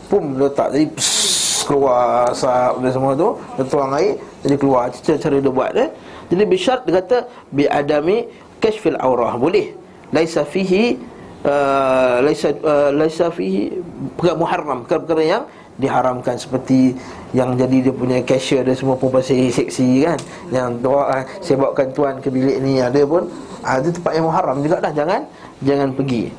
[0.08, 3.28] Pum letak Jadi pss, keluar asap dan semua tu
[3.60, 5.88] Dia tuang air Jadi keluar Cara, dia buat eh?
[6.32, 7.16] Jadi bisyarat dia kata
[7.52, 8.28] Bi adami
[8.58, 9.76] Kashfil aurah Boleh
[10.12, 10.96] Laisa fihi
[11.44, 13.70] uh, Laisa uh, Laisa fihi
[14.16, 15.44] Perkara muharram Perkara-perkara yang
[15.74, 16.94] diharamkan seperti
[17.34, 20.14] yang jadi dia punya cashier dan semua pun pasal seksi kan
[20.54, 23.26] yang doa saya bawakan tuan ke bilik ni ada pun
[23.66, 25.26] ha, Itu tempat yang muharram juga dah Jangan
[25.66, 26.30] jangan pergi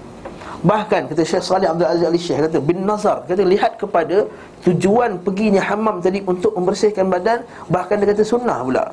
[0.66, 4.26] Bahkan kata Syekh Salih Abdul Aziz Ali Syekh kata bin nazar kata lihat kepada
[4.66, 8.90] tujuan perginya hammam tadi untuk membersihkan badan bahkan dia kata sunnah pula.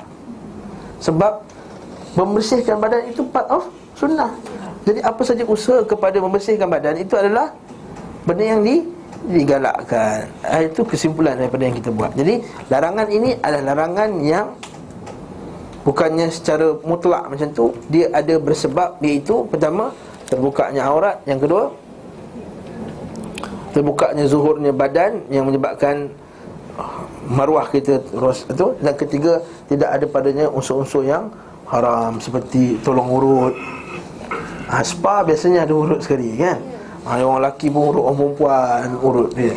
[1.01, 1.40] Sebab
[2.12, 4.28] membersihkan badan itu part of sunnah.
[4.82, 7.54] Jadi apa saja usaha kepada membersihkan badan itu adalah
[8.26, 8.82] benda yang di
[9.22, 10.26] digalakkan.
[10.42, 12.10] Ha, itu kesimpulan daripada yang kita buat.
[12.18, 14.46] Jadi larangan ini adalah larangan yang
[15.82, 19.90] Bukannya secara mutlak macam tu Dia ada bersebab iaitu Pertama
[20.30, 21.64] Terbukanya aurat Yang kedua
[23.74, 26.06] Terbukanya zuhurnya badan Yang menyebabkan
[26.78, 31.34] ah, Maruah kita terus itu Dan ketiga Tidak ada padanya unsur-unsur yang
[31.66, 33.54] Haram Seperti tolong urut
[34.73, 36.57] ha, Spa biasanya ada urut sekali kan?
[37.05, 39.57] Ha, Orang lelaki pun urut Orang perempuan urut dia.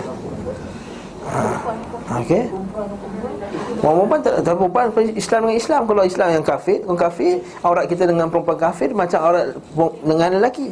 [1.26, 1.42] Ha,
[2.22, 2.44] Okey.
[3.82, 4.86] Orang perempuan tak, tak perempuan
[5.16, 5.82] Islam dengan Islam.
[5.88, 7.34] Kalau Islam yang kafir Orang kafir
[7.64, 9.46] Aurat kita dengan perempuan kafir Macam aurat
[10.04, 10.70] dengan lelaki.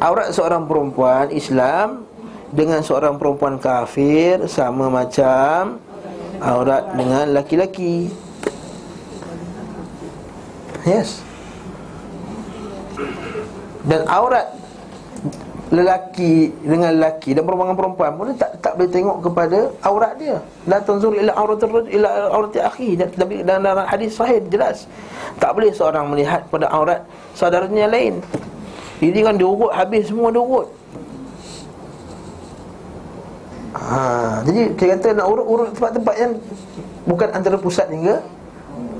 [0.00, 2.06] Aurat seorang perempuan Islam
[2.54, 5.82] Dengan seorang perempuan kafir Sama macam
[6.40, 8.08] Aurat dengan laki-laki
[10.88, 11.29] Yes
[13.86, 14.46] Dan aurat
[15.70, 20.36] lelaki dengan lelaki dan perempuan perempuan pun tak tak boleh tengok kepada aurat dia.
[20.66, 21.62] La tanzur ila aurat
[21.94, 23.08] ila aurat akhi dan
[23.46, 24.90] dalam, hadis sahih jelas.
[25.38, 27.06] Tak boleh seorang melihat pada aurat
[27.38, 28.18] saudaranya lain.
[29.00, 30.68] Ini kan diurut habis semua diurut.
[33.70, 36.32] Ha, jadi dia kata nak urut-urut tempat-tempat yang
[37.06, 38.18] bukan antara pusat hingga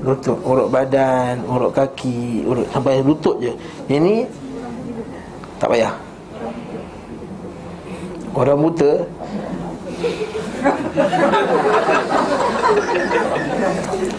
[0.01, 3.53] lutut, urut badan, urut kaki, urut sampai lutut je.
[3.89, 4.25] Ini
[5.61, 5.93] tak payah.
[8.31, 9.03] Orang buta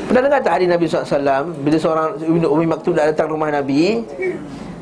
[0.04, 4.04] Pernah dengar tak hadis Nabi SAW Bila seorang Ibn Umi Maktub dah datang rumah Nabi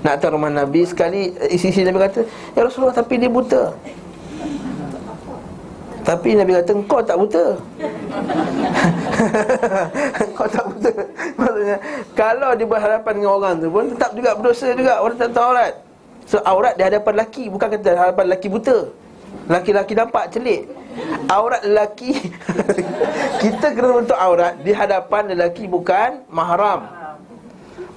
[0.03, 2.27] Nak datang rumah Nabi Sekali isi-isi Nabi kata
[2.59, 3.71] Ya Rasulullah tapi dia buta
[6.05, 7.45] Tapi Nabi kata Kau tak buta.
[10.37, 10.91] Kau tak buta.
[11.37, 11.77] Maksudnya
[12.17, 15.73] Kalau dia berhadapan dengan orang tu pun Tetap juga berdosa juga Orang tak tahu aurat
[16.25, 18.79] So aurat di hadapan lelaki Bukan kata hadapan lelaki buta.
[19.51, 20.71] Laki-laki nampak celik.
[21.31, 22.15] Aurat lelaki
[23.43, 27.00] Kita kena bentuk aurat Di hadapan lelaki bukan mahram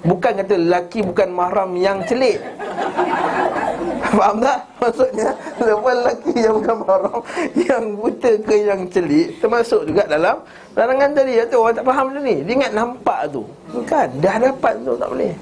[0.04, 2.44] Bukan kata lelaki bukan mahram yang celik.
[4.14, 4.60] Faham tak?
[4.78, 7.20] Maksudnya Lepas lelaki yang bukan mahram
[7.58, 10.38] Yang buta ke yang celik Termasuk juga dalam
[10.78, 11.34] Larangan tadi.
[11.50, 12.36] Tu Orang tak faham tu ni.
[12.46, 13.42] Dia ingat nampak tu.
[13.74, 14.08] Bukan.
[14.22, 15.34] Di hadapan tu tak boleh.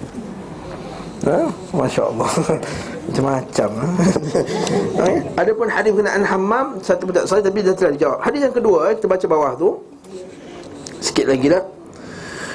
[1.21, 1.37] Ha?
[1.75, 2.31] Masya Allah
[3.05, 3.87] Macam-macam ha?
[5.05, 5.17] okay.
[5.37, 8.19] Ada pun hadis berkenaan hammam Satu pun tak salah Tapi dah telah dijawab.
[8.25, 9.69] Hadis yang kedua eh, Kita baca bawah tu.
[11.01, 11.80] Sikit lagi dah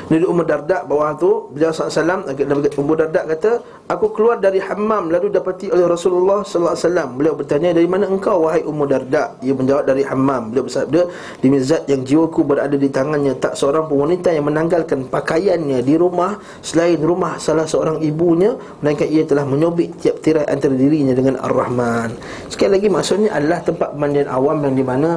[0.07, 2.31] dari Umar Dardak bawah tu Beliau SAW
[2.79, 3.51] Umar Dardak kata
[3.91, 8.63] Aku keluar dari hammam Lalu dapati oleh Rasulullah SAW Beliau bertanya Dari mana engkau wahai
[8.63, 9.43] Umar Dardak?
[9.43, 10.55] Ia menjawab dari hammam.
[10.55, 11.11] Beliau bersabda
[11.43, 15.99] Demi zat yang jiwaku berada di tangannya Tak seorang pun wanita yang menanggalkan pakaiannya Di
[15.99, 18.55] rumah Selain rumah salah seorang ibunya
[18.87, 22.15] Melainkan ia telah menyobik tiap tirai antara dirinya Dengan Ar-Rahman.
[22.47, 25.11] Sekali lagi maksudnya adalah tempat pemandian awam Yang di mana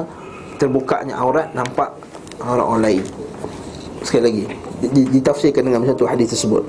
[0.58, 1.94] terbukanya aurat Nampak
[2.42, 3.04] orang-orang lain.
[4.02, 6.64] Sekali lagi ditafsirkan dengan satu hadis tersebut.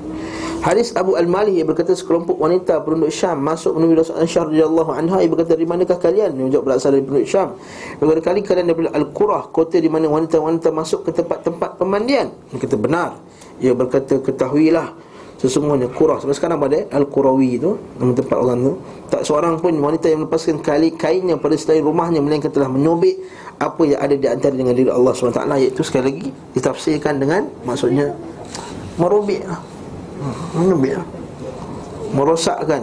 [0.62, 5.18] Hadis Abu Al-Malih yang berkata sekelompok wanita penduduk Syam masuk menemui Rasulullah Syar radhiyallahu anha
[5.18, 6.38] ia berkata dari manakah kalian?
[6.38, 7.58] Dia menjawab berasal dari penduduk Syam.
[7.98, 12.30] Berkata kali kalian daripada Al-Qurah, kota di mana wanita-wanita masuk ke tempat-tempat pemandian.
[12.54, 13.18] Dia kata benar.
[13.58, 14.94] Ia berkata ketahuilah
[15.42, 18.72] sesungguhnya Qurah sampai sekarang pada Al-Qurawi itu nama tempat orang tu
[19.10, 23.18] tak seorang pun wanita yang melepaskan kali kainnya pada selain rumahnya melainkan telah menyobek
[23.58, 28.12] apa yang ada di antara dengan diri Allah SWT iaitu sekali lagi ditafsirkan dengan maksudnya
[28.96, 29.60] merobek lah.
[30.54, 31.06] merobek lah.
[32.12, 32.82] merosakkan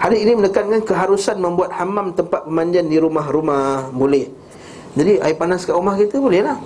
[0.00, 4.32] Hadis ini menekankan keharusan membuat hammam tempat pemandian di rumah-rumah boleh.
[4.96, 6.56] Jadi air panas kat rumah kita boleh lah.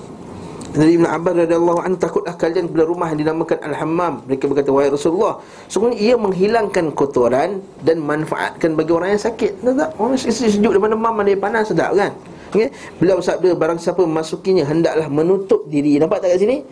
[0.75, 4.27] Dari Ibn Abbas radhiyallahu anhu takutlah kalian bila rumah yang dinamakan Al-Hammam.
[4.27, 9.63] Mereka berkata wahai Rasulullah, sungguh ia menghilangkan kotoran dan manfaatkan bagi orang yang sakit.
[9.67, 9.91] Tahu tak?
[9.99, 12.11] Orang sejuk di mana mam ada panas sedap kan?
[12.55, 12.71] Okay?
[13.03, 15.99] Beliau bersabda barang siapa memasukinya hendaklah menutup diri.
[15.99, 16.63] Nampak tak kat sini?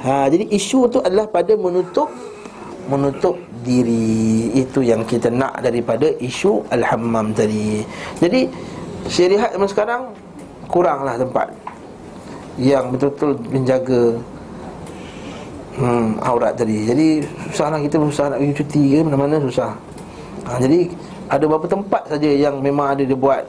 [0.00, 2.08] Ha, jadi isu tu adalah pada menutup
[2.88, 4.48] menutup diri.
[4.56, 7.84] Itu yang kita nak daripada isu al-hammam tadi.
[8.16, 8.48] Jadi
[9.12, 10.02] syariat zaman sekarang
[10.72, 11.52] kuranglah tempat
[12.56, 14.02] yang betul-betul menjaga
[15.76, 16.88] hmm, aurat tadi.
[16.88, 17.06] Jadi
[17.52, 19.72] susahlah kita susah nak pergi cuti ke mana-mana susah.
[20.48, 20.88] Ha, jadi
[21.26, 23.42] ada beberapa tempat saja yang memang ada dia buat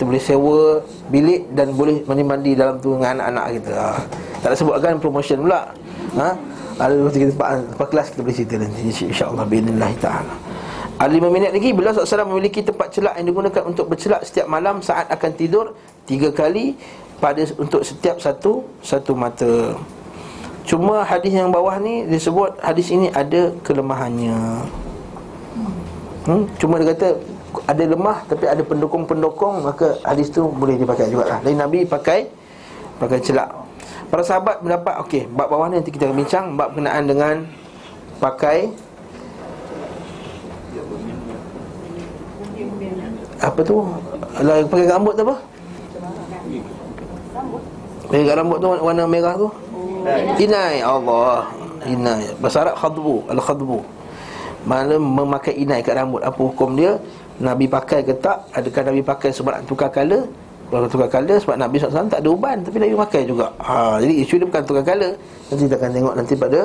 [0.00, 0.80] kita boleh sewa
[1.12, 3.72] bilik dan boleh mandi-mandi dalam tu dengan anak-anak kita.
[3.76, 3.92] Ha.
[4.40, 5.68] Tak ada sebutkan promotion pula.
[6.16, 6.28] Ha?
[6.80, 10.34] Ada dua tiga tempat Lepas kelas kita boleh cerita nanti InsyaAllah Bila'illahi ta'ala
[10.96, 14.80] Ada lima minit lagi Bila SAW memiliki tempat celak Yang digunakan untuk bercelak Setiap malam
[14.80, 15.76] Saat akan tidur
[16.08, 16.80] Tiga kali
[17.20, 19.76] Pada Untuk setiap satu Satu mata
[20.64, 24.64] Cuma hadis yang bawah ni Disebut Hadis ini ada Kelemahannya
[26.32, 26.42] hmm?
[26.56, 27.08] Cuma dia kata
[27.66, 31.38] ada lemah tapi ada pendukung-pendukung maka hadis tu boleh dipakai juga lah.
[31.42, 32.30] Dan Nabi pakai
[33.00, 33.60] pakai celak.
[34.10, 37.34] Para sahabat mendapat Okey, bab bawah ni nanti kita akan bincang Bab berkenaan dengan
[38.18, 38.66] Pakai
[43.40, 43.86] Apa tu?
[44.36, 45.36] Alah, pakai rambut tu apa?
[48.10, 49.48] Pakai kat rambut tu warna merah tu
[50.42, 51.46] Inai Allah
[51.86, 53.78] Inai Bahasa Arab khadbu Al-khadbu
[54.66, 56.98] Mana memakai inai kat rambut Apa hukum dia
[57.40, 60.28] Nabi pakai ke tak Adakah Nabi pakai sebab nak tukar colour?
[60.68, 63.48] Kalau tukar colour Sebab Nabi SAW tak ada uban Tapi Nabi pakai juga.
[63.64, 65.12] Ha, Jadi isu dia bukan tukar colour.
[65.48, 66.60] Nanti kita akan tengok nanti pada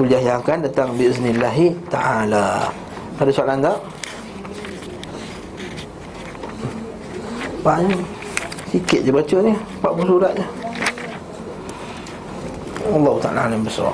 [0.00, 2.72] Kuliah yang akan datang Biiznillahi ta'ala.
[3.20, 3.76] Ada soalan tak?
[7.60, 8.00] Banyak.
[8.72, 9.52] Sikit je baca ni
[9.84, 10.46] 40 surat je.
[12.80, 13.92] Allah Ta'ala alam besar